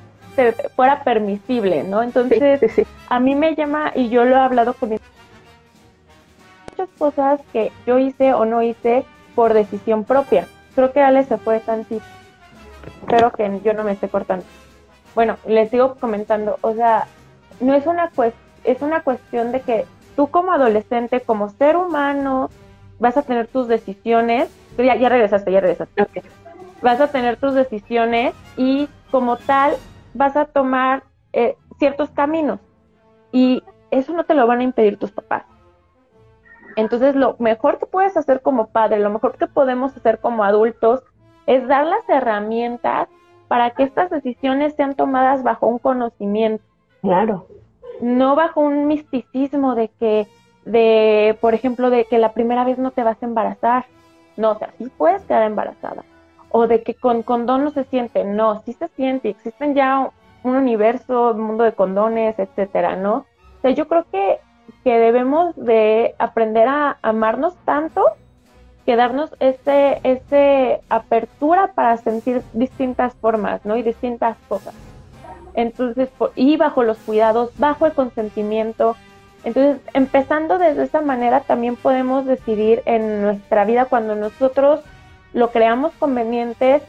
fuera 0.76 1.04
permisible, 1.04 1.84
¿no? 1.84 2.04
Entonces, 2.04 2.62
a 3.10 3.20
mí 3.20 3.36
me 3.36 3.56
llama, 3.56 3.92
y 3.96 4.10
yo 4.10 4.26
lo 4.26 4.36
he 4.36 4.40
hablado 4.40 4.74
con 4.74 4.90
muchas 4.90 6.90
cosas 6.98 7.42
que 7.52 7.72
yo 7.86 7.98
hice 7.98 8.34
o 8.34 8.46
no 8.46 8.62
hice 8.62 9.06
por 9.36 9.54
decisión 9.54 10.04
propia. 10.04 10.48
Creo 10.76 10.92
que 10.92 11.02
Ale 11.02 11.24
se 11.24 11.38
fue 11.38 11.60
tantito. 11.60 12.06
Espero 13.02 13.32
que 13.32 13.62
yo 13.64 13.74
no 13.74 13.84
me 13.84 13.94
esté 13.94 14.10
cortando. 14.10 14.46
Bueno, 15.16 15.38
les 15.48 15.72
sigo 15.72 15.96
comentando, 15.96 16.60
o 16.62 16.74
sea, 16.74 17.08
no 17.60 17.74
es 17.74 17.88
una 17.88 18.12
es 18.64 18.82
una 18.82 19.02
cuestión 19.02 19.52
de 19.52 19.62
que 19.62 19.86
tú 20.16 20.28
como 20.28 20.52
adolescente, 20.52 21.22
como 21.22 21.50
ser 21.50 21.78
humano, 21.78 22.50
vas 23.00 23.18
a 23.18 23.24
tener 23.24 23.48
tus 23.48 23.68
decisiones. 23.68 24.50
Ya, 24.78 24.96
ya 24.96 25.10
regresaste, 25.10 25.52
ya 25.52 25.60
regresaste. 25.60 26.06
Vas 26.82 27.02
a 27.02 27.08
tener 27.08 27.38
tus 27.38 27.54
decisiones 27.54 28.34
y 28.56 28.88
como 29.12 29.38
tal 29.38 29.74
vas 30.14 30.36
a 30.36 30.46
tomar 30.46 31.04
eh, 31.34 31.56
ciertos 31.80 32.10
caminos 32.12 32.60
y 33.32 33.64
eso 33.92 34.14
no 34.14 34.24
te 34.26 34.34
lo 34.34 34.48
van 34.48 34.60
a 34.60 34.64
impedir 34.64 34.98
tus 34.98 35.12
papás. 35.12 35.44
Entonces 36.76 37.16
lo 37.16 37.36
mejor 37.40 37.80
que 37.80 37.88
puedes 37.88 38.16
hacer 38.18 38.42
como 38.42 38.68
padre, 38.68 39.00
lo 39.00 39.10
mejor 39.10 39.38
que 39.38 39.48
podemos 39.48 39.96
hacer 39.96 40.20
como 40.20 40.44
adultos 40.44 41.04
es 41.48 41.68
dar 41.68 41.86
las 41.86 42.08
herramientas 42.08 43.08
para 43.48 43.72
que 43.72 43.84
estas 43.84 44.10
decisiones 44.10 44.76
sean 44.76 44.94
tomadas 44.94 45.44
bajo 45.44 45.68
un 45.68 45.80
conocimiento. 45.80 46.64
Claro. 47.02 47.48
No 48.02 48.36
bajo 48.36 48.62
un 48.62 48.88
misticismo 48.88 49.74
de 49.74 49.90
que, 50.00 50.28
de, 50.66 51.38
por 51.42 51.54
ejemplo, 51.54 51.90
de 51.90 52.06
que 52.06 52.20
la 52.20 52.34
primera 52.34 52.64
vez 52.64 52.78
no 52.78 52.92
te 52.92 53.04
vas 53.04 53.22
a 53.24 53.26
embarazar. 53.26 53.86
No, 54.38 54.52
o 54.52 54.58
sea, 54.58 54.70
sí 54.78 54.90
puedes 54.98 55.24
quedar 55.24 55.44
embarazada 55.44 56.04
o 56.50 56.68
de 56.68 56.84
que 56.84 56.96
con 56.96 57.24
condón 57.24 57.64
no 57.64 57.72
se 57.72 57.84
siente, 57.86 58.24
no, 58.24 58.62
sí 58.64 58.74
se 58.74 58.88
siente, 58.90 59.30
existen 59.30 59.76
ya 59.76 60.12
un 60.44 60.56
universo, 60.56 61.32
un 61.32 61.42
mundo 61.42 61.64
de 61.64 61.74
condones, 61.74 62.38
etcétera, 62.40 62.96
¿no? 62.96 63.26
O 63.58 63.62
sea, 63.62 63.72
yo 63.72 63.88
creo 63.88 64.06
que, 64.12 64.40
que 64.84 64.98
debemos 64.98 65.56
de 65.56 66.16
aprender 66.20 66.68
a 66.68 66.98
amarnos 67.02 67.56
tanto 67.66 68.06
que 68.86 68.96
darnos 68.96 69.36
ese, 69.42 70.00
ese 70.04 70.82
apertura 70.88 71.74
para 71.74 71.98
sentir 71.98 72.42
distintas 72.54 73.14
formas, 73.16 73.66
¿no? 73.66 73.76
Y 73.76 73.84
distintas 73.84 74.38
cosas. 74.48 74.74
Entonces, 75.56 76.10
y 76.36 76.56
bajo 76.56 76.84
los 76.84 76.98
cuidados, 77.00 77.52
bajo 77.58 77.86
el 77.86 77.92
consentimiento. 77.92 78.96
Entonces, 79.48 79.78
empezando 79.94 80.58
desde 80.58 80.84
esa 80.84 81.00
manera, 81.00 81.40
también 81.40 81.78
podemos 81.78 82.26
decidir 82.26 82.82
en 82.84 83.22
nuestra 83.22 83.64
vida 83.64 83.86
cuando 83.86 84.14
nosotros 84.14 84.82
lo 85.32 85.52
creamos 85.52 85.94
conveniente 85.94 86.82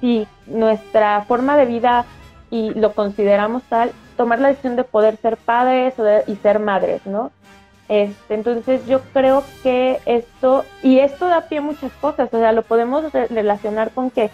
si 0.00 0.28
nuestra 0.46 1.22
forma 1.22 1.56
de 1.56 1.66
vida 1.66 2.04
y 2.48 2.70
lo 2.74 2.92
consideramos 2.92 3.64
tal, 3.64 3.90
tomar 4.16 4.38
la 4.38 4.50
decisión 4.50 4.76
de 4.76 4.84
poder 4.84 5.16
ser 5.16 5.36
padres 5.36 5.94
y 6.28 6.36
ser 6.36 6.60
madres, 6.60 7.04
¿no? 7.06 7.32
Este, 7.88 8.34
entonces 8.34 8.86
yo 8.86 9.00
creo 9.12 9.42
que 9.64 9.98
esto, 10.06 10.64
y 10.80 11.00
esto 11.00 11.26
da 11.26 11.48
pie 11.48 11.58
a 11.58 11.62
muchas 11.62 11.90
cosas, 11.94 12.32
o 12.32 12.38
sea, 12.38 12.52
lo 12.52 12.62
podemos 12.62 13.12
relacionar 13.12 13.90
con 13.90 14.12
que 14.12 14.30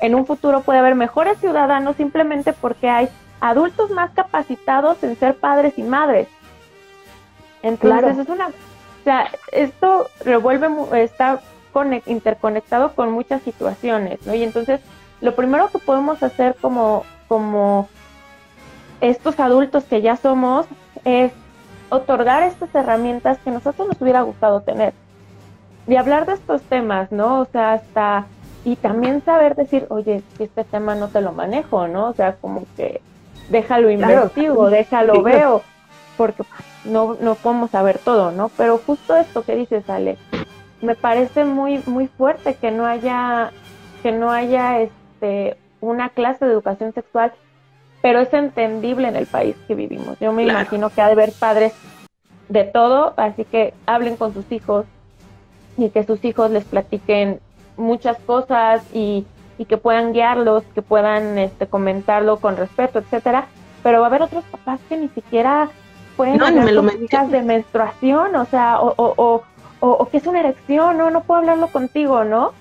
en 0.00 0.14
un 0.14 0.26
futuro 0.26 0.60
puede 0.60 0.80
haber 0.80 0.94
mejores 0.94 1.38
ciudadanos 1.38 1.96
simplemente 1.96 2.52
porque 2.52 2.90
hay 2.90 3.08
adultos 3.40 3.90
más 3.92 4.10
capacitados 4.10 5.02
en 5.02 5.16
ser 5.16 5.36
padres 5.36 5.78
y 5.78 5.84
madres. 5.84 6.28
Entonces 7.62 8.18
es 8.18 8.28
una, 8.28 8.48
o 8.48 9.04
sea, 9.04 9.30
esto 9.52 10.08
revuelve, 10.24 10.68
está 11.02 11.40
interconectado 12.06 12.92
con 12.94 13.12
muchas 13.12 13.42
situaciones, 13.42 14.24
¿no? 14.26 14.34
Y 14.34 14.42
entonces 14.42 14.80
lo 15.20 15.34
primero 15.34 15.68
que 15.70 15.78
podemos 15.78 16.22
hacer 16.22 16.56
como, 16.60 17.04
como 17.28 17.88
estos 19.00 19.38
adultos 19.40 19.84
que 19.84 20.02
ya 20.02 20.16
somos 20.16 20.66
es 21.04 21.32
otorgar 21.88 22.42
estas 22.42 22.74
herramientas 22.74 23.38
que 23.44 23.50
nosotros 23.50 23.88
nos 23.88 24.00
hubiera 24.00 24.22
gustado 24.22 24.60
tener. 24.62 24.92
Y 25.86 25.96
hablar 25.96 26.26
de 26.26 26.34
estos 26.34 26.62
temas, 26.62 27.10
¿no? 27.10 27.40
O 27.40 27.44
sea, 27.46 27.74
hasta, 27.74 28.26
y 28.64 28.76
también 28.76 29.22
saber 29.24 29.56
decir, 29.56 29.86
oye, 29.90 30.22
si 30.36 30.44
este 30.44 30.64
tema 30.64 30.94
no 30.94 31.08
te 31.08 31.20
lo 31.20 31.32
manejo, 31.32 31.88
¿no? 31.88 32.08
O 32.08 32.14
sea, 32.14 32.36
como 32.36 32.64
que 32.76 33.00
déjalo 33.50 33.90
investigo, 33.90 34.70
déjalo 34.70 35.22
veo, 35.22 35.62
porque 36.16 36.44
no, 36.84 37.16
no 37.20 37.34
podemos 37.34 37.70
saber 37.70 37.98
todo, 37.98 38.32
¿no? 38.32 38.50
Pero 38.56 38.78
justo 38.78 39.16
esto 39.16 39.42
que 39.42 39.56
dices, 39.56 39.88
Ale, 39.88 40.18
me 40.80 40.94
parece 40.94 41.44
muy 41.44 41.82
muy 41.86 42.08
fuerte 42.08 42.54
que 42.54 42.70
no 42.70 42.86
haya 42.86 43.52
que 44.02 44.12
no 44.12 44.30
haya 44.30 44.80
este 44.80 45.56
una 45.80 46.10
clase 46.10 46.44
de 46.44 46.52
educación 46.52 46.92
sexual, 46.92 47.32
pero 48.02 48.20
es 48.20 48.32
entendible 48.32 49.08
en 49.08 49.16
el 49.16 49.26
país 49.26 49.56
que 49.66 49.74
vivimos. 49.74 50.18
Yo 50.20 50.32
me 50.32 50.44
imagino 50.44 50.90
que 50.90 51.00
ha 51.00 51.06
de 51.06 51.12
haber 51.12 51.32
padres 51.32 51.72
de 52.48 52.64
todo, 52.64 53.14
así 53.16 53.44
que 53.44 53.74
hablen 53.86 54.16
con 54.16 54.34
sus 54.34 54.50
hijos 54.52 54.86
y 55.76 55.88
que 55.90 56.04
sus 56.04 56.24
hijos 56.24 56.50
les 56.50 56.64
platiquen 56.64 57.40
muchas 57.76 58.18
cosas 58.18 58.82
y, 58.92 59.24
y 59.58 59.64
que 59.64 59.76
puedan 59.76 60.12
guiarlos, 60.12 60.62
que 60.74 60.82
puedan 60.82 61.38
este, 61.38 61.66
comentarlo 61.66 62.38
con 62.38 62.56
respeto, 62.56 62.98
etcétera. 62.98 63.46
Pero 63.82 64.00
va 64.00 64.06
a 64.06 64.08
haber 64.08 64.22
otros 64.22 64.44
papás 64.44 64.80
que 64.88 64.96
ni 64.96 65.08
siquiera 65.08 65.70
pueden 66.16 66.38
no, 66.38 66.46
hablar 66.46 66.70
lo 66.72 66.82
de 66.82 67.42
menstruación, 67.42 68.36
o 68.36 68.44
sea, 68.46 68.80
o, 68.80 68.94
o, 68.96 69.14
o, 69.16 69.42
o, 69.80 70.08
que 70.08 70.18
es 70.18 70.26
una 70.26 70.40
erección, 70.40 70.98
no, 70.98 71.10
no 71.10 71.22
puedo 71.22 71.40
hablarlo 71.40 71.68
contigo, 71.68 72.24
¿no? 72.24 72.52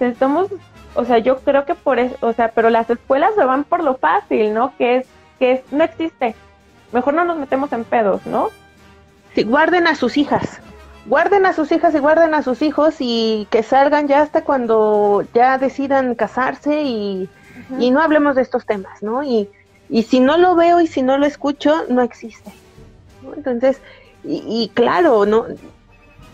Estamos, 0.00 0.48
o 0.94 1.04
sea, 1.04 1.18
yo 1.18 1.38
creo 1.38 1.64
que 1.64 1.74
por 1.74 1.98
eso, 1.98 2.16
o 2.20 2.32
sea, 2.32 2.50
pero 2.54 2.70
las 2.70 2.90
escuelas 2.90 3.34
se 3.34 3.44
van 3.44 3.64
por 3.64 3.82
lo 3.82 3.96
fácil, 3.96 4.52
¿no? 4.52 4.76
Que 4.76 4.98
es, 4.98 5.06
que 5.38 5.52
es, 5.52 5.72
no 5.72 5.84
existe. 5.84 6.34
Mejor 6.92 7.14
no 7.14 7.24
nos 7.24 7.38
metemos 7.38 7.72
en 7.72 7.84
pedos, 7.84 8.26
¿no? 8.26 8.48
Sí, 9.34 9.42
guarden 9.44 9.86
a 9.86 9.94
sus 9.94 10.16
hijas, 10.16 10.60
guarden 11.06 11.46
a 11.46 11.52
sus 11.52 11.70
hijas 11.72 11.94
y 11.94 11.98
guarden 11.98 12.34
a 12.34 12.42
sus 12.42 12.62
hijos 12.62 12.96
y 13.00 13.46
que 13.50 13.62
salgan 13.62 14.08
ya 14.08 14.22
hasta 14.22 14.44
cuando 14.44 15.24
ya 15.34 15.58
decidan 15.58 16.14
casarse 16.14 16.82
y, 16.82 17.28
y 17.78 17.90
no 17.90 18.00
hablemos 18.00 18.36
de 18.36 18.42
estos 18.42 18.66
temas, 18.66 19.02
¿no? 19.02 19.22
Y, 19.22 19.50
y 19.88 20.02
si 20.04 20.20
no 20.20 20.36
lo 20.36 20.54
veo 20.54 20.80
y 20.80 20.86
si 20.86 21.02
no 21.02 21.18
lo 21.18 21.26
escucho, 21.26 21.84
no 21.88 22.02
existe. 22.02 22.52
Entonces, 23.34 23.80
y, 24.24 24.70
claro, 24.74 25.24
¿no? 25.24 25.46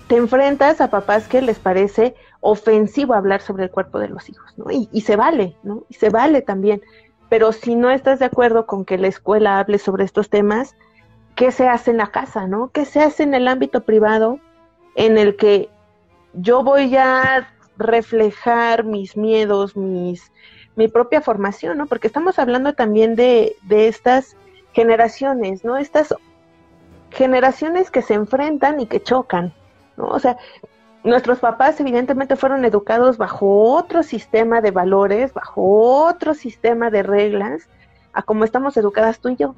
Te 0.08 0.16
enfrentas 0.16 0.80
a 0.80 0.90
papás 0.90 1.28
que 1.28 1.42
les 1.42 1.58
parece 1.58 2.14
ofensivo 2.40 3.14
hablar 3.14 3.40
sobre 3.40 3.64
el 3.64 3.70
cuerpo 3.70 3.98
de 3.98 4.08
los 4.08 4.28
hijos, 4.28 4.52
¿no? 4.56 4.70
Y, 4.70 4.88
y 4.92 5.02
se 5.02 5.16
vale, 5.16 5.56
¿no? 5.62 5.84
Y 5.88 5.94
se 5.94 6.10
vale 6.10 6.42
también. 6.42 6.82
Pero 7.28 7.52
si 7.52 7.74
no 7.74 7.90
estás 7.90 8.18
de 8.18 8.26
acuerdo 8.26 8.66
con 8.66 8.84
que 8.84 8.98
la 8.98 9.08
escuela 9.08 9.58
hable 9.58 9.78
sobre 9.78 10.04
estos 10.04 10.28
temas, 10.30 10.74
¿qué 11.34 11.50
se 11.50 11.68
hace 11.68 11.90
en 11.90 11.98
la 11.98 12.08
casa, 12.08 12.46
no? 12.46 12.70
¿Qué 12.72 12.84
se 12.84 13.00
hace 13.00 13.22
en 13.22 13.34
el 13.34 13.48
ámbito 13.48 13.82
privado? 13.82 14.38
en 14.94 15.18
el 15.18 15.36
que 15.36 15.68
yo 16.34 16.62
voy 16.62 16.96
a 16.96 17.48
reflejar 17.76 18.84
mis 18.84 19.16
miedos, 19.16 19.76
mis, 19.76 20.32
mi 20.76 20.88
propia 20.88 21.20
formación, 21.20 21.78
¿no? 21.78 21.86
Porque 21.86 22.06
estamos 22.06 22.38
hablando 22.38 22.74
también 22.74 23.14
de, 23.14 23.56
de 23.62 23.88
estas 23.88 24.36
generaciones, 24.72 25.64
¿no? 25.64 25.76
Estas 25.76 26.14
generaciones 27.12 27.90
que 27.90 28.02
se 28.02 28.14
enfrentan 28.14 28.80
y 28.80 28.86
que 28.86 29.02
chocan, 29.02 29.52
¿no? 29.96 30.08
O 30.08 30.18
sea, 30.18 30.36
nuestros 31.04 31.38
papás 31.38 31.78
evidentemente 31.80 32.36
fueron 32.36 32.64
educados 32.64 33.18
bajo 33.18 33.74
otro 33.74 34.02
sistema 34.02 34.60
de 34.60 34.70
valores, 34.70 35.32
bajo 35.32 36.04
otro 36.04 36.34
sistema 36.34 36.90
de 36.90 37.02
reglas, 37.02 37.68
a 38.12 38.22
como 38.22 38.44
estamos 38.44 38.76
educadas 38.76 39.18
tú 39.18 39.30
y 39.30 39.36
yo. 39.36 39.54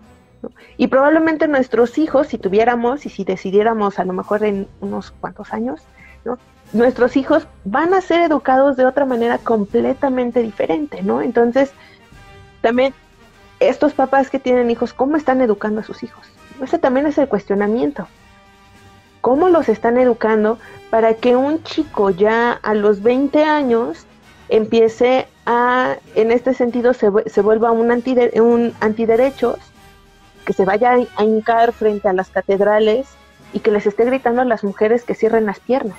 Y 0.77 0.89
probablemente 0.89 1.49
nuestros 1.49 1.97
hijos, 1.99 2.29
si 2.29 2.39
tuviéramos 2.39 3.07
y 3.07 3.11
si 3.11 3.25
decidiéramos 3.25 3.99
a 3.99 4.05
lo 4.05 4.13
mejor 4.13 4.45
en 4.45 4.69
unos 4.81 5.11
cuantos 5.11 5.53
años, 5.53 5.83
¿no? 6.25 6.39
nuestros 6.73 7.17
hijos 7.17 7.47
van 7.65 7.95
a 7.95 8.01
ser 8.01 8.21
educados 8.23 8.77
de 8.77 8.85
otra 8.85 9.07
manera 9.07 9.39
completamente 9.39 10.43
diferente, 10.43 11.03
¿no? 11.03 11.23
Entonces, 11.23 11.73
también 12.61 12.93
estos 13.61 13.95
papás 13.95 14.29
que 14.29 14.39
tienen 14.39 14.71
hijos, 14.71 14.93
¿cómo 14.93 15.17
están 15.17 15.41
educando 15.41 15.81
a 15.81 15.85
sus 15.85 16.03
hijos? 16.03 16.27
Ese 16.63 16.79
también 16.79 17.07
es 17.07 17.19
el 17.19 17.29
cuestionamiento. 17.29 18.07
¿Cómo 19.21 19.49
los 19.49 19.69
están 19.69 19.99
educando 19.99 20.59
para 20.91 21.15
que 21.15 21.35
un 21.35 21.63
chico 21.63 22.11
ya 22.11 22.53
a 22.53 22.75
los 22.75 23.03
20 23.03 23.43
años 23.45 24.07
empiece 24.49 25.27
a, 25.47 25.97
en 26.15 26.31
este 26.31 26.55
sentido, 26.55 26.95
se, 26.95 27.11
se 27.27 27.41
vuelva 27.41 27.71
un, 27.71 27.91
un 27.91 28.75
antiderechos 28.81 29.59
que 30.45 30.53
se 30.53 30.65
vaya 30.65 30.95
a 31.17 31.25
hincar 31.25 31.73
frente 31.73 32.09
a 32.09 32.13
las 32.13 32.29
catedrales 32.29 33.09
y 33.53 33.61
que 33.61 33.71
les 33.71 33.87
esté 33.87 34.05
gritando 34.05 34.43
a 34.43 34.45
las 34.45 34.63
mujeres 34.63 35.05
que 35.05 35.15
cierren 35.15 35.47
las 35.47 35.61
piernas. 35.61 35.99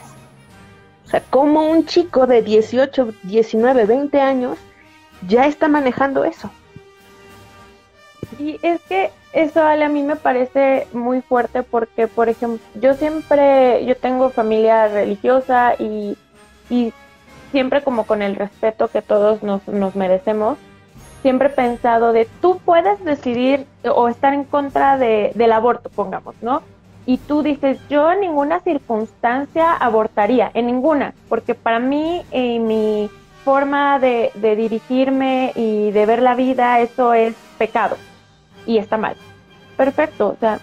O 1.06 1.10
sea, 1.10 1.22
como 1.22 1.68
un 1.68 1.86
chico 1.86 2.28
de 2.28 2.41
18, 2.41 3.14
19, 3.24 3.86
20 3.86 4.22
años 4.22 4.58
ya 5.28 5.47
está 5.47 5.68
manejando 5.68 6.26
eso. 6.26 6.51
Y 8.39 8.60
es 8.62 8.82
que 8.82 9.12
eso 9.36 9.61
a 9.61 9.75
mí 9.89 10.01
me 10.01 10.15
parece 10.15 10.88
muy 10.93 11.21
fuerte 11.21 11.61
porque, 11.61 12.07
por 12.07 12.29
ejemplo, 12.29 12.65
yo 12.79 12.93
siempre, 12.93 13.86
yo 13.86 13.97
tengo 13.97 14.29
familia 14.29 14.88
religiosa 14.88 15.75
y, 15.77 16.17
siempre 17.51 17.83
como 17.83 18.05
con 18.05 18.21
el 18.21 18.36
respeto 18.36 18.88
que 18.88 19.01
todos 19.01 19.43
nos, 19.43 19.65
nos 19.67 19.95
merecemos, 19.95 20.57
siempre 21.21 21.49
he 21.49 21.51
pensado 21.51 22.11
de 22.11 22.27
tú 22.41 22.59
puedes 22.63 23.03
decidir 23.05 23.65
o 23.83 24.07
estar 24.07 24.33
en 24.33 24.45
contra 24.45 24.97
de, 24.97 25.31
del 25.36 25.51
aborto, 25.51 25.89
pongamos, 25.89 26.36
¿no? 26.41 26.63
Y 27.05 27.17
tú 27.17 27.43
dices, 27.43 27.77
yo 27.89 28.11
en 28.11 28.21
ninguna 28.21 28.61
circunstancia 28.61 29.73
abortaría, 29.73 30.49
en 30.53 30.65
ninguna, 30.65 31.13
porque 31.29 31.55
para 31.55 31.79
mí 31.79 32.23
en 32.31 32.67
mi 32.67 33.09
forma 33.43 33.99
de, 33.99 34.31
de 34.36 34.55
dirigirme 34.55 35.51
y 35.55 35.91
de 35.91 36.05
ver 36.05 36.21
la 36.21 36.36
vida, 36.36 36.79
eso 36.79 37.13
es 37.13 37.36
pecado 37.57 37.95
y 38.66 38.78
está 38.78 38.97
mal. 38.97 39.16
Perfecto, 39.78 40.30
o 40.30 40.38
sea, 40.39 40.59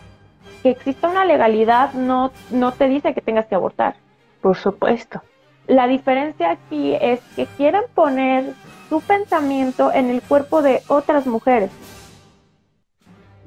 que 0.63 0.71
exista 0.71 1.09
una 1.09 1.25
legalidad 1.25 1.93
no, 1.93 2.31
no 2.51 2.73
te 2.73 2.89
dice 2.89 3.15
que 3.15 3.21
tengas 3.21 3.47
que 3.47 3.55
abortar. 3.55 3.97
Por 4.41 4.57
supuesto. 4.57 5.23
La 5.67 5.87
diferencia 5.87 6.51
aquí 6.51 6.95
es 7.01 7.21
que 7.37 7.47
quieren 7.47 7.83
poner 7.95 8.55
su 8.89 9.01
pensamiento 9.01 9.93
en 9.93 10.11
el 10.11 10.21
cuerpo 10.23 10.63
de 10.63 10.83
otras 10.89 11.27
mujeres. 11.27 11.71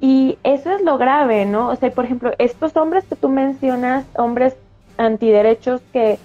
Y 0.00 0.38
eso 0.42 0.70
es 0.72 0.82
lo 0.82 0.98
grave, 0.98 1.46
¿no? 1.46 1.68
O 1.68 1.76
sea, 1.76 1.90
por 1.90 2.04
ejemplo, 2.04 2.32
estos 2.38 2.76
hombres 2.76 3.04
que 3.04 3.16
tú 3.16 3.28
mencionas, 3.28 4.04
hombres 4.16 4.56
antiderechos 4.98 5.80
que, 5.92 6.18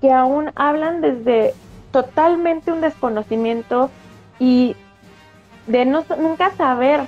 que 0.00 0.12
aún 0.12 0.50
hablan 0.56 1.00
desde 1.00 1.54
totalmente 1.90 2.72
un 2.72 2.80
desconocimiento 2.80 3.90
y 4.38 4.76
de 5.66 5.84
no, 5.84 6.04
nunca 6.18 6.50
saber, 6.56 7.02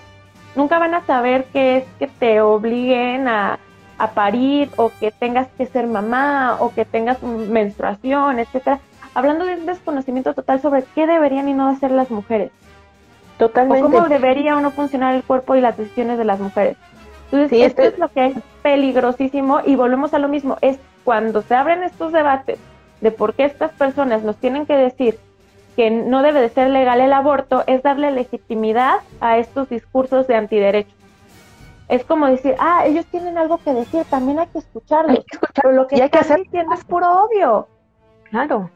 nunca 0.56 0.78
van 0.78 0.94
a 0.94 1.04
saber 1.06 1.46
qué 1.52 1.78
es 1.78 1.84
que 1.98 2.06
te 2.06 2.40
obliguen 2.40 3.28
a, 3.28 3.58
a 3.98 4.10
parir 4.10 4.70
o 4.76 4.90
que 5.00 5.10
tengas 5.10 5.48
que 5.56 5.66
ser 5.66 5.86
mamá 5.86 6.56
o 6.60 6.72
que 6.72 6.84
tengas 6.84 7.22
menstruación, 7.22 8.38
etcétera 8.38 8.80
hablando 9.14 9.46
de 9.46 9.54
un 9.54 9.66
desconocimiento 9.66 10.34
total 10.34 10.60
sobre 10.60 10.84
qué 10.94 11.06
deberían 11.06 11.48
y 11.48 11.54
no 11.54 11.68
hacer 11.68 11.90
las 11.92 12.10
mujeres. 12.10 12.50
Totalmente. 13.38 13.82
O 13.82 13.90
cómo 13.90 14.08
debería 14.08 14.56
o 14.56 14.60
no 14.60 14.70
funcionar 14.70 15.14
el 15.14 15.22
cuerpo 15.22 15.56
y 15.56 15.60
las 15.60 15.76
decisiones 15.76 16.18
de 16.18 16.24
las 16.24 16.40
mujeres. 16.40 16.76
Entonces, 17.26 17.52
esto 17.52 17.82
este 17.82 17.94
es 17.94 17.98
lo 17.98 18.08
que 18.08 18.26
es 18.26 18.34
peligrosísimo 18.62 19.60
y 19.64 19.76
volvemos 19.76 20.14
a 20.14 20.18
lo 20.18 20.28
mismo. 20.28 20.58
Es 20.60 20.78
cuando 21.04 21.42
se 21.42 21.54
abren 21.54 21.82
estos 21.82 22.12
debates 22.12 22.58
de 23.00 23.10
por 23.10 23.34
qué 23.34 23.44
estas 23.44 23.72
personas 23.72 24.22
nos 24.22 24.36
tienen 24.36 24.66
que 24.66 24.76
decir 24.76 25.18
que 25.76 25.90
no 25.90 26.22
debe 26.22 26.40
de 26.40 26.48
ser 26.48 26.70
legal 26.70 27.00
el 27.00 27.12
aborto, 27.12 27.64
es 27.66 27.82
darle 27.82 28.10
legitimidad 28.10 29.00
a 29.20 29.38
estos 29.38 29.68
discursos 29.68 30.26
de 30.26 30.36
antiderechos. 30.36 30.94
Es 31.88 32.04
como 32.04 32.26
decir, 32.26 32.54
ah, 32.58 32.86
ellos 32.86 33.04
tienen 33.06 33.36
algo 33.36 33.58
que 33.58 33.74
decir, 33.74 34.04
también 34.08 34.38
hay 34.38 34.46
que 34.46 34.58
escucharlos. 34.58 35.18
Hay 35.18 35.24
que 35.24 35.38
Pero 35.54 35.72
lo 35.72 35.86
que, 35.86 36.02
hay 36.02 36.08
que 36.08 36.18
hacer 36.18 36.38
diciendo 36.38 36.74
es 36.74 36.84
puro 36.84 37.24
obvio. 37.24 37.68
Claro 38.30 38.70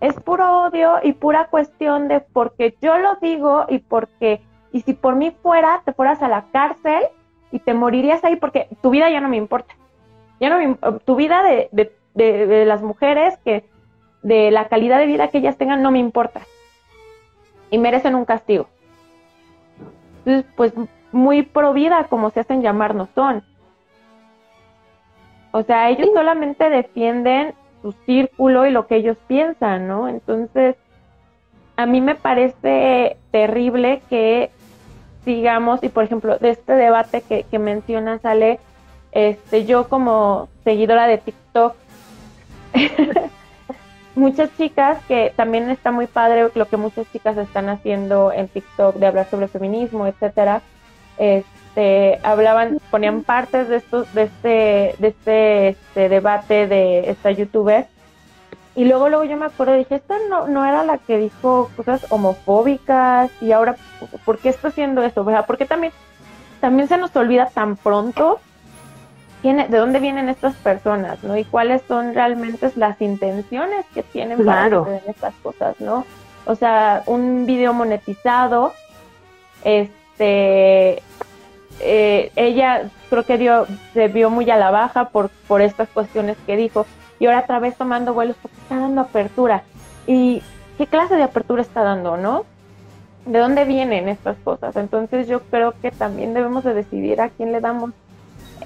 es 0.00 0.14
puro 0.20 0.64
odio 0.64 0.96
y 1.02 1.12
pura 1.12 1.48
cuestión 1.48 2.08
de 2.08 2.20
porque 2.20 2.76
yo 2.80 2.98
lo 2.98 3.16
digo 3.16 3.66
y 3.68 3.78
porque, 3.78 4.40
y 4.72 4.82
si 4.82 4.94
por 4.94 5.16
mí 5.16 5.34
fuera, 5.42 5.82
te 5.84 5.92
fueras 5.92 6.22
a 6.22 6.28
la 6.28 6.46
cárcel 6.52 7.02
y 7.50 7.58
te 7.58 7.74
morirías 7.74 8.22
ahí 8.24 8.36
porque 8.36 8.68
tu 8.80 8.90
vida 8.90 9.10
ya 9.10 9.20
no 9.20 9.28
me 9.28 9.36
importa. 9.36 9.74
Ya 10.40 10.50
no 10.50 10.58
me, 10.58 11.00
tu 11.00 11.16
vida 11.16 11.42
de, 11.42 11.68
de, 11.72 11.92
de, 12.14 12.64
las 12.64 12.82
mujeres, 12.82 13.36
que 13.44 13.64
de 14.22 14.50
la 14.50 14.68
calidad 14.68 14.98
de 14.98 15.06
vida 15.06 15.28
que 15.28 15.38
ellas 15.38 15.56
tengan, 15.56 15.82
no 15.82 15.90
me 15.90 15.98
importa. 15.98 16.40
Y 17.70 17.78
merecen 17.78 18.14
un 18.14 18.24
castigo. 18.24 18.68
Entonces, 20.24 20.50
pues 20.56 20.72
muy 21.12 21.42
pro 21.42 21.72
vida, 21.72 22.06
como 22.08 22.30
se 22.30 22.40
hacen 22.40 22.62
llamar, 22.62 22.94
no 22.94 23.08
son. 23.14 23.42
O 25.52 25.62
sea, 25.62 25.88
ellos 25.88 26.10
solamente 26.12 26.68
defienden 26.68 27.54
su 27.82 27.92
círculo 28.06 28.66
y 28.66 28.70
lo 28.70 28.86
que 28.86 28.96
ellos 28.96 29.16
piensan, 29.26 29.88
¿no? 29.88 30.08
Entonces, 30.08 30.76
a 31.76 31.86
mí 31.86 32.00
me 32.00 32.14
parece 32.14 33.16
terrible 33.30 34.02
que 34.10 34.50
sigamos, 35.24 35.82
y 35.82 35.88
por 35.88 36.04
ejemplo, 36.04 36.38
de 36.38 36.50
este 36.50 36.74
debate 36.74 37.22
que, 37.22 37.44
que 37.44 37.58
mencionas, 37.58 38.24
Ale, 38.24 38.58
este, 39.12 39.64
yo 39.64 39.88
como 39.88 40.48
seguidora 40.64 41.06
de 41.06 41.18
TikTok, 41.18 41.74
muchas 44.18 44.50
chicas 44.56 44.98
que 45.06 45.32
también 45.36 45.70
está 45.70 45.90
muy 45.90 46.06
padre 46.06 46.50
lo 46.54 46.68
que 46.68 46.76
muchas 46.76 47.10
chicas 47.12 47.36
están 47.38 47.68
haciendo 47.68 48.32
en 48.32 48.48
TikTok 48.48 48.96
de 48.96 49.06
hablar 49.06 49.28
sobre 49.30 49.48
feminismo, 49.48 50.06
etcétera. 50.06 50.60
Este, 51.16 52.18
hablaban, 52.22 52.78
ponían 52.90 53.22
partes 53.22 53.68
de 53.68 53.76
estos, 53.76 54.12
de 54.14 54.24
este, 54.24 54.94
de 54.98 55.08
este, 55.08 55.68
este 55.68 56.08
debate 56.08 56.66
de 56.66 57.10
esta 57.10 57.30
youtuber 57.30 57.86
Y 58.76 58.84
luego, 58.84 59.08
luego 59.08 59.24
yo 59.24 59.36
me 59.36 59.46
acuerdo, 59.46 59.74
dije, 59.74 59.96
esta 59.96 60.16
no, 60.28 60.46
no 60.46 60.64
era 60.64 60.84
la 60.84 60.98
que 60.98 61.18
dijo 61.18 61.70
cosas 61.76 62.06
homofóbicas 62.10 63.30
y 63.40 63.52
ahora, 63.52 63.76
¿por 64.24 64.38
qué 64.38 64.48
está 64.50 64.68
haciendo 64.68 65.02
eso? 65.02 65.22
O 65.22 65.24
sea, 65.24 65.46
porque 65.46 65.66
también, 65.66 65.92
también 66.60 66.88
se 66.88 66.98
nos 66.98 67.14
olvida 67.16 67.46
tan 67.46 67.76
pronto 67.76 68.40
de 69.42 69.78
dónde 69.78 70.00
vienen 70.00 70.28
estas 70.28 70.54
personas, 70.56 71.22
¿no? 71.22 71.36
Y 71.36 71.44
cuáles 71.44 71.82
son 71.86 72.14
realmente 72.14 72.70
las 72.76 73.00
intenciones 73.00 73.86
que 73.94 74.02
tienen 74.02 74.44
para 74.44 74.64
hacer 74.64 75.02
estas 75.06 75.34
cosas, 75.42 75.80
¿no? 75.80 76.04
O 76.44 76.54
sea, 76.54 77.02
un 77.06 77.46
video 77.46 77.72
monetizado, 77.72 78.72
este, 79.64 81.02
eh, 81.80 82.32
ella 82.34 82.90
creo 83.10 83.22
que 83.24 83.38
dio, 83.38 83.66
se 83.94 84.08
vio 84.08 84.30
muy 84.30 84.50
a 84.50 84.56
la 84.56 84.70
baja 84.70 85.10
por, 85.10 85.30
por 85.46 85.60
estas 85.60 85.88
cuestiones 85.88 86.36
que 86.46 86.56
dijo, 86.56 86.86
y 87.18 87.26
ahora 87.26 87.40
otra 87.40 87.58
vez 87.58 87.76
tomando 87.76 88.14
vuelos 88.14 88.36
porque 88.40 88.56
está 88.56 88.78
dando 88.78 89.02
apertura. 89.02 89.62
¿Y 90.06 90.42
qué 90.78 90.86
clase 90.86 91.16
de 91.16 91.22
apertura 91.22 91.62
está 91.62 91.82
dando, 91.82 92.16
no? 92.16 92.44
¿De 93.26 93.38
dónde 93.38 93.64
vienen 93.64 94.08
estas 94.08 94.36
cosas? 94.38 94.74
Entonces 94.76 95.28
yo 95.28 95.40
creo 95.42 95.74
que 95.80 95.90
también 95.90 96.34
debemos 96.34 96.64
de 96.64 96.74
decidir 96.74 97.20
a 97.20 97.28
quién 97.28 97.52
le 97.52 97.60
damos 97.60 97.90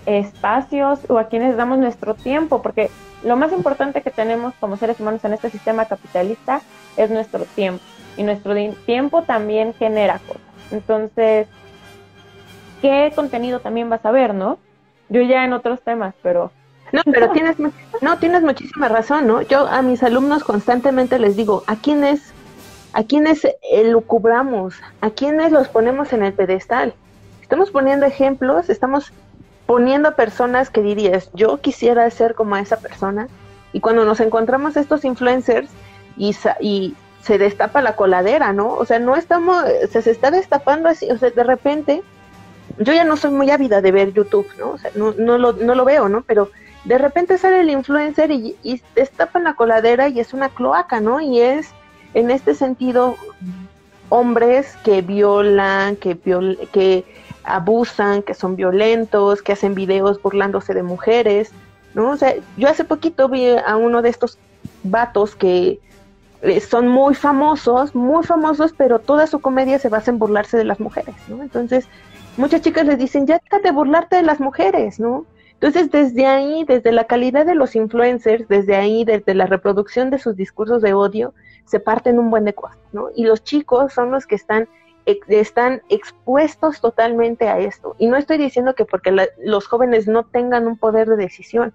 espacios 0.06 1.00
o 1.08 1.18
a 1.18 1.28
quienes 1.28 1.56
damos 1.56 1.78
nuestro 1.78 2.14
tiempo, 2.14 2.62
porque 2.62 2.90
lo 3.22 3.36
más 3.36 3.52
importante 3.52 4.02
que 4.02 4.10
tenemos 4.10 4.54
como 4.60 4.76
seres 4.76 4.98
humanos 5.00 5.24
en 5.24 5.32
este 5.32 5.50
sistema 5.50 5.84
capitalista 5.84 6.60
es 6.96 7.10
nuestro 7.10 7.44
tiempo 7.44 7.82
y 8.16 8.22
nuestro 8.22 8.54
tiempo 8.84 9.22
también 9.22 9.74
genera 9.74 10.18
cosas. 10.18 10.42
Entonces, 10.70 11.46
¿qué 12.80 13.12
contenido 13.14 13.60
también 13.60 13.88
vas 13.88 14.04
a 14.04 14.10
ver, 14.10 14.34
no? 14.34 14.58
Yo 15.08 15.22
ya 15.22 15.44
en 15.44 15.52
otros 15.52 15.80
temas, 15.82 16.14
pero... 16.22 16.50
No, 16.92 17.00
pero 17.04 17.30
tienes, 17.30 17.56
no, 18.02 18.18
tienes 18.18 18.42
muchísima 18.42 18.88
razón, 18.88 19.26
¿no? 19.26 19.40
Yo 19.40 19.66
a 19.66 19.80
mis 19.80 20.02
alumnos 20.02 20.44
constantemente 20.44 21.18
les 21.18 21.36
digo, 21.36 21.64
¿a 21.66 21.76
quiénes, 21.76 22.34
a 22.92 23.02
quiénes 23.02 23.46
elucubramos? 23.70 24.74
¿A 25.00 25.08
quiénes 25.08 25.52
los 25.52 25.68
ponemos 25.68 26.12
en 26.12 26.22
el 26.22 26.34
pedestal? 26.34 26.92
Estamos 27.40 27.70
poniendo 27.70 28.04
ejemplos, 28.04 28.68
estamos 28.68 29.12
poniendo 29.72 30.14
personas 30.14 30.68
que 30.68 30.82
dirías, 30.82 31.30
yo 31.32 31.62
quisiera 31.62 32.10
ser 32.10 32.34
como 32.34 32.58
esa 32.58 32.76
persona. 32.76 33.28
Y 33.72 33.80
cuando 33.80 34.04
nos 34.04 34.20
encontramos 34.20 34.76
estos 34.76 35.02
influencers 35.02 35.70
y, 36.18 36.94
se 37.22 37.38
destapa 37.38 37.80
la 37.80 37.96
coladera, 37.96 38.52
¿no? 38.52 38.74
O 38.74 38.84
sea, 38.84 38.98
no 38.98 39.16
estamos, 39.16 39.64
se, 39.90 40.02
se 40.02 40.10
está 40.10 40.30
destapando 40.30 40.90
así, 40.90 41.08
o 41.10 41.16
sea, 41.16 41.30
de 41.30 41.44
repente, 41.44 42.02
yo 42.78 42.92
ya 42.92 43.04
no 43.04 43.16
soy 43.16 43.30
muy 43.30 43.48
ávida 43.50 43.80
de 43.80 43.92
ver 43.92 44.12
YouTube, 44.12 44.46
¿no? 44.58 44.72
O 44.72 44.78
sea, 44.78 44.90
no, 44.94 45.12
no, 45.12 45.38
lo, 45.38 45.54
no 45.54 45.74
lo 45.74 45.86
veo, 45.86 46.10
¿no? 46.10 46.20
Pero 46.20 46.50
de 46.84 46.98
repente 46.98 47.38
sale 47.38 47.60
el 47.60 47.70
influencer 47.70 48.30
y, 48.30 48.56
y 48.62 48.82
destapan 48.94 49.44
la 49.44 49.54
coladera 49.54 50.08
y 50.08 50.20
es 50.20 50.34
una 50.34 50.50
cloaca, 50.50 51.00
¿no? 51.00 51.20
Y 51.22 51.40
es, 51.40 51.70
en 52.12 52.30
este 52.30 52.54
sentido, 52.54 53.16
hombres 54.10 54.76
que 54.84 55.00
violan, 55.00 55.96
que, 55.96 56.12
viol 56.12 56.58
que 56.72 57.04
abusan, 57.44 58.22
que 58.22 58.34
son 58.34 58.56
violentos, 58.56 59.42
que 59.42 59.52
hacen 59.52 59.74
videos 59.74 60.20
burlándose 60.20 60.74
de 60.74 60.82
mujeres, 60.82 61.52
¿no? 61.94 62.10
O 62.10 62.16
sea, 62.16 62.34
yo 62.56 62.68
hace 62.68 62.84
poquito 62.84 63.28
vi 63.28 63.48
a 63.48 63.76
uno 63.76 64.02
de 64.02 64.08
estos 64.08 64.38
vatos 64.82 65.34
que 65.34 65.80
eh, 66.42 66.60
son 66.60 66.88
muy 66.88 67.14
famosos, 67.14 67.94
muy 67.94 68.24
famosos, 68.24 68.74
pero 68.76 68.98
toda 68.98 69.26
su 69.26 69.40
comedia 69.40 69.78
se 69.78 69.88
basa 69.88 70.10
en 70.10 70.18
burlarse 70.18 70.56
de 70.56 70.64
las 70.64 70.80
mujeres, 70.80 71.14
¿no? 71.28 71.42
Entonces, 71.42 71.86
muchas 72.36 72.62
chicas 72.62 72.86
les 72.86 72.98
dicen, 72.98 73.26
ya 73.26 73.38
déjate 73.38 73.68
de 73.68 73.72
burlarte 73.72 74.16
de 74.16 74.22
las 74.22 74.40
mujeres, 74.40 74.98
¿no? 74.98 75.26
Entonces, 75.54 75.92
desde 75.92 76.26
ahí, 76.26 76.64
desde 76.64 76.90
la 76.90 77.04
calidad 77.04 77.46
de 77.46 77.54
los 77.54 77.76
influencers, 77.76 78.48
desde 78.48 78.74
ahí, 78.74 79.04
desde 79.04 79.34
la 79.34 79.46
reproducción 79.46 80.10
de 80.10 80.18
sus 80.18 80.34
discursos 80.34 80.82
de 80.82 80.92
odio, 80.92 81.34
se 81.66 81.78
parten 81.78 82.18
un 82.18 82.30
buen 82.30 82.44
de 82.44 82.54
cosas, 82.54 82.78
¿no? 82.92 83.10
Y 83.14 83.24
los 83.24 83.44
chicos 83.44 83.92
son 83.92 84.10
los 84.10 84.26
que 84.26 84.34
están 84.34 84.68
están 85.06 85.82
expuestos 85.88 86.80
totalmente 86.80 87.48
a 87.48 87.58
esto. 87.58 87.96
Y 87.98 88.06
no 88.06 88.16
estoy 88.16 88.38
diciendo 88.38 88.74
que 88.74 88.84
porque 88.84 89.14
los 89.38 89.66
jóvenes 89.66 90.06
no 90.06 90.24
tengan 90.24 90.66
un 90.66 90.76
poder 90.76 91.08
de 91.08 91.16
decisión. 91.16 91.72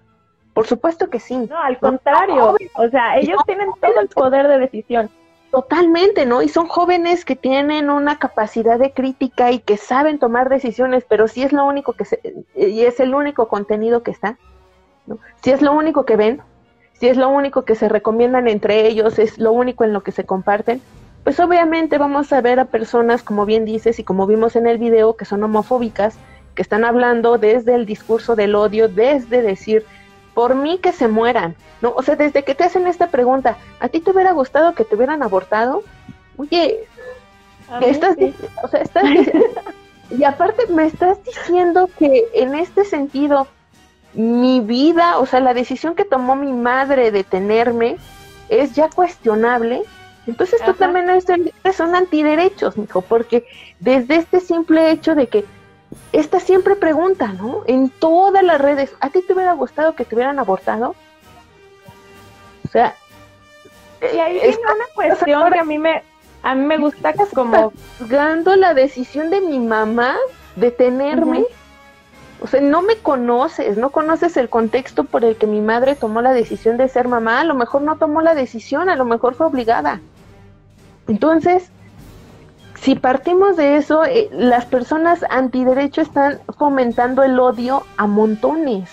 Por 0.54 0.66
supuesto 0.66 1.08
que 1.08 1.20
sí. 1.20 1.36
No, 1.48 1.58
al 1.58 1.78
contrario. 1.78 2.56
o 2.74 2.88
sea, 2.88 3.18
ellos 3.18 3.38
tienen 3.46 3.68
todo 3.80 4.00
el 4.00 4.08
poder 4.08 4.48
de 4.48 4.58
decisión. 4.58 5.10
Totalmente, 5.50 6.26
¿no? 6.26 6.42
Y 6.42 6.48
son 6.48 6.66
jóvenes 6.66 7.24
que 7.24 7.36
tienen 7.36 7.88
una 7.88 8.18
capacidad 8.18 8.78
de 8.78 8.92
crítica 8.92 9.50
y 9.50 9.60
que 9.60 9.78
saben 9.78 10.18
tomar 10.18 10.50
decisiones, 10.50 11.04
pero 11.08 11.26
si 11.26 11.42
es 11.42 11.52
lo 11.52 11.64
único 11.64 11.94
que 11.94 12.04
se, 12.04 12.20
y 12.54 12.82
es 12.82 13.00
el 13.00 13.14
único 13.14 13.48
contenido 13.48 14.02
que 14.02 14.10
está, 14.10 14.36
¿no? 15.06 15.18
Si 15.42 15.50
es 15.50 15.62
lo 15.62 15.72
único 15.72 16.04
que 16.04 16.16
ven, 16.16 16.42
si 16.92 17.08
es 17.08 17.16
lo 17.16 17.28
único 17.30 17.64
que 17.64 17.76
se 17.76 17.88
recomiendan 17.88 18.48
entre 18.48 18.86
ellos, 18.88 19.18
es 19.18 19.38
lo 19.38 19.52
único 19.52 19.84
en 19.84 19.92
lo 19.92 20.02
que 20.02 20.12
se 20.12 20.26
comparten, 20.26 20.82
pues 21.28 21.40
obviamente 21.40 21.98
vamos 21.98 22.32
a 22.32 22.40
ver 22.40 22.58
a 22.58 22.64
personas, 22.64 23.22
como 23.22 23.44
bien 23.44 23.66
dices 23.66 23.98
y 23.98 24.02
como 24.02 24.26
vimos 24.26 24.56
en 24.56 24.66
el 24.66 24.78
video, 24.78 25.14
que 25.14 25.26
son 25.26 25.42
homofóbicas, 25.42 26.14
que 26.54 26.62
están 26.62 26.86
hablando 26.86 27.36
desde 27.36 27.74
el 27.74 27.84
discurso 27.84 28.34
del 28.34 28.54
odio, 28.54 28.88
desde 28.88 29.42
decir, 29.42 29.84
por 30.32 30.54
mí 30.54 30.78
que 30.78 30.90
se 30.90 31.06
mueran, 31.06 31.54
¿no? 31.82 31.92
O 31.94 32.02
sea, 32.02 32.16
desde 32.16 32.44
que 32.44 32.54
te 32.54 32.64
hacen 32.64 32.86
esta 32.86 33.08
pregunta, 33.08 33.58
¿a 33.78 33.90
ti 33.90 34.00
te 34.00 34.10
hubiera 34.10 34.32
gustado 34.32 34.74
que 34.74 34.84
te 34.84 34.96
hubieran 34.96 35.22
abortado? 35.22 35.82
Oye, 36.38 36.86
estás, 37.82 38.16
o 38.62 38.68
sea, 38.68 38.80
estás, 38.80 39.04
y 40.10 40.24
aparte 40.24 40.66
me 40.68 40.86
estás 40.86 41.22
diciendo 41.24 41.90
que 41.98 42.24
en 42.32 42.54
este 42.54 42.86
sentido, 42.86 43.48
mi 44.14 44.60
vida, 44.60 45.18
o 45.18 45.26
sea, 45.26 45.40
la 45.40 45.52
decisión 45.52 45.94
que 45.94 46.06
tomó 46.06 46.36
mi 46.36 46.54
madre 46.54 47.10
de 47.10 47.22
tenerme 47.22 47.98
es 48.48 48.72
ya 48.72 48.88
cuestionable, 48.88 49.84
entonces 50.28 50.60
tú 50.64 50.74
también 50.74 51.08
son 51.74 51.94
antiderechos, 51.94 52.76
mijo, 52.76 53.00
porque 53.00 53.46
desde 53.80 54.16
este 54.16 54.40
simple 54.40 54.90
hecho 54.90 55.14
de 55.14 55.26
que 55.26 55.44
esta 56.12 56.38
siempre 56.38 56.76
pregunta, 56.76 57.28
¿no? 57.28 57.62
En 57.66 57.88
todas 57.88 58.42
las 58.42 58.60
redes, 58.60 58.94
¿a 59.00 59.08
ti 59.08 59.22
te 59.22 59.32
hubiera 59.32 59.54
gustado 59.54 59.94
que 59.94 60.04
te 60.04 60.14
hubieran 60.14 60.38
abortado? 60.38 60.94
O 62.66 62.68
sea, 62.70 62.94
y 64.02 64.18
ahí 64.18 64.38
es 64.42 64.58
una 64.58 64.84
cuestión 64.94 65.50
que 65.50 65.58
a 65.58 65.64
mí 65.64 65.78
me 65.78 66.02
a 66.42 66.54
mí 66.54 66.64
me 66.64 66.76
gusta 66.76 67.14
que 67.14 67.24
como 67.34 67.72
juzgando 67.98 68.54
la 68.54 68.74
decisión 68.74 69.30
de 69.30 69.40
mi 69.40 69.58
mamá 69.58 70.16
de 70.56 70.70
tenerme. 70.70 71.46
O 72.40 72.46
sea, 72.46 72.60
no 72.60 72.82
me 72.82 72.96
conoces, 72.96 73.76
no 73.78 73.90
conoces 73.90 74.36
el 74.36 74.48
contexto 74.48 75.04
por 75.04 75.24
el 75.24 75.36
que 75.36 75.46
mi 75.48 75.60
madre 75.60 75.96
tomó 75.96 76.22
la 76.22 76.32
decisión 76.32 76.76
de 76.76 76.88
ser 76.88 77.08
mamá. 77.08 77.40
A 77.40 77.44
lo 77.44 77.54
mejor 77.54 77.82
no 77.82 77.96
tomó 77.96 78.20
la 78.20 78.34
decisión, 78.34 78.88
a 78.88 78.94
lo 78.94 79.04
mejor 79.04 79.34
fue 79.34 79.46
obligada. 79.46 80.00
Entonces, 81.08 81.70
si 82.80 82.94
partimos 82.94 83.56
de 83.56 83.76
eso, 83.76 84.04
eh, 84.04 84.28
las 84.30 84.66
personas 84.66 85.24
antiderecho 85.30 86.00
están 86.00 86.38
fomentando 86.56 87.22
el 87.22 87.38
odio 87.40 87.82
a 87.96 88.06
montones. 88.06 88.90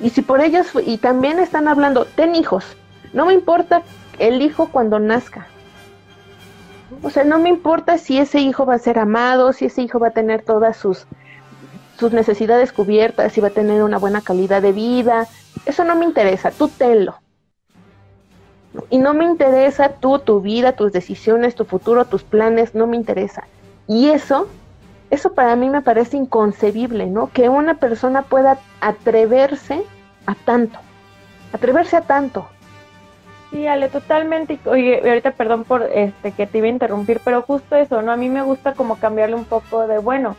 Y, 0.00 0.10
si 0.10 0.22
por 0.22 0.40
ellos, 0.40 0.68
y 0.84 0.98
también 0.98 1.38
están 1.38 1.66
hablando, 1.66 2.04
ten 2.04 2.34
hijos, 2.34 2.64
no 3.12 3.26
me 3.26 3.34
importa 3.34 3.82
el 4.18 4.42
hijo 4.42 4.68
cuando 4.68 4.98
nazca. 4.98 5.46
O 7.02 7.10
sea, 7.10 7.24
no 7.24 7.38
me 7.38 7.48
importa 7.48 7.98
si 7.98 8.18
ese 8.18 8.40
hijo 8.40 8.66
va 8.66 8.74
a 8.74 8.78
ser 8.78 8.98
amado, 8.98 9.52
si 9.52 9.66
ese 9.66 9.82
hijo 9.82 9.98
va 9.98 10.08
a 10.08 10.12
tener 10.12 10.42
todas 10.42 10.76
sus, 10.76 11.06
sus 11.98 12.12
necesidades 12.12 12.72
cubiertas, 12.72 13.32
si 13.32 13.40
va 13.40 13.48
a 13.48 13.52
tener 13.52 13.82
una 13.82 13.98
buena 13.98 14.20
calidad 14.20 14.62
de 14.62 14.72
vida. 14.72 15.26
Eso 15.64 15.84
no 15.84 15.96
me 15.96 16.04
interesa, 16.04 16.50
tú 16.50 16.68
tenlo. 16.68 17.16
Y 18.90 18.98
no 18.98 19.14
me 19.14 19.24
interesa 19.24 19.90
tú, 19.90 20.18
tu 20.18 20.40
vida, 20.40 20.72
tus 20.72 20.92
decisiones, 20.92 21.54
tu 21.54 21.64
futuro, 21.64 22.04
tus 22.04 22.22
planes, 22.22 22.74
no 22.74 22.86
me 22.86 22.96
interesa. 22.96 23.44
Y 23.86 24.08
eso, 24.08 24.46
eso 25.10 25.32
para 25.32 25.56
mí 25.56 25.70
me 25.70 25.82
parece 25.82 26.16
inconcebible, 26.16 27.06
¿no? 27.06 27.30
Que 27.32 27.48
una 27.48 27.74
persona 27.74 28.22
pueda 28.22 28.58
atreverse 28.80 29.82
a 30.26 30.34
tanto, 30.34 30.78
atreverse 31.52 31.96
a 31.96 32.02
tanto. 32.02 32.46
Sí, 33.50 33.66
Ale, 33.66 33.88
totalmente. 33.88 34.58
Oye, 34.66 35.00
ahorita 35.02 35.30
perdón 35.30 35.64
por 35.64 35.82
este 35.82 36.32
que 36.32 36.46
te 36.46 36.58
iba 36.58 36.66
a 36.66 36.70
interrumpir, 36.70 37.20
pero 37.24 37.40
justo 37.42 37.76
eso, 37.76 38.02
¿no? 38.02 38.12
A 38.12 38.16
mí 38.16 38.28
me 38.28 38.42
gusta 38.42 38.74
como 38.74 38.96
cambiarle 38.96 39.36
un 39.36 39.46
poco 39.46 39.86
de, 39.86 39.98
bueno, 39.98 40.36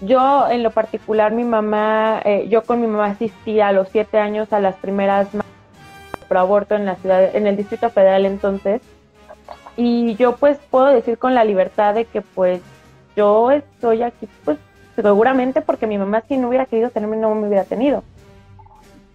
yo 0.00 0.48
en 0.48 0.62
lo 0.62 0.70
particular, 0.70 1.32
mi 1.32 1.44
mamá, 1.44 2.22
eh, 2.24 2.46
yo 2.48 2.62
con 2.62 2.80
mi 2.80 2.86
mamá 2.86 3.06
asistí 3.06 3.60
a 3.60 3.72
los 3.72 3.88
siete 3.88 4.18
años 4.18 4.52
a 4.52 4.60
las 4.60 4.76
primeras 4.76 5.28
pro 6.28 6.40
aborto 6.40 6.74
en 6.74 6.84
la 6.84 6.96
ciudad, 6.96 7.34
en 7.34 7.46
el 7.46 7.56
Distrito 7.56 7.90
Federal 7.90 8.26
entonces. 8.26 8.82
Y 9.76 10.16
yo 10.16 10.36
pues 10.36 10.58
puedo 10.70 10.86
decir 10.86 11.18
con 11.18 11.34
la 11.34 11.44
libertad 11.44 11.94
de 11.94 12.04
que 12.04 12.20
pues 12.20 12.60
yo 13.16 13.50
estoy 13.50 14.02
aquí 14.02 14.28
pues 14.44 14.58
seguramente 14.96 15.60
porque 15.62 15.86
mi 15.86 15.98
mamá 15.98 16.22
si 16.26 16.36
no 16.36 16.48
hubiera 16.48 16.66
querido 16.66 16.90
tenerme 16.90 17.16
no 17.16 17.34
me 17.34 17.48
hubiera 17.48 17.64
tenido. 17.64 18.02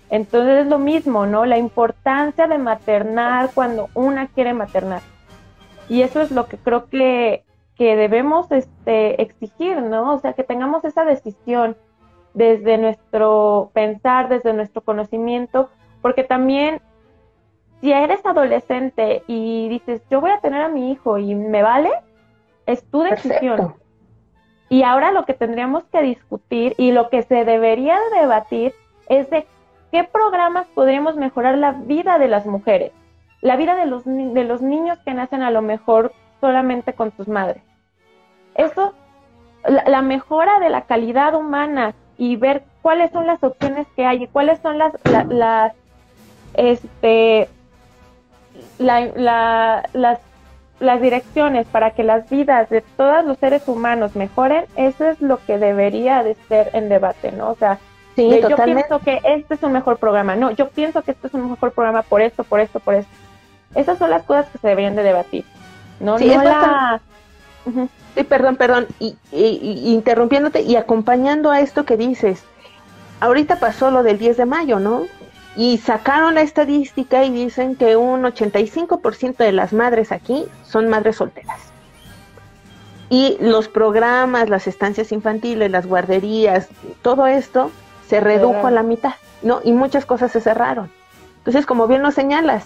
Entonces 0.10 0.66
es 0.66 0.68
lo 0.68 0.78
mismo, 0.78 1.26
¿no? 1.26 1.46
La 1.46 1.58
importancia 1.58 2.48
de 2.48 2.58
maternar 2.58 3.50
cuando 3.54 3.90
una 3.94 4.28
quiere 4.28 4.54
maternar. 4.54 5.02
Y 5.90 6.02
eso 6.02 6.22
es 6.22 6.32
lo 6.32 6.46
que 6.48 6.58
creo 6.58 6.86
que, 6.86 7.44
que 7.76 7.96
debemos 7.96 8.52
este, 8.52 9.22
exigir, 9.22 9.82
¿no? 9.82 10.14
O 10.14 10.20
sea, 10.20 10.34
que 10.34 10.44
tengamos 10.44 10.86
esa 10.86 11.04
decisión 11.04 11.76
desde 12.34 12.78
nuestro 12.78 13.72
pensar, 13.74 14.30
desde 14.30 14.54
nuestro 14.54 14.82
conocimiento, 14.82 15.70
porque 16.02 16.24
también 16.24 16.82
si 17.84 17.92
eres 17.92 18.26
adolescente 18.26 19.24
y 19.28 19.68
dices, 19.68 20.02
yo 20.10 20.22
voy 20.22 20.32
a 20.32 20.40
tener 20.40 20.62
a 20.62 20.70
mi 20.70 20.94
hijo 20.94 21.18
y 21.18 21.36
me 21.36 21.62
vale, 21.62 21.92
es 22.66 22.82
tu 22.90 23.02
decisión. 23.02 23.76
Y 24.70 24.84
ahora 24.84 25.12
lo 25.12 25.26
que 25.26 25.34
tendríamos 25.34 25.84
que 25.92 26.02
discutir 26.02 26.76
y 26.78 26.94
lo 26.94 27.10
que 27.10 27.24
se 27.24 27.44
debería 27.44 28.00
debatir 28.18 28.74
es 29.10 29.30
de 29.30 29.46
qué 29.92 30.06
programas 30.06 30.66
podríamos 30.68 31.18
mejorar 31.18 31.58
la 31.58 31.74
vida 31.74 32.20
de 32.20 32.30
las 32.30 32.46
mujeres, 32.46 32.94
la 33.42 33.58
vida 33.58 33.76
de 33.76 33.86
los, 33.86 34.06
de 34.06 34.46
los 34.46 34.62
niños 34.62 34.98
que 35.00 35.14
nacen 35.14 35.42
a 35.42 35.52
lo 35.52 35.62
mejor 35.62 36.14
solamente 36.40 36.94
con 36.94 37.12
sus 37.18 37.28
madres. 37.28 37.62
Eso, 38.56 38.94
la, 39.68 40.02
mejora 40.02 40.58
de 40.60 40.70
la 40.70 40.84
calidad 40.84 41.36
humana 41.36 41.96
y 42.18 42.38
ver 42.38 42.64
cuáles 42.82 43.12
son 43.12 43.28
las 43.28 43.44
opciones 43.44 43.88
que 43.94 44.06
hay 44.06 44.24
y 44.24 44.28
cuáles 44.28 44.62
son 44.62 44.78
las, 44.78 44.94
las 45.28 45.74
este, 46.54 47.50
las 48.80 50.20
las 50.80 51.02
direcciones 51.02 51.66
para 51.68 51.92
que 51.92 52.04
las 52.04 52.30
vidas 52.30 52.70
de 52.70 52.82
todos 52.82 53.26
los 53.26 53.38
seres 53.38 53.68
humanos 53.68 54.16
mejoren, 54.16 54.66
eso 54.76 55.08
es 55.08 55.22
lo 55.22 55.44
que 55.46 55.58
debería 55.58 56.24
de 56.24 56.36
ser 56.48 56.70
en 56.74 56.90
debate, 56.90 57.32
¿no? 57.32 57.52
O 57.52 57.56
sea, 57.56 57.80
yo 58.18 58.56
pienso 58.58 59.00
que 59.00 59.20
este 59.24 59.56
es 59.56 59.64
un 59.64 59.72
mejor 59.72 59.98
programa, 59.98 60.36
no, 60.36 60.52
yo 60.52 60.70
pienso 60.70 61.02
que 61.02 61.12
este 61.12 61.28
es 61.28 61.34
un 61.34 61.52
mejor 61.52 61.72
programa 61.72 62.04
por 62.04 62.22
esto, 62.22 62.44
por 62.44 62.60
esto, 62.60 62.80
por 62.80 62.96
esto. 62.96 63.12
Esas 63.76 63.98
son 63.98 64.10
las 64.10 64.24
cosas 64.24 64.48
que 64.50 64.60
se 64.60 64.68
deberían 64.68 64.96
de 64.96 65.04
debatir, 65.04 65.46
¿no? 66.00 66.20
Sí, 66.20 66.32
sí 68.16 68.24
perdón, 68.24 68.58
perdón, 68.58 68.88
y, 69.00 69.16
interrumpiéndote 69.32 70.62
y 70.62 70.76
acompañando 70.76 71.50
a 71.50 71.62
esto 71.62 71.86
que 71.86 71.98
dices, 71.98 72.44
ahorita 73.20 73.56
pasó 73.56 73.90
lo 73.90 74.04
del 74.04 74.20
10 74.20 74.38
de 74.38 74.46
mayo, 74.46 74.80
¿no? 74.80 75.04
Y 75.56 75.78
sacaron 75.78 76.36
la 76.36 76.42
estadística 76.42 77.24
y 77.24 77.32
dicen 77.32 77.76
que 77.76 77.96
un 77.96 78.24
85% 78.24 79.38
de 79.38 79.52
las 79.52 79.72
madres 79.74 80.12
aquí 80.12 80.46
son 80.64 80.90
madres 80.90 81.18
solteras. 81.18 81.60
Y 83.10 83.38
los 83.40 83.68
programas, 83.68 84.50
las 84.50 84.66
estancias 84.66 85.12
infantiles, 85.12 85.70
las 85.70 85.86
guarderías, 85.86 86.70
todo 87.04 87.28
esto 87.28 87.70
se 88.08 88.20
redujo 88.20 88.66
a 88.66 88.72
la 88.72 88.82
mitad, 88.82 89.14
¿no? 89.44 89.62
Y 89.64 89.72
muchas 89.74 90.06
cosas 90.06 90.32
se 90.32 90.42
cerraron. 90.42 90.90
Entonces, 91.38 91.66
como 91.66 91.88
bien 91.88 92.02
lo 92.02 92.12
señalas, 92.12 92.66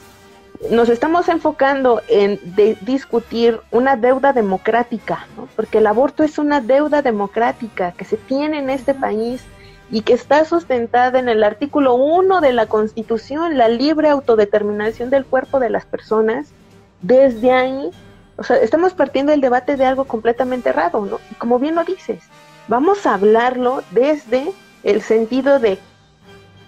nos 0.71 0.89
estamos 0.89 1.29
enfocando 1.29 2.01
en 2.07 2.39
discutir 2.81 3.59
una 3.71 3.95
deuda 3.95 4.33
democrática, 4.33 5.27
¿no? 5.35 5.47
porque 5.55 5.77
el 5.77 5.87
aborto 5.87 6.23
es 6.23 6.37
una 6.37 6.61
deuda 6.61 7.01
democrática 7.01 7.91
que 7.91 8.05
se 8.05 8.17
tiene 8.17 8.59
en 8.59 8.69
este 8.69 8.93
país 8.93 9.43
y 9.89 10.01
que 10.01 10.13
está 10.13 10.43
sustentada 10.45 11.19
en 11.19 11.29
el 11.29 11.43
artículo 11.43 11.95
1 11.95 12.41
de 12.41 12.53
la 12.53 12.65
Constitución, 12.65 13.57
la 13.57 13.69
libre 13.69 14.09
autodeterminación 14.09 15.09
del 15.09 15.25
cuerpo 15.25 15.59
de 15.59 15.69
las 15.69 15.85
personas, 15.85 16.49
desde 17.01 17.51
ahí, 17.51 17.91
o 18.37 18.43
sea, 18.43 18.57
estamos 18.57 18.93
partiendo 18.93 19.31
del 19.31 19.41
debate 19.41 19.77
de 19.77 19.85
algo 19.85 20.05
completamente 20.05 20.69
errado, 20.69 21.05
¿no? 21.05 21.19
Y 21.31 21.35
como 21.35 21.57
bien 21.59 21.75
lo 21.75 21.83
dices, 21.85 22.23
vamos 22.67 23.05
a 23.05 23.13
hablarlo 23.13 23.81
desde 23.91 24.51
el 24.83 25.01
sentido 25.01 25.59
de 25.59 25.79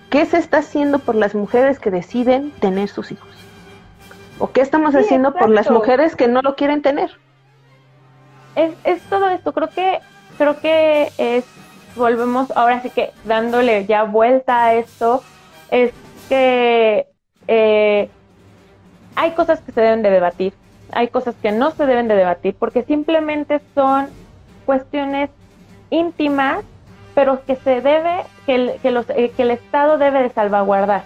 qué 0.09 0.25
se 0.25 0.37
está 0.37 0.59
haciendo 0.59 0.99
por 0.99 1.15
las 1.15 1.35
mujeres 1.35 1.79
que 1.79 1.91
deciden 1.91 2.51
tener 2.51 2.87
sus 2.89 3.11
hijos. 3.11 3.29
¿O 4.39 4.51
qué 4.51 4.61
estamos 4.61 4.95
haciendo 4.95 5.33
por 5.33 5.49
las 5.49 5.69
mujeres 5.69 6.15
que 6.15 6.29
no 6.29 6.41
lo 6.41 6.55
quieren 6.55 6.81
tener? 6.81 7.11
Es, 8.55 8.73
es 8.85 9.01
todo 9.03 9.29
esto, 9.29 9.51
creo 9.51 9.69
que 9.69 9.99
creo 10.37 10.59
que 10.61 11.11
es 11.17 11.43
volvemos 11.95 12.51
ahora 12.55 12.81
sí 12.81 12.89
que 12.89 13.11
dándole 13.25 13.85
ya 13.85 14.03
vuelta 14.03 14.65
a 14.65 14.73
esto, 14.75 15.23
es 15.71 15.91
que 16.27 17.07
eh, 17.47 18.09
hay 19.15 19.31
cosas 19.31 19.59
que 19.61 19.71
se 19.71 19.81
deben 19.81 20.01
de 20.01 20.09
debatir, 20.09 20.53
hay 20.91 21.07
cosas 21.07 21.35
que 21.41 21.51
no 21.51 21.71
se 21.71 21.85
deben 21.85 22.07
de 22.07 22.15
debatir, 22.15 22.55
porque 22.57 22.83
simplemente 22.83 23.61
son 23.75 24.07
cuestiones 24.65 25.29
íntimas, 25.89 26.63
pero 27.15 27.43
que 27.45 27.55
se 27.57 27.81
debe, 27.81 28.23
que 28.45 28.55
el, 28.55 28.73
que 28.81 28.91
los, 28.91 29.09
eh, 29.09 29.31
que 29.35 29.43
el 29.43 29.51
Estado 29.51 29.97
debe 29.97 30.23
de 30.23 30.29
salvaguardar, 30.29 31.03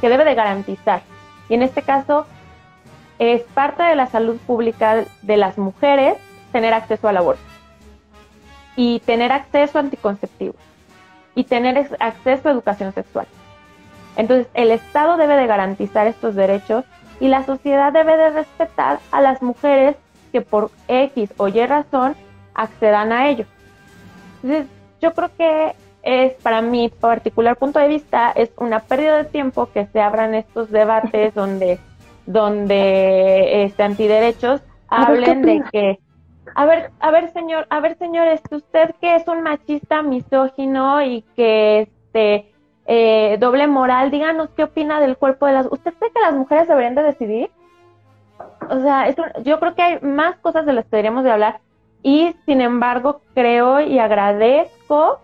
que 0.00 0.08
debe 0.08 0.24
de 0.24 0.34
garantizar. 0.34 1.02
Y 1.48 1.54
en 1.54 1.62
este 1.62 1.82
caso, 1.82 2.26
es 3.18 3.42
parte 3.42 3.82
de 3.82 3.96
la 3.96 4.06
salud 4.06 4.36
pública 4.46 5.04
de 5.22 5.36
las 5.36 5.58
mujeres 5.58 6.16
tener 6.52 6.74
acceso 6.74 7.08
al 7.08 7.16
aborto 7.16 7.55
y 8.76 9.00
tener 9.00 9.32
acceso 9.32 9.78
a 9.78 9.80
anticonceptivos 9.80 10.56
y 11.34 11.44
tener 11.44 11.88
acceso 11.98 12.48
a 12.48 12.52
educación 12.52 12.92
sexual. 12.92 13.26
Entonces, 14.16 14.48
el 14.54 14.70
Estado 14.70 15.16
debe 15.16 15.36
de 15.36 15.46
garantizar 15.46 16.06
estos 16.06 16.34
derechos 16.34 16.84
y 17.20 17.28
la 17.28 17.44
sociedad 17.44 17.92
debe 17.92 18.16
de 18.16 18.30
respetar 18.30 19.00
a 19.10 19.20
las 19.20 19.42
mujeres 19.42 19.96
que 20.32 20.40
por 20.40 20.70
X 20.88 21.30
o 21.36 21.48
Y 21.48 21.64
razón 21.66 22.14
accedan 22.54 23.12
a 23.12 23.28
ello. 23.28 23.46
Entonces, 24.42 24.66
yo 25.00 25.12
creo 25.12 25.30
que 25.36 25.74
es, 26.02 26.32
para 26.34 26.62
mi 26.62 26.88
particular 26.88 27.56
punto 27.56 27.78
de 27.78 27.88
vista, 27.88 28.30
es 28.30 28.50
una 28.56 28.80
pérdida 28.80 29.16
de 29.16 29.24
tiempo 29.24 29.68
que 29.72 29.86
se 29.86 30.00
abran 30.00 30.34
estos 30.34 30.70
debates 30.70 31.34
donde, 31.34 31.78
donde 32.26 33.64
este, 33.64 33.82
antiderechos 33.82 34.62
hablen 34.88 35.42
de 35.42 35.62
que 35.72 35.98
a 36.54 36.66
ver, 36.66 36.90
a 37.00 37.10
ver, 37.10 37.32
señor, 37.32 37.66
a 37.70 37.80
ver, 37.80 37.96
señor, 37.98 38.28
este, 38.28 38.56
usted 38.56 38.94
que 39.00 39.16
es 39.16 39.26
un 39.28 39.42
machista 39.42 40.02
misógino 40.02 41.02
y 41.02 41.22
que 41.34 41.80
este 41.82 42.52
eh, 42.86 43.36
doble 43.40 43.66
moral, 43.66 44.10
díganos 44.10 44.50
qué 44.50 44.64
opina 44.64 45.00
del 45.00 45.16
cuerpo 45.16 45.46
de 45.46 45.52
las. 45.52 45.66
¿Usted 45.70 45.92
cree 45.94 46.12
que 46.12 46.20
las 46.20 46.34
mujeres 46.34 46.68
deberían 46.68 46.94
de 46.94 47.02
decidir? 47.02 47.50
O 48.70 48.80
sea, 48.80 49.14
yo 49.42 49.58
creo 49.60 49.74
que 49.74 49.82
hay 49.82 50.00
más 50.00 50.36
cosas 50.36 50.66
de 50.66 50.72
las 50.72 50.84
que 50.84 50.90
deberíamos 50.92 51.24
de 51.24 51.30
hablar 51.30 51.60
y 52.02 52.36
sin 52.44 52.60
embargo 52.60 53.22
creo 53.34 53.80
y 53.80 53.98
agradezco 53.98 55.20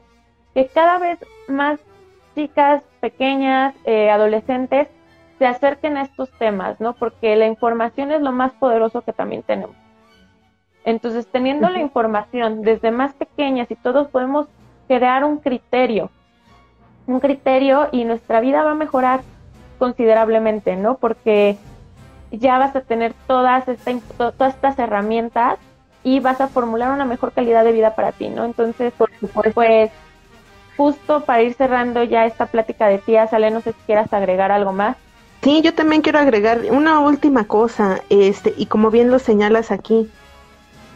que 0.55 0.66
cada 0.66 0.99
vez 0.99 1.18
más 1.49 1.79
chicas 2.35 2.83
pequeñas, 3.01 3.75
eh, 3.85 4.11
adolescentes, 4.11 4.89
se 5.39 5.47
acerquen 5.47 5.97
a 5.97 6.03
estos 6.03 6.31
temas, 6.39 6.81
¿no? 6.81 6.95
Porque 6.95 7.37
la 7.37 7.47
información 7.47 8.11
es 8.12 8.23
lo 8.23 8.33
más 8.33 8.53
poderoso 8.55 9.03
que 9.03 9.12
también 9.12 9.43
tenemos. 9.43 9.77
Entonces, 10.85 11.26
teniendo 11.26 11.68
la 11.68 11.80
información 11.80 12.62
desde 12.62 12.91
más 12.91 13.12
pequeñas 13.14 13.70
y 13.70 13.76
todos 13.76 14.09
podemos 14.09 14.47
crear 14.89 15.24
un 15.24 15.39
criterio, 15.39 16.11
un 17.07 17.20
criterio 17.20 17.89
y 17.93 18.05
nuestra 18.05 18.41
vida 18.41 18.62
va 18.62 18.72
a 18.72 18.76
mejorar 18.76 19.22
considerablemente, 19.78 20.76
¿no? 20.76 20.97
Porque 20.97 21.57
ya 22.30 22.59
vas 22.59 22.74
a 22.74 22.80
tener 22.80 23.14
todas, 23.26 23.64
todas 24.16 24.55
estas 24.55 24.78
herramientas 24.78 25.59
y 26.05 26.20
vas 26.20 26.41
a 26.41 26.49
formular 26.49 26.91
una 26.91 27.05
mejor 27.05 27.33
calidad 27.33 27.64
de 27.64 27.72
vida 27.72 27.95
para 27.95 28.12
ti, 28.12 28.28
¿no? 28.28 28.45
Entonces, 28.45 28.93
pues, 29.55 29.91
justo 30.76 31.20
para 31.24 31.43
ir 31.43 31.55
cerrando 31.55 32.03
ya 32.03 32.26
esta 32.26 32.47
plática 32.47 32.89
de 32.89 32.99
tías, 32.99 33.33
Ale, 33.33 33.51
no 33.51 33.61
sé 33.61 33.72
si 33.72 33.78
quieras 33.87 34.12
agregar 34.12 34.51
algo 34.51 34.72
más. 34.72 34.97
Sí, 35.43 35.61
yo 35.62 35.74
también 35.74 36.03
quiero 36.03 36.18
agregar 36.18 36.61
una 36.70 37.01
última 37.01 37.45
cosa, 37.47 38.01
este, 38.09 38.55
y 38.57 38.66
como 38.66 38.91
bien 38.91 39.11
lo 39.11 39.18
señalas 39.18 39.70
aquí, 39.70 40.11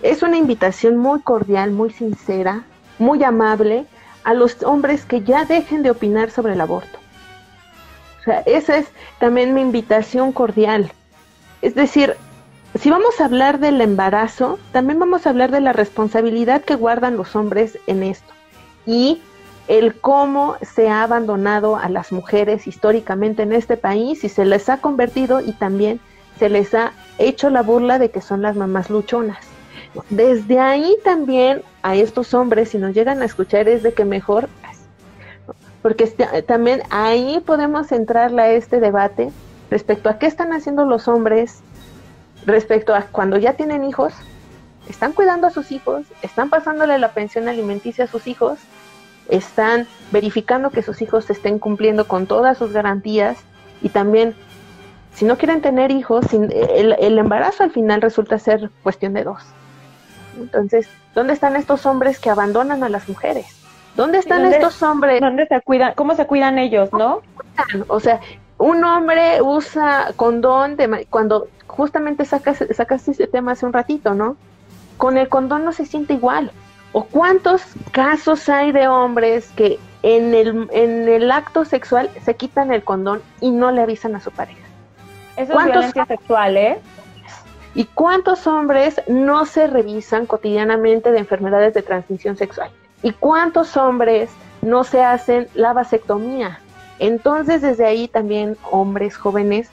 es 0.03 0.23
una 0.23 0.37
invitación 0.37 0.97
muy 0.97 1.21
cordial, 1.21 1.73
muy 1.73 1.91
sincera, 1.91 2.65
muy 2.99 3.23
amable 3.25 3.87
a 4.25 4.35
los 4.35 4.63
hombres 4.63 5.05
que 5.05 5.23
ya 5.23 5.45
dejen 5.45 5.83
de 5.83 5.91
opinar 5.91 6.31
sobre 6.31 6.55
el 6.55 6.61
aborto. 6.61 6.99
O 8.21 8.25
sea, 8.25 8.41
esa 8.41 8.77
es 8.77 8.87
también 9.21 9.55
mi 9.55 9.61
invitación 9.61 10.33
cordial. 10.33 10.93
Es 11.63 11.75
decir, 11.75 12.17
si 12.75 12.91
vamos 12.91 13.21
a 13.21 13.25
hablar 13.25 13.61
del 13.61 13.81
embarazo, 13.81 14.59
también 14.73 14.99
vamos 14.99 15.27
a 15.27 15.31
hablar 15.31 15.51
de 15.51 15.61
la 15.61 15.73
responsabilidad 15.73 16.63
que 16.63 16.75
guardan 16.75 17.17
los 17.17 17.37
hombres 17.37 17.79
en 17.87 18.03
esto 18.03 18.33
y 18.85 19.23
el 19.69 19.95
cómo 20.01 20.57
se 20.63 20.89
ha 20.89 21.03
abandonado 21.03 21.77
a 21.77 21.89
las 21.89 22.13
mujeres 22.13 22.67
históricamente 22.67 23.43
en 23.43 23.53
este 23.53 23.77
país 23.77 24.23
y 24.25 24.29
se 24.29 24.45
les 24.45 24.69
ha 24.69 24.79
convertido 24.79 25.41
y 25.41 25.53
también 25.53 26.01
se 26.39 26.49
les 26.49 26.75
ha 26.75 26.93
hecho 27.19 27.51
la 27.51 27.63
burla 27.63 27.99
de 27.99 28.11
que 28.11 28.21
son 28.21 28.43
las 28.43 28.57
mamás 28.57 28.91
luchonas. 28.91 29.56
Desde 30.11 30.59
ahí 30.59 30.97
también 31.05 31.63
a 31.83 31.97
estos 31.97 32.35
hombres, 32.35 32.71
si 32.71 32.79
nos 32.79 32.95
llegan 32.95 33.23
a 33.23 33.25
escuchar, 33.25 33.69
es 33.69 33.83
de 33.83 33.93
que 33.93 34.05
mejor, 34.05 34.49
porque 35.83 36.05
este, 36.05 36.43
también 36.43 36.83
ahí 36.91 37.43
podemos 37.45 37.93
entrarle 37.93 38.43
a 38.43 38.51
este 38.51 38.81
debate 38.81 39.31
respecto 39.71 40.09
a 40.09 40.19
qué 40.19 40.27
están 40.27 40.53
haciendo 40.53 40.85
los 40.85 41.09
hombres, 41.09 41.61
respecto 42.45 42.95
a 42.95 43.03
cuando 43.03 43.37
ya 43.39 43.55
tienen 43.55 43.85
hijos, 43.85 44.13
están 44.89 45.13
cuidando 45.13 45.47
a 45.47 45.51
sus 45.51 45.73
hijos, 45.73 46.07
están 46.23 46.51
pasándole 46.51 46.99
la 46.99 47.13
pensión 47.13 47.49
alimenticia 47.49 48.05
a 48.05 48.09
sus 48.09 48.27
hijos, 48.27 48.59
están 49.29 49.87
verificando 50.13 50.71
que 50.71 50.83
sus 50.83 51.03
hijos 51.03 51.29
estén 51.31 51.59
cumpliendo 51.59 52.07
con 52.07 52.27
todas 52.27 52.59
sus 52.59 52.73
garantías 52.73 53.39
y 53.83 53.89
también 53.89 54.35
si 55.13 55.25
no 55.25 55.39
quieren 55.39 55.63
tener 55.63 55.91
hijos, 55.91 56.27
el, 56.33 56.97
el 56.99 57.19
embarazo 57.19 57.65
al 57.65 57.71
final 57.71 58.03
resulta 58.03 58.39
ser 58.39 58.71
cuestión 58.83 59.15
de 59.15 59.25
dos. 59.25 59.43
Entonces, 60.37 60.89
¿dónde 61.15 61.33
están 61.33 61.57
estos 61.57 61.87
hombres 61.87 62.19
que 62.19 62.31
abandonan 62.31 62.85
a 62.85 62.89
las 62.89 63.09
mujeres? 63.09 63.47
¿Dónde 63.97 64.19
están 64.19 64.45
estos 64.45 64.83
hombres? 64.83 65.21
¿Dónde 65.21 65.47
se 65.47 65.61
cuidan? 65.63 65.95
¿Cómo 65.95 66.15
se 66.15 66.27
cuidan 66.27 66.59
ellos, 66.59 66.93
no? 66.93 67.23
O 67.89 67.99
sea, 67.99 68.21
un 68.59 68.85
hombre 68.85 69.41
usa 69.43 70.13
condón 70.17 70.77
de, 70.77 71.07
cuando 71.09 71.49
justamente 71.67 72.25
sacas, 72.25 72.63
sacaste 72.73 73.13
ese 73.13 73.27
tema 73.27 73.53
hace 73.53 73.67
un 73.67 73.73
ratito, 73.73 74.15
¿no? 74.15 74.37
Con 74.99 75.17
el 75.19 75.29
condón 75.29 75.65
no 75.65 75.73
se 75.73 75.87
siente 75.87 76.15
igual. 76.15 76.51
¿O 76.93 77.05
cuántos 77.05 77.63
casos 77.93 78.49
hay 78.49 78.73
de 78.73 78.89
hombres 78.89 79.51
que 79.57 79.79
en 80.03 80.35
el, 80.35 80.69
en 80.73 81.09
el 81.09 81.31
acto 81.31 81.65
sexual 81.65 82.11
se 82.23 82.37
quitan 82.37 82.73
el 82.73 82.85
condón 82.85 83.23
y 83.41 83.51
no 83.51 83.71
le 83.71 83.83
avisan 83.83 84.15
a 84.15 84.21
su 84.21 84.31
pareja? 84.31 84.61
Eso 85.37 85.59
es 85.59 85.65
violencia 85.67 86.07
sexual, 86.07 86.57
¿eh? 86.57 86.79
¿Y 87.77 87.85
cuántos 87.85 88.47
hombres 88.47 89.03
no 89.07 89.45
se 89.45 89.67
revisan 89.67 90.25
cotidianamente 90.25 91.13
de 91.13 91.19
enfermedades 91.19 91.75
de 91.75 91.83
transmisión 91.83 92.39
sexual? 92.39 92.71
¿Y 93.03 93.13
cuántos 93.13 93.77
hombres 93.77 94.31
no 94.63 94.83
se 94.83 95.05
hacen 95.05 95.47
la 95.53 95.75
vasectomía? 95.75 96.59
Entonces, 96.99 97.61
desde 97.61 97.85
ahí 97.85 98.09
también, 98.09 98.57
hombres 98.71 99.19
jóvenes, 99.19 99.69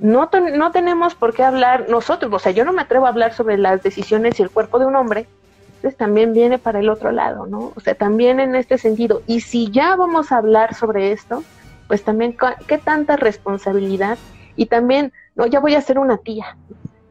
no, 0.00 0.30
no 0.54 0.70
tenemos 0.70 1.14
por 1.14 1.34
qué 1.34 1.44
hablar 1.44 1.84
nosotros, 1.90 2.32
o 2.32 2.38
sea, 2.38 2.52
yo 2.52 2.64
no 2.64 2.72
me 2.72 2.80
atrevo 2.80 3.04
a 3.04 3.10
hablar 3.10 3.34
sobre 3.34 3.58
las 3.58 3.82
decisiones 3.82 4.40
y 4.40 4.42
el 4.42 4.48
cuerpo 4.48 4.78
de 4.78 4.86
un 4.86 4.96
hombre, 4.96 5.28
entonces 5.76 5.98
también 5.98 6.32
viene 6.32 6.58
para 6.58 6.80
el 6.80 6.88
otro 6.88 7.12
lado, 7.12 7.44
¿no? 7.44 7.74
O 7.76 7.80
sea, 7.80 7.94
también 7.94 8.40
en 8.40 8.54
este 8.54 8.78
sentido. 8.78 9.20
Y 9.26 9.42
si 9.42 9.70
ya 9.70 9.96
vamos 9.96 10.32
a 10.32 10.38
hablar 10.38 10.74
sobre 10.74 11.12
esto, 11.12 11.44
pues 11.88 12.04
también 12.04 12.38
qué 12.66 12.78
tanta 12.78 13.16
responsabilidad 13.16 14.16
y 14.56 14.64
también, 14.64 15.12
no, 15.34 15.44
ya 15.44 15.60
voy 15.60 15.74
a 15.74 15.82
ser 15.82 15.98
una 15.98 16.16
tía. 16.16 16.56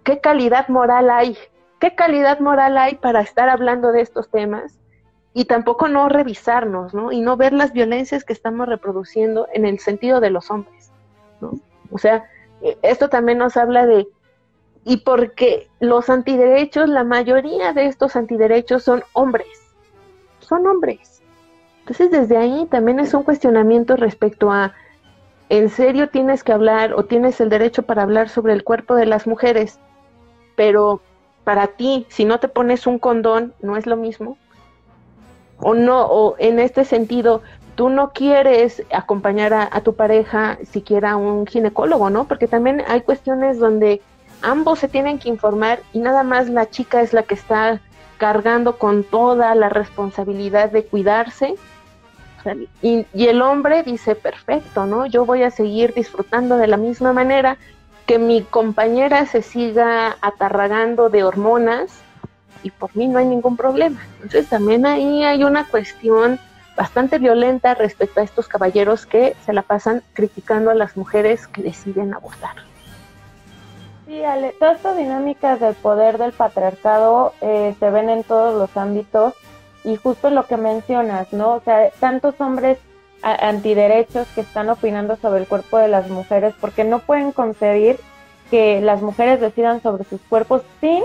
¿Qué 0.03 0.19
calidad 0.19 0.67
moral 0.67 1.09
hay? 1.09 1.37
¿Qué 1.79 1.95
calidad 1.95 2.39
moral 2.39 2.77
hay 2.77 2.95
para 2.95 3.21
estar 3.21 3.49
hablando 3.49 3.91
de 3.91 4.01
estos 4.01 4.29
temas? 4.29 4.79
y 5.33 5.45
tampoco 5.45 5.87
no 5.87 6.09
revisarnos, 6.09 6.93
¿no? 6.93 7.11
Y 7.11 7.21
no 7.21 7.37
ver 7.37 7.53
las 7.53 7.73
violencias 7.73 8.23
que 8.23 8.33
estamos 8.33 8.67
reproduciendo 8.67 9.47
en 9.53 9.65
el 9.65 9.79
sentido 9.79 10.19
de 10.19 10.29
los 10.29 10.51
hombres, 10.51 10.91
¿no? 11.41 11.53
O 11.91 11.97
sea, 11.97 12.29
eh, 12.61 12.77
esto 12.83 13.09
también 13.09 13.39
nos 13.39 13.57
habla 13.57 13.85
de, 13.85 14.07
y 14.85 14.97
porque 14.97 15.69
los 15.79 16.09
antiderechos, 16.09 16.87
la 16.87 17.03
mayoría 17.03 17.73
de 17.73 17.87
estos 17.87 18.15
antiderechos 18.15 18.83
son 18.83 19.03
hombres, 19.13 19.73
son 20.39 20.67
hombres. 20.67 21.21
Entonces 21.79 22.11
desde 22.11 22.37
ahí 22.37 22.67
también 22.69 22.99
es 22.99 23.13
un 23.13 23.23
cuestionamiento 23.23 23.95
respecto 23.95 24.51
a, 24.51 24.73
¿en 25.49 25.69
serio 25.69 26.09
tienes 26.09 26.43
que 26.43 26.53
hablar 26.53 26.93
o 26.93 27.05
tienes 27.05 27.41
el 27.41 27.49
derecho 27.49 27.83
para 27.83 28.03
hablar 28.03 28.29
sobre 28.29 28.53
el 28.53 28.63
cuerpo 28.63 28.95
de 28.95 29.07
las 29.07 29.25
mujeres? 29.25 29.79
Pero 30.55 31.01
para 31.43 31.67
ti, 31.67 32.05
si 32.09 32.25
no 32.25 32.39
te 32.39 32.47
pones 32.47 32.87
un 32.87 32.99
condón, 32.99 33.53
¿no 33.61 33.77
es 33.77 33.85
lo 33.85 33.97
mismo? 33.97 34.37
o 35.63 35.73
no, 35.73 36.05
o 36.05 36.35
en 36.39 36.59
este 36.59 36.85
sentido, 36.85 37.41
tú 37.75 37.89
no 37.89 38.11
quieres 38.11 38.83
acompañar 38.91 39.53
a, 39.53 39.81
tu 39.81 39.95
pareja 39.95 40.59
siquiera 40.69 41.11
a 41.11 41.15
un 41.15 41.47
ginecólogo, 41.47 42.09
¿no? 42.09 42.25
Porque 42.25 42.47
también 42.47 42.83
hay 42.87 43.01
cuestiones 43.01 43.57
donde 43.57 44.01
ambos 44.41 44.79
se 44.79 44.87
tienen 44.87 45.19
que 45.19 45.29
informar 45.29 45.79
y 45.93 45.99
nada 45.99 46.23
más 46.23 46.49
la 46.49 46.69
chica 46.69 47.01
es 47.01 47.13
la 47.13 47.23
que 47.23 47.33
está 47.33 47.79
cargando 48.17 48.77
con 48.77 49.03
toda 49.03 49.55
la 49.55 49.69
responsabilidad 49.69 50.71
de 50.71 50.85
cuidarse. 50.85 51.55
y, 52.81 53.05
y, 53.13 53.27
el 53.27 53.41
hombre 53.41 53.83
dice, 53.83 54.15
perfecto, 54.15 54.85
¿no? 54.85 55.05
Yo 55.05 55.25
voy 55.25 55.43
a 55.43 55.49
seguir 55.49 55.93
disfrutando 55.93 56.57
de 56.57 56.67
la 56.67 56.77
misma 56.77 57.13
manera 57.13 57.57
que 58.05 58.19
mi 58.19 58.41
compañera 58.41 59.25
se 59.25 59.41
siga 59.41 60.17
atarragando 60.21 61.09
de 61.09 61.23
hormonas 61.23 62.01
y 62.63 62.71
por 62.71 62.95
mí 62.95 63.07
no 63.07 63.19
hay 63.19 63.25
ningún 63.25 63.57
problema. 63.57 64.01
Entonces 64.15 64.49
también 64.49 64.85
ahí 64.85 65.23
hay 65.23 65.43
una 65.43 65.67
cuestión 65.67 66.39
bastante 66.75 67.19
violenta 67.19 67.75
respecto 67.75 68.19
a 68.19 68.23
estos 68.23 68.47
caballeros 68.47 69.05
que 69.05 69.35
se 69.45 69.53
la 69.53 69.61
pasan 69.61 70.01
criticando 70.13 70.71
a 70.71 70.75
las 70.75 70.97
mujeres 70.97 71.47
que 71.47 71.61
deciden 71.61 72.13
abortar. 72.13 72.55
Sí, 74.05 74.23
Ale, 74.23 74.53
todas 74.59 74.77
estas 74.77 74.97
dinámicas 74.97 75.59
del 75.59 75.75
poder 75.75 76.17
del 76.17 76.33
patriarcado 76.33 77.33
eh, 77.41 77.75
se 77.79 77.89
ven 77.89 78.09
en 78.09 78.23
todos 78.23 78.55
los 78.55 78.75
ámbitos 78.75 79.33
y 79.83 79.95
justo 79.95 80.29
lo 80.29 80.45
que 80.45 80.57
mencionas, 80.57 81.31
¿no? 81.31 81.53
O 81.53 81.61
sea, 81.61 81.89
tantos 81.99 82.39
hombres 82.39 82.77
antiderechos 83.23 84.27
que 84.35 84.41
están 84.41 84.69
opinando 84.69 85.15
sobre 85.15 85.39
el 85.39 85.47
cuerpo 85.47 85.77
de 85.77 85.87
las 85.87 86.09
mujeres 86.09 86.53
porque 86.59 86.83
no 86.83 86.99
pueden 86.99 87.31
concebir 87.31 87.97
que 88.51 88.81
las 88.81 89.01
mujeres 89.01 89.39
decidan 89.39 89.81
sobre 89.81 90.03
sus 90.03 90.21
cuerpos 90.21 90.61
sin 90.81 91.03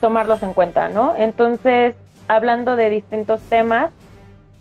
tomarlos 0.00 0.42
en 0.42 0.52
cuenta, 0.52 0.88
¿no? 0.88 1.14
Entonces, 1.16 1.94
hablando 2.28 2.76
de 2.76 2.90
distintos 2.90 3.40
temas, 3.42 3.90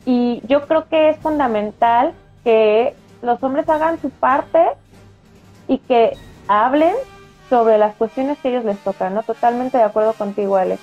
y 0.05 0.41
yo 0.47 0.67
creo 0.67 0.87
que 0.87 1.09
es 1.09 1.17
fundamental 1.17 2.13
que 2.43 2.93
los 3.21 3.41
hombres 3.41 3.67
hagan 3.67 3.99
su 3.99 4.09
parte 4.09 4.63
y 5.67 5.79
que 5.79 6.15
hablen 6.47 6.93
sobre 7.49 7.77
las 7.77 7.95
cuestiones 7.95 8.37
que 8.39 8.49
ellos 8.49 8.65
les 8.65 8.77
tocan, 8.79 9.13
¿no? 9.13 9.23
Totalmente 9.23 9.77
de 9.77 9.83
acuerdo 9.83 10.13
contigo, 10.13 10.57
Alex. 10.57 10.81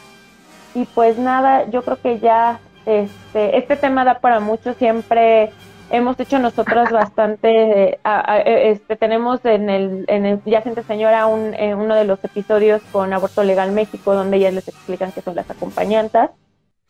Y 0.74 0.84
pues 0.86 1.18
nada, 1.18 1.68
yo 1.70 1.82
creo 1.82 2.00
que 2.00 2.18
ya 2.18 2.60
este, 2.86 3.58
este 3.58 3.76
tema 3.76 4.04
da 4.04 4.20
para 4.20 4.40
mucho, 4.40 4.74
siempre 4.74 5.50
hemos 5.90 6.18
hecho 6.18 6.38
nosotros 6.38 6.90
bastante, 6.92 7.98
e, 8.04 8.70
este, 8.70 8.96
tenemos 8.96 9.44
en 9.44 9.68
el, 9.68 10.04
en 10.08 10.26
el 10.26 10.42
Ya 10.44 10.62
Gente 10.62 10.82
Señora 10.82 11.26
un, 11.26 11.54
en 11.54 11.76
uno 11.76 11.94
de 11.94 12.04
los 12.04 12.22
episodios 12.24 12.82
con 12.92 13.12
Aborto 13.12 13.42
Legal 13.44 13.72
México, 13.72 14.14
donde 14.14 14.38
ellas 14.38 14.54
les 14.54 14.68
explican 14.68 15.12
qué 15.12 15.20
son 15.20 15.34
las 15.34 15.50
acompañantes. 15.50 16.30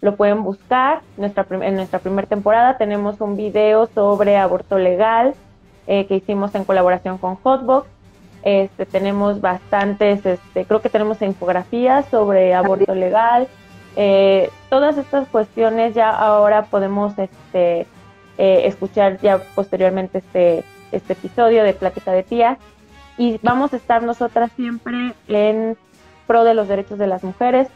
Lo 0.01 0.17
pueden 0.17 0.43
buscar. 0.43 1.03
Nuestra, 1.19 1.47
en 1.51 1.77
nuestra 1.77 1.99
primera 1.99 2.27
temporada 2.27 2.79
tenemos 2.79 3.21
un 3.21 3.37
video 3.37 3.87
sobre 3.87 4.37
aborto 4.39 4.79
legal 4.79 5.35
eh, 5.87 6.07
que 6.07 6.17
hicimos 6.17 6.55
en 6.55 6.65
colaboración 6.65 7.19
con 7.19 7.37
Hotbox. 7.37 7.87
Este, 8.43 8.87
tenemos 8.87 9.43
bastantes, 9.43 10.25
este, 10.25 10.65
creo 10.65 10.81
que 10.81 10.89
tenemos 10.89 11.21
infografías 11.21 12.07
sobre 12.07 12.55
aborto 12.55 12.95
legal. 12.95 13.49
Eh, 13.97 14.51
todas 14.69 14.97
estas 14.99 15.29
cuestiones 15.29 15.95
ya 15.95 16.11
ahora 16.11 16.65
podemos 16.65 17.19
este, 17.19 17.87
eh, 18.39 18.63
escuchar 18.65 19.21
ya 19.21 19.43
posteriormente 19.55 20.19
este, 20.19 20.65
este 20.93 21.13
episodio 21.15 21.65
de 21.65 21.75
Plática 21.75 22.13
de 22.13 22.23
Tías. 22.23 22.59
Y 23.19 23.39
vamos 23.43 23.73
a 23.73 23.77
estar 23.77 24.03
nosotras 24.03 24.51
siempre 24.57 25.13
en 25.29 25.77
pro 26.27 26.45
de 26.45 26.55
los 26.55 26.69
derechos 26.69 26.99
de 26.99 27.07
las 27.07 27.25
mujeres, 27.25 27.69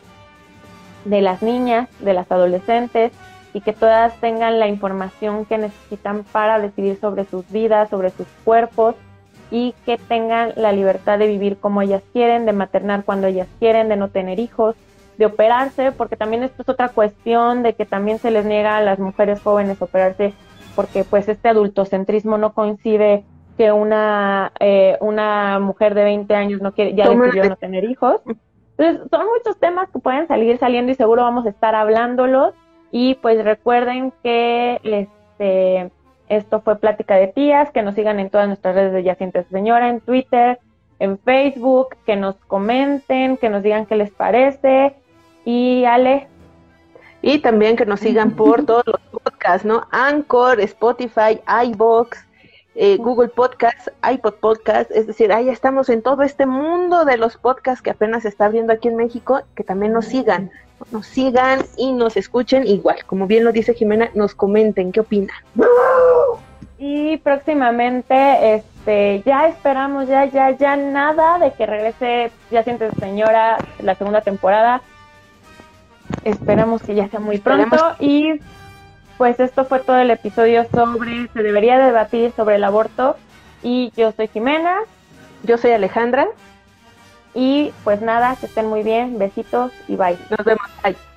de 1.04 1.20
las 1.20 1.42
niñas, 1.42 1.88
de 2.00 2.14
las 2.14 2.30
adolescentes 2.30 3.12
y 3.52 3.60
que 3.60 3.72
todas 3.72 4.14
tengan 4.20 4.58
la 4.58 4.68
información 4.68 5.44
que 5.44 5.58
necesitan 5.58 6.24
para 6.24 6.58
decidir 6.58 6.98
sobre 7.00 7.24
sus 7.24 7.48
vidas, 7.50 7.88
sobre 7.88 8.10
sus 8.10 8.26
cuerpos 8.44 8.96
y 9.50 9.74
que 9.86 9.96
tengan 9.96 10.52
la 10.56 10.72
libertad 10.72 11.18
de 11.18 11.28
vivir 11.28 11.58
como 11.58 11.80
ellas 11.80 12.02
quieren, 12.12 12.46
de 12.46 12.52
maternar 12.52 13.04
cuando 13.04 13.28
ellas 13.28 13.46
quieren, 13.60 13.88
de 13.88 13.96
no 13.96 14.08
tener 14.08 14.40
hijos, 14.40 14.74
de 15.18 15.26
operarse, 15.26 15.92
porque 15.92 16.16
también 16.16 16.42
esto 16.42 16.62
es 16.62 16.68
otra 16.68 16.88
cuestión 16.88 17.62
de 17.62 17.74
que 17.74 17.86
también 17.86 18.18
se 18.18 18.30
les 18.30 18.44
niega 18.44 18.76
a 18.76 18.82
las 18.82 18.98
mujeres 18.98 19.40
jóvenes 19.40 19.80
operarse 19.80 20.34
porque 20.74 21.04
pues 21.04 21.28
este 21.28 21.48
adultocentrismo 21.48 22.38
no 22.38 22.52
coincide 22.52 23.24
que 23.56 23.70
una, 23.72 24.52
eh, 24.58 24.96
una 25.00 25.60
mujer 25.60 25.94
de 25.94 26.04
20 26.04 26.34
años 26.34 26.60
no 26.60 26.72
quiere, 26.72 26.94
ya 26.94 27.08
decidió 27.08 27.48
no 27.48 27.56
tener 27.56 27.84
hijos. 27.84 28.20
Entonces, 28.76 29.08
son 29.08 29.26
muchos 29.26 29.58
temas 29.60 29.88
que 29.90 30.00
pueden 30.00 30.26
salir 30.26 30.58
saliendo 30.58 30.90
y 30.90 30.96
seguro 30.96 31.22
vamos 31.22 31.46
a 31.46 31.50
estar 31.50 31.74
hablándolos. 31.74 32.54
Y 32.90 33.14
pues 33.16 33.44
recuerden 33.44 34.12
que 34.22 34.80
este, 34.82 35.90
esto 36.28 36.60
fue 36.60 36.78
Plática 36.78 37.14
de 37.14 37.28
Tías, 37.28 37.70
que 37.70 37.82
nos 37.82 37.94
sigan 37.94 38.18
en 38.18 38.30
todas 38.30 38.48
nuestras 38.48 38.74
redes 38.74 38.92
de 38.92 39.04
Yacientes 39.04 39.46
Señora, 39.50 39.88
en 39.88 40.00
Twitter, 40.00 40.58
en 40.98 41.18
Facebook, 41.18 41.96
que 42.04 42.16
nos 42.16 42.36
comenten, 42.46 43.36
que 43.36 43.48
nos 43.48 43.62
digan 43.62 43.86
qué 43.86 43.96
les 43.96 44.10
parece. 44.10 44.96
Y 45.44 45.84
Ale, 45.84 46.28
y 47.26 47.38
también 47.38 47.76
que 47.76 47.86
nos 47.86 48.00
sigan 48.00 48.30
por 48.36 48.66
todos 48.66 48.84
los 48.86 49.22
podcasts, 49.22 49.64
¿no? 49.64 49.86
Anchor, 49.90 50.60
Spotify, 50.60 51.40
iBox, 51.68 52.18
eh, 52.74 52.98
Google 52.98 53.28
Podcasts, 53.28 53.90
iPod 54.12 54.34
Podcasts, 54.34 54.92
es 54.94 55.06
decir, 55.06 55.32
ahí 55.32 55.48
estamos 55.48 55.88
en 55.88 56.02
todo 56.02 56.22
este 56.22 56.44
mundo 56.44 57.04
de 57.04 57.16
los 57.16 57.36
podcasts 57.36 57.80
que 57.80 57.90
apenas 57.90 58.22
se 58.22 58.28
está 58.28 58.46
abriendo 58.46 58.72
aquí 58.72 58.88
en 58.88 58.96
México, 58.96 59.40
que 59.54 59.64
también 59.64 59.92
nos 59.92 60.06
sigan, 60.06 60.50
nos 60.90 61.06
sigan 61.06 61.60
y 61.78 61.92
nos 61.92 62.16
escuchen 62.16 62.66
igual, 62.66 63.04
como 63.06 63.26
bien 63.26 63.44
lo 63.44 63.52
dice 63.52 63.74
Jimena, 63.74 64.10
nos 64.14 64.34
comenten 64.34 64.92
qué 64.92 65.00
opinan. 65.00 65.36
Y 66.76 67.16
próximamente, 67.18 68.56
este, 68.56 69.22
ya 69.24 69.48
esperamos, 69.48 70.08
ya, 70.08 70.26
ya, 70.26 70.50
ya 70.50 70.76
nada 70.76 71.38
de 71.38 71.52
que 71.52 71.64
regrese, 71.64 72.32
ya 72.50 72.64
sientes 72.64 72.92
señora, 72.98 73.56
la 73.80 73.94
segunda 73.94 74.20
temporada 74.20 74.82
Esperamos 76.22 76.82
que 76.82 76.94
ya 76.94 77.08
sea 77.08 77.20
muy 77.20 77.38
pronto. 77.38 77.96
Y 77.98 78.40
pues 79.18 79.38
esto 79.40 79.64
fue 79.64 79.80
todo 79.80 79.98
el 79.98 80.10
episodio 80.10 80.66
sobre, 80.72 81.28
se 81.28 81.42
debería 81.42 81.78
debatir 81.78 82.32
sobre 82.36 82.56
el 82.56 82.64
aborto. 82.64 83.16
Y 83.62 83.92
yo 83.96 84.12
soy 84.12 84.28
Jimena. 84.28 84.78
Yo 85.42 85.58
soy 85.58 85.72
Alejandra. 85.72 86.26
Y 87.34 87.72
pues 87.82 88.00
nada, 88.00 88.36
que 88.36 88.46
estén 88.46 88.66
muy 88.66 88.82
bien. 88.82 89.18
Besitos 89.18 89.72
y 89.88 89.96
bye. 89.96 90.18
Nos 90.30 90.44
vemos. 90.44 90.66
Bye. 90.82 91.13